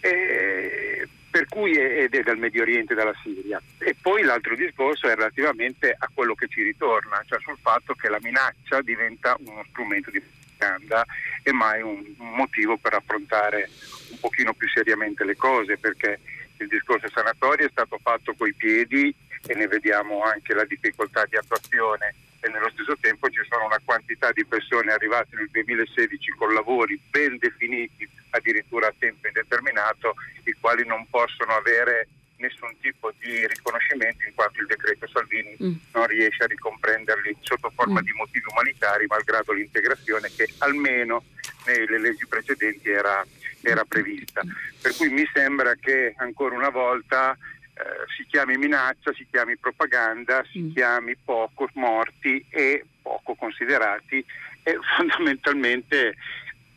e, 0.00 1.08
per 1.30 1.46
cui 1.46 1.76
è, 1.76 2.02
ed 2.02 2.14
è 2.14 2.22
dal 2.22 2.38
Medio 2.38 2.62
Oriente 2.62 2.92
e 2.92 2.96
dalla 2.96 3.14
Siria. 3.22 3.60
E 3.78 3.94
poi 4.00 4.22
l'altro 4.22 4.54
discorso 4.56 5.06
è 5.08 5.14
relativamente 5.14 5.94
a 5.96 6.08
quello 6.12 6.34
che 6.34 6.48
ci 6.48 6.62
ritorna, 6.62 7.22
cioè 7.26 7.38
sul 7.40 7.58
fatto 7.60 7.94
che 7.94 8.08
la 8.08 8.18
minaccia 8.20 8.80
diventa 8.82 9.36
uno 9.46 9.64
strumento 9.70 10.10
di 10.10 10.20
propaganda 10.60 11.06
è 11.42 11.50
mai 11.50 11.80
un, 11.80 12.04
un 12.18 12.34
motivo 12.34 12.76
per 12.76 12.94
affrontare 12.94 13.70
un 14.10 14.18
pochino 14.20 14.52
più 14.52 14.68
seriamente 14.68 15.24
le 15.24 15.36
cose 15.36 15.78
perché 15.78 16.20
il 16.58 16.68
discorso 16.68 17.08
sanatorio 17.08 17.66
è 17.66 17.70
stato 17.70 17.98
fatto 18.02 18.34
coi 18.34 18.52
piedi 18.52 19.14
e 19.46 19.54
ne 19.54 19.66
vediamo 19.66 20.22
anche 20.22 20.52
la 20.52 20.64
difficoltà 20.64 21.24
di 21.24 21.36
attuazione 21.36 22.14
e 22.40 22.48
nello 22.50 22.70
stesso 22.70 22.96
tempo 23.00 23.28
ci 23.30 23.40
sono 23.48 23.64
una 23.64 23.80
quantità 23.82 24.30
di 24.32 24.44
persone 24.44 24.92
arrivate 24.92 25.36
nel 25.36 25.48
2016 25.50 26.30
con 26.32 26.52
lavori 26.52 27.00
ben 27.10 27.36
definiti, 27.38 28.08
addirittura 28.30 28.88
a 28.88 28.94
tempo 28.98 29.26
indeterminato, 29.26 30.14
i 30.44 30.54
quali 30.58 30.86
non 30.86 31.06
possono 31.10 31.52
avere 31.52 32.08
nessun 32.36 32.74
tipo 32.80 33.12
di 33.18 33.46
riconoscimento 33.46 34.26
in 34.26 34.34
quanto 34.34 34.60
il 34.60 34.66
decreto 34.66 35.06
Salvini 35.08 35.54
mm. 35.62 35.74
Non 36.00 36.06
riesce 36.06 36.44
a 36.44 36.46
ricomprenderli 36.46 37.36
sotto 37.40 37.70
forma 37.74 38.00
mm. 38.00 38.04
di 38.04 38.12
motivi 38.12 38.44
umanitari, 38.50 39.06
malgrado 39.06 39.52
l'integrazione 39.52 40.30
che 40.34 40.48
almeno 40.58 41.24
nelle 41.66 41.98
leggi 41.98 42.26
precedenti 42.26 42.88
era, 42.88 43.24
era 43.60 43.84
prevista. 43.84 44.42
Per 44.80 44.96
cui 44.96 45.10
mi 45.10 45.28
sembra 45.32 45.74
che 45.74 46.14
ancora 46.16 46.56
una 46.56 46.70
volta 46.70 47.32
eh, 47.32 47.82
si 48.16 48.24
chiami 48.26 48.56
minaccia, 48.56 49.12
si 49.12 49.26
chiami 49.30 49.58
propaganda, 49.58 50.42
si 50.50 50.60
mm. 50.60 50.72
chiami 50.72 51.16
poco 51.16 51.68
morti 51.74 52.44
e 52.48 52.84
poco 53.02 53.34
considerati 53.34 54.24
e 54.62 54.78
fondamentalmente 54.96 56.16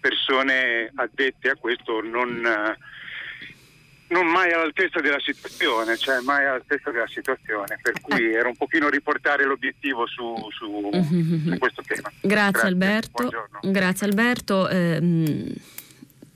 persone 0.01 0.91
addette 0.95 1.49
a 1.49 1.55
questo 1.55 2.01
non, 2.01 2.45
non 4.14 4.27
mai 4.27 4.52
all'altezza 4.52 4.99
della 5.02 5.19
situazione, 5.19 5.98
cioè 5.98 6.22
mai 6.22 6.45
all'altezza 6.45 6.91
della 6.91 7.07
situazione, 7.07 7.80
per 7.81 7.99
cui 7.99 8.31
eh. 8.31 8.38
era 8.38 8.48
un 8.48 8.56
pochino 8.56 8.88
riportare 8.90 9.44
l'obiettivo 9.44 10.06
su, 10.06 10.35
su, 10.52 10.90
mm-hmm. 10.95 11.52
su 11.52 11.57
questo 11.57 11.81
tema. 11.85 12.11
Grazie, 12.22 12.52
Grazie. 12.52 12.68
Alberto. 12.68 13.11
Buongiorno. 13.14 13.60
Grazie 13.64 14.07
Alberto. 14.07 14.69
Eh, 14.69 15.53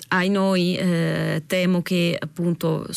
ai 0.09 0.29
noi 0.29 0.77
eh, 0.77 1.43
temo 1.47 1.81
che 1.81 2.15
appunto 2.17 2.87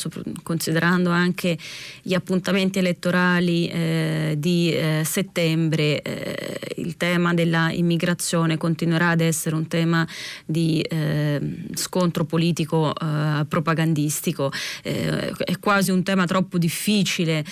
considerando 0.42 1.10
anche 1.10 1.58
gli 2.02 2.14
appuntamenti 2.14 2.78
elettorali 2.78 3.68
eh, 3.68 4.34
di 4.38 4.72
eh, 4.72 5.02
settembre 5.04 6.02
eh, 6.02 6.58
il 6.76 6.96
tema 6.96 7.34
della 7.34 7.70
immigrazione 7.72 8.56
continuerà 8.56 9.10
ad 9.10 9.20
essere 9.20 9.56
un 9.56 9.66
tema 9.66 10.06
di 10.44 10.80
eh, 10.82 11.40
scontro 11.74 12.24
politico 12.24 12.94
eh, 12.94 13.44
propagandistico. 13.48 14.52
È 14.82 15.58
quasi 15.58 15.90
un 15.90 16.02
tema 16.02 16.26
troppo 16.26 16.58
difficile 16.58 17.44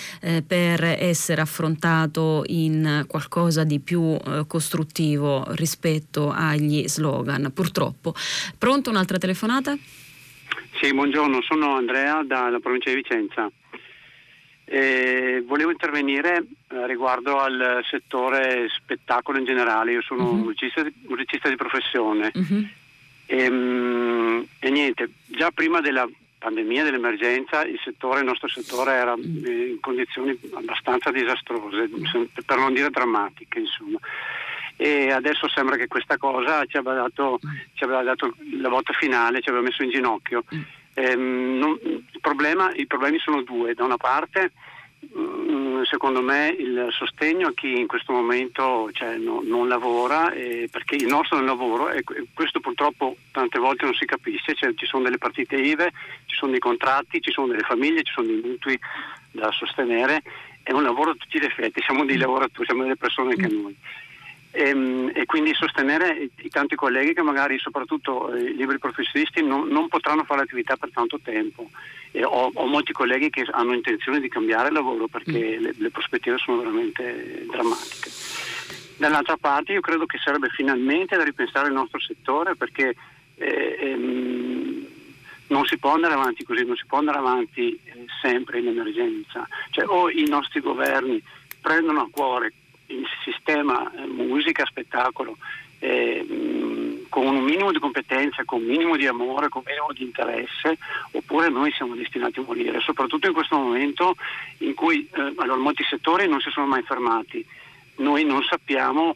per 0.45 0.83
essere 0.83 1.41
affrontato 1.41 2.43
in 2.47 3.05
qualcosa 3.07 3.63
di 3.63 3.79
più 3.79 4.17
costruttivo 4.47 5.45
rispetto 5.49 6.31
agli 6.31 6.87
slogan 6.87 7.51
purtroppo. 7.53 8.13
Pronto 8.57 8.89
un'altra 8.89 9.17
telefonata 9.17 9.48
telefonata? 9.49 9.77
Sì, 10.79 10.93
buongiorno, 10.93 11.41
sono 11.41 11.75
Andrea 11.75 12.21
dalla 12.23 12.59
provincia 12.59 12.89
di 12.89 12.97
Vicenza. 12.97 13.51
Eh, 14.65 15.43
volevo 15.47 15.71
intervenire 15.71 16.45
eh, 16.69 16.85
riguardo 16.85 17.39
al 17.39 17.83
settore 17.89 18.67
spettacolo 18.69 19.39
in 19.39 19.45
generale. 19.45 19.93
Io 19.93 20.01
sono 20.01 20.29
uh-huh. 20.29 20.41
un, 20.41 20.47
regista 20.47 20.83
di, 20.83 20.93
un, 21.07 21.15
regista 21.15 21.49
di, 21.49 21.55
professione 21.55 22.31
uh-huh. 22.31 22.67
e, 23.25 23.49
mh, 23.49 24.47
e, 24.59 24.69
niente, 24.69 25.09
già 25.25 25.49
prima 25.49 25.81
della 25.81 26.07
pandemia, 26.37 26.83
dell'emergenza, 26.83 27.65
il, 27.65 27.79
settore, 27.83 28.19
il 28.19 28.25
nostro 28.25 28.47
settore 28.47 28.93
era 28.93 29.13
uh-huh. 29.13 29.23
in 29.23 29.77
condizioni 29.81 30.39
abbastanza 30.53 31.09
disastrose, 31.09 31.89
per 32.45 32.57
non 32.57 32.73
dire 32.73 32.91
drammatiche. 32.91 33.59
Insomma 33.59 33.99
e 34.81 35.11
adesso 35.11 35.49
sembra 35.49 35.75
che 35.75 35.87
questa 35.87 36.15
cosa 36.15 36.63
ci 36.65 36.77
aveva 36.77 37.01
dato, 37.01 37.37
ci 37.73 37.83
aveva 37.83 38.01
dato 38.01 38.33
la 38.61 38.69
volta 38.69 38.93
finale, 38.93 39.41
ci 39.41 39.49
aveva 39.49 39.65
messo 39.65 39.83
in 39.83 39.89
ginocchio. 39.89 40.45
Ehm, 40.93 41.57
non, 41.57 41.77
il 41.83 42.19
problema, 42.21 42.71
I 42.73 42.87
problemi 42.87 43.19
sono 43.19 43.41
due, 43.41 43.73
da 43.73 43.83
una 43.83 43.97
parte 43.97 44.53
mm, 45.17 45.81
secondo 45.81 46.21
me 46.21 46.55
il 46.57 46.87
sostegno 46.91 47.47
a 47.47 47.53
chi 47.53 47.77
in 47.77 47.87
questo 47.87 48.13
momento 48.13 48.89
cioè, 48.93 49.17
no, 49.17 49.41
non 49.43 49.67
lavora 49.67 50.31
eh, 50.31 50.69
perché 50.71 50.95
il 50.95 51.07
nostro 51.07 51.35
è 51.35 51.41
un 51.41 51.47
lavoro 51.47 51.89
e 51.89 52.01
questo 52.33 52.61
purtroppo 52.61 53.17
tante 53.33 53.59
volte 53.59 53.83
non 53.83 53.95
si 53.95 54.05
capisce, 54.05 54.55
cioè, 54.55 54.73
ci 54.75 54.85
sono 54.85 55.03
delle 55.03 55.17
partite 55.17 55.57
IVE, 55.57 55.91
ci 56.25 56.37
sono 56.37 56.51
dei 56.51 56.61
contratti, 56.61 57.19
ci 57.19 57.31
sono 57.31 57.47
delle 57.47 57.63
famiglie, 57.63 58.03
ci 58.03 58.13
sono 58.13 58.27
dei 58.27 58.41
mutui 58.41 58.79
da 59.31 59.51
sostenere, 59.51 60.23
è 60.63 60.71
un 60.71 60.83
lavoro 60.83 61.11
a 61.11 61.15
tutti 61.15 61.37
gli 61.37 61.43
effetti, 61.43 61.81
siamo 61.81 62.05
dei 62.05 62.15
lavoratori, 62.15 62.65
siamo 62.65 62.83
delle 62.83 62.95
persone 62.95 63.31
anche 63.31 63.53
noi 63.53 63.75
e, 64.51 64.69
ehm, 64.69 65.11
e, 65.13 65.25
quindi 65.25 65.53
sostenere 65.53 66.09
i, 66.17 66.31
i, 66.43 66.49
tanti 66.49 66.75
colleghi 66.75 67.13
che 67.13 67.21
magari 67.21 67.59
soprattutto 67.59 68.33
eh, 68.33 68.41
i 68.41 68.55
liberi 68.55 68.79
professionisti 68.79 69.43
non, 69.43 69.67
non, 69.67 69.87
potranno 69.87 70.23
fare 70.23 70.41
l'attività 70.41 70.75
per 70.75 70.89
tanto 70.91 71.19
tempo. 71.21 71.69
E 72.11 72.23
ho, 72.23 72.49
ho, 72.53 72.65
molti 72.65 72.91
colleghi 72.91 73.29
che 73.29 73.45
hanno 73.51 73.73
intenzione 73.73 74.19
di 74.19 74.27
cambiare 74.27 74.71
lavoro 74.71 75.07
perché 75.07 75.59
mm. 75.59 75.61
le, 75.61 75.73
le, 75.77 75.89
prospettive 75.91 76.37
sono 76.37 76.57
veramente 76.57 77.45
drammatiche. 77.49 78.09
Dall'altra 78.97 79.37
parte 79.37 79.73
io 79.73 79.81
credo 79.81 80.05
che 80.05 80.17
sarebbe 80.17 80.49
finalmente 80.49 81.15
da 81.15 81.23
ripensare 81.23 81.67
il 81.67 81.73
nostro 81.73 81.99
settore 81.99 82.55
perché 82.55 82.95
eh, 83.35 83.77
ehm, 83.79 84.87
non 85.47 85.65
si 85.65 85.77
può 85.77 85.93
andare 85.93 86.15
avanti 86.15 86.43
così, 86.43 86.65
non 86.65 86.75
si 86.75 86.85
può 86.85 86.97
andare 86.97 87.19
avanti 87.19 87.79
eh, 87.83 88.05
sempre 88.21 88.59
in 88.59 88.67
emergenza. 88.67 89.47
Cioè, 89.69 89.85
o 89.87 90.09
i 90.09 90.25
nostri 90.27 90.59
governi 90.59 91.21
prendono 91.61 92.01
a 92.01 92.07
cuore 92.11 92.53
il 92.89 93.05
sistema 93.23 93.91
eh, 93.91 94.05
musica, 94.05 94.65
spettacolo, 94.65 95.37
eh, 95.79 97.05
con 97.09 97.25
un 97.25 97.43
minimo 97.43 97.71
di 97.71 97.79
competenza, 97.79 98.43
con 98.45 98.61
un 98.61 98.67
minimo 98.67 98.95
di 98.95 99.07
amore, 99.07 99.49
con 99.49 99.63
un 99.65 99.71
minimo 99.71 99.91
di 99.93 100.03
interesse, 100.03 100.77
oppure 101.11 101.49
noi 101.49 101.71
siamo 101.71 101.95
destinati 101.95 102.39
a 102.39 102.43
morire, 102.43 102.79
soprattutto 102.81 103.27
in 103.27 103.33
questo 103.33 103.57
momento 103.57 104.15
in 104.59 104.73
cui 104.73 105.07
eh, 105.11 105.33
allora, 105.37 105.59
molti 105.59 105.83
settori 105.89 106.27
non 106.27 106.39
si 106.39 106.49
sono 106.51 106.67
mai 106.67 106.83
fermati, 106.83 107.45
noi 107.97 108.23
non 108.23 108.41
sappiamo 108.43 109.15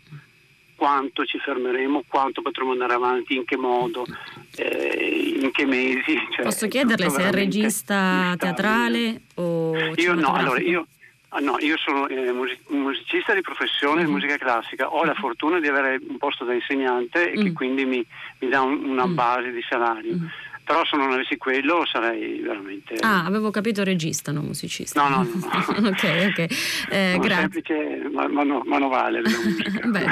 quanto 0.76 1.24
ci 1.24 1.38
fermeremo, 1.38 2.04
quanto 2.08 2.42
potremo 2.42 2.72
andare 2.72 2.94
avanti, 2.94 3.36
in 3.36 3.46
che 3.46 3.56
modo, 3.56 4.06
eh, 4.58 5.38
in 5.42 5.52
che 5.52 5.66
mesi. 5.66 6.18
Cioè, 6.32 6.44
Posso 6.44 6.68
chiederle 6.68 7.10
se 7.10 7.24
è 7.24 7.32
regista 7.32 8.36
teatrale 8.38 9.22
o... 9.36 9.94
Io 9.96 10.14
no, 10.14 10.34
allora 10.34 10.60
io 10.60 10.88
Ah, 11.36 11.40
no, 11.40 11.58
io 11.60 11.78
sono 11.78 12.08
eh, 12.10 12.32
musicista 12.68 13.34
di 13.34 13.42
professione 13.42 14.04
mm-hmm. 14.04 14.12
musica 14.12 14.38
classica, 14.38 14.94
ho 14.94 15.04
la 15.04 15.14
mm-hmm. 15.14 15.20
fortuna 15.20 15.60
di 15.60 15.68
avere 15.68 16.00
un 16.08 16.18
posto 16.20 16.46
da 16.46 16.54
insegnante 16.54 17.32
e 17.32 17.42
che 17.42 17.50
mm. 17.50 17.54
quindi 17.56 17.86
mi, 17.86 18.06
mi 18.40 18.50
dà 18.50 18.62
un, 18.62 18.86
una 18.86 19.08
mm. 19.08 19.16
base 19.16 19.52
di 19.52 19.62
salario. 19.68 20.16
Però 20.64 20.86
se 20.86 20.96
non 20.96 21.12
avessi 21.12 21.36
quello 21.36 21.86
sarei 21.86 22.40
veramente... 22.40 22.96
Ah, 23.02 23.26
avevo 23.26 23.52
capito 23.52 23.84
regista, 23.84 24.32
non 24.32 24.46
musicista. 24.46 25.02
No, 25.02 25.10
no, 25.10 25.24
no. 25.24 25.88
ok, 25.90 26.28
ok. 26.30 26.46
Eh, 26.94 27.18
grazie. 27.20 27.50
semplice 27.64 28.10
mano, 28.12 28.62
manovale 28.66 29.22
della 29.22 29.38
musica. 29.44 29.80
Beh, 29.88 30.06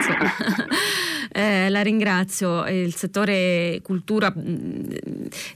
eh, 1.32 1.70
la 1.70 1.82
ringrazio. 1.82 2.66
Il 2.66 2.96
settore 2.96 3.80
cultura 3.84 4.34
mm, 4.36 4.92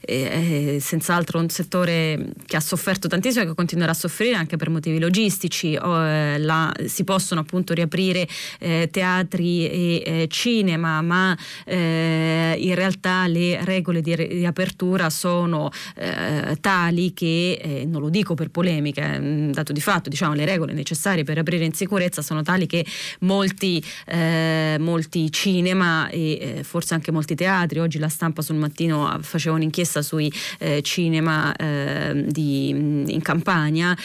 è, 0.00 0.74
è, 0.74 0.78
senz'altro 0.78 1.40
un 1.40 1.48
settore 1.48 2.32
che 2.46 2.56
ha 2.56 2.60
sofferto 2.60 3.08
tantissimo 3.08 3.44
e 3.44 3.46
che 3.48 3.54
continuerà 3.54 3.90
a 3.90 3.94
soffrire 3.94 4.36
anche 4.36 4.56
per 4.56 4.70
motivi 4.70 5.00
logistici. 5.00 5.76
Oh, 5.76 6.04
eh, 6.04 6.38
la, 6.38 6.72
si 6.84 7.02
possono 7.04 7.40
appunto 7.40 7.74
riaprire 7.74 8.26
eh, 8.60 8.88
teatri 8.90 9.68
e 9.68 10.02
eh, 10.04 10.26
cinema, 10.28 11.02
ma 11.02 11.36
eh, 11.64 12.54
in 12.58 12.74
realtà 12.74 13.26
le 13.26 13.64
regole 13.64 14.00
di 14.00 14.14
riapertura 14.14 14.85
addirittura 14.86 15.10
sono 15.10 15.70
eh, 15.96 16.56
tali 16.60 17.12
che, 17.12 17.58
eh, 17.60 17.84
non 17.84 18.00
lo 18.00 18.08
dico 18.08 18.34
per 18.34 18.50
polemica, 18.50 19.14
è 19.14 19.18
un 19.18 19.50
dato 19.52 19.72
di 19.72 19.80
fatto, 19.80 20.08
diciamo, 20.08 20.34
le 20.34 20.44
regole 20.44 20.72
necessarie 20.72 21.24
per 21.24 21.38
aprire 21.38 21.64
in 21.64 21.72
sicurezza 21.72 22.22
sono 22.22 22.42
tali 22.42 22.66
che 22.66 22.86
molti, 23.20 23.82
eh, 24.06 24.76
molti 24.78 25.30
cinema 25.32 26.08
e 26.08 26.38
eh, 26.58 26.62
forse 26.62 26.94
anche 26.94 27.10
molti 27.10 27.34
teatri, 27.34 27.80
oggi 27.80 27.98
la 27.98 28.08
stampa 28.08 28.42
sul 28.42 28.56
mattino 28.56 29.18
faceva 29.22 29.56
un'inchiesta 29.56 30.02
sui 30.02 30.32
eh, 30.58 30.82
cinema 30.82 31.54
eh, 31.56 32.24
di, 32.28 32.68
in 32.68 33.20
campagna, 33.22 33.96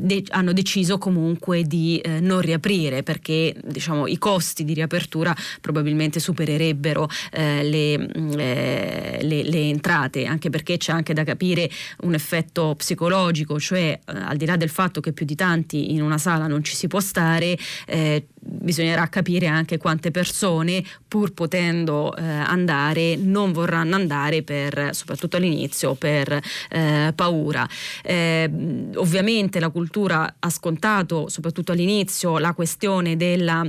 de- 0.00 0.24
hanno 0.28 0.52
deciso 0.52 0.98
comunque 0.98 1.62
di 1.62 2.00
non 2.20 2.40
riaprire 2.40 3.02
perché 3.02 3.54
diciamo, 3.64 4.06
i 4.06 4.18
costi 4.18 4.64
di 4.64 4.74
riapertura 4.74 5.34
probabilmente 5.60 6.20
supererebbero 6.20 7.08
le, 7.32 8.08
le, 8.12 9.18
le 9.22 9.60
entrate 9.68 10.19
state, 10.20 10.26
anche 10.26 10.50
perché 10.50 10.76
c'è 10.76 10.92
anche 10.92 11.14
da 11.14 11.24
capire 11.24 11.70
un 12.02 12.14
effetto 12.14 12.74
psicologico, 12.76 13.58
cioè 13.58 13.98
eh, 13.98 14.12
al 14.12 14.36
di 14.36 14.46
là 14.46 14.56
del 14.56 14.68
fatto 14.68 15.00
che 15.00 15.12
più 15.12 15.24
di 15.24 15.34
tanti 15.34 15.92
in 15.92 16.02
una 16.02 16.18
sala 16.18 16.46
non 16.46 16.62
ci 16.62 16.74
si 16.74 16.86
può 16.86 17.00
stare, 17.00 17.56
eh, 17.86 18.26
bisognerà 18.34 19.08
capire 19.08 19.46
anche 19.46 19.78
quante 19.78 20.10
persone, 20.10 20.82
pur 21.06 21.32
potendo 21.32 22.14
eh, 22.16 22.22
andare, 22.22 23.16
non 23.16 23.52
vorranno 23.52 23.96
andare 23.96 24.42
per, 24.42 24.90
soprattutto 24.92 25.36
all'inizio, 25.36 25.94
per 25.94 26.40
eh, 26.70 27.12
paura. 27.14 27.68
Eh, 28.02 28.50
ovviamente 28.94 29.60
la 29.60 29.70
cultura 29.70 30.36
ha 30.38 30.50
scontato, 30.50 31.28
soprattutto 31.28 31.72
all'inizio, 31.72 32.38
la 32.38 32.52
questione 32.52 33.16
della 33.16 33.66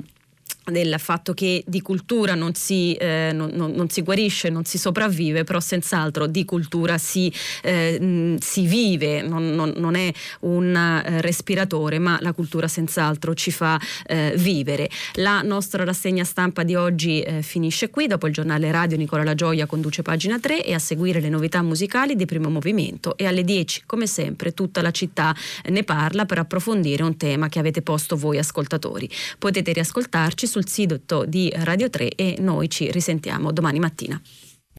del 0.72 0.96
fatto 0.98 1.34
che 1.34 1.64
di 1.68 1.82
cultura 1.82 2.36
non 2.36 2.54
si, 2.54 2.94
eh, 2.94 3.32
non, 3.34 3.52
non, 3.54 3.72
non 3.72 3.90
si, 3.90 4.02
guarisce, 4.02 4.50
non 4.50 4.66
si 4.66 4.78
sopravvive, 4.78 5.44
però 5.44 5.60
senz'altro 5.60 6.28
di 6.28 6.46
cultura 6.46 6.98
si, 6.98 7.32
eh, 7.62 8.38
si 8.40 8.66
vive, 8.66 9.22
non, 9.22 9.96
è 9.96 10.12
un 10.42 10.76
eh, 10.76 11.22
respiratore, 11.22 12.00
ma 12.00 12.18
la 12.22 12.34
cultura 12.34 12.68
senz'altro 12.68 13.34
ci 13.34 13.52
fa 13.52 13.80
eh, 14.06 14.34
vivere. 14.38 14.90
La 15.16 15.42
nostra 15.42 15.84
rassegna 15.84 16.24
stampa 16.24 16.64
di 16.64 16.76
oggi 16.76 17.22
eh, 17.22 17.42
finisce 17.42 17.90
qui, 17.90 18.08
dopo 18.08 18.28
il 18.28 18.34
giornale 18.34 18.72
radio 18.72 18.98
Nicola 18.98 19.24
La 19.24 19.36
Gioia 19.36 19.66
conduce 19.66 20.02
pagina 20.02 20.40
3 20.40 20.66
e 20.66 20.74
a 20.74 20.80
seguire 20.80 21.20
le 21.20 21.30
novità 21.30 21.62
musicali 21.62 22.16
di 22.16 22.26
primo 22.26 22.50
movimento 22.50 23.18
e 23.18 23.26
alle 23.26 23.44
10 23.44 23.84
come 23.86 24.08
sempre 24.08 24.54
tutta 24.54 24.82
la 24.82 24.92
città 24.92 25.36
ne 25.66 25.84
parla 25.84 26.26
per 26.26 26.40
approfondire 26.40 27.04
un 27.04 27.18
tema 27.18 27.50
che 27.50 27.60
avete 27.60 27.82
posto 27.82 28.16
voi 28.16 28.38
ascoltatori. 28.38 29.10
Potete 29.38 29.74
riascoltarci 29.74 30.48
sul 30.62 30.70
sito 30.70 31.26
di 31.26 31.52
Radio 31.56 31.90
3 31.90 32.10
e 32.10 32.36
noi 32.40 32.70
ci 32.70 32.92
risentiamo 32.92 33.52
domani 33.52 33.80
mattina. 33.80 34.22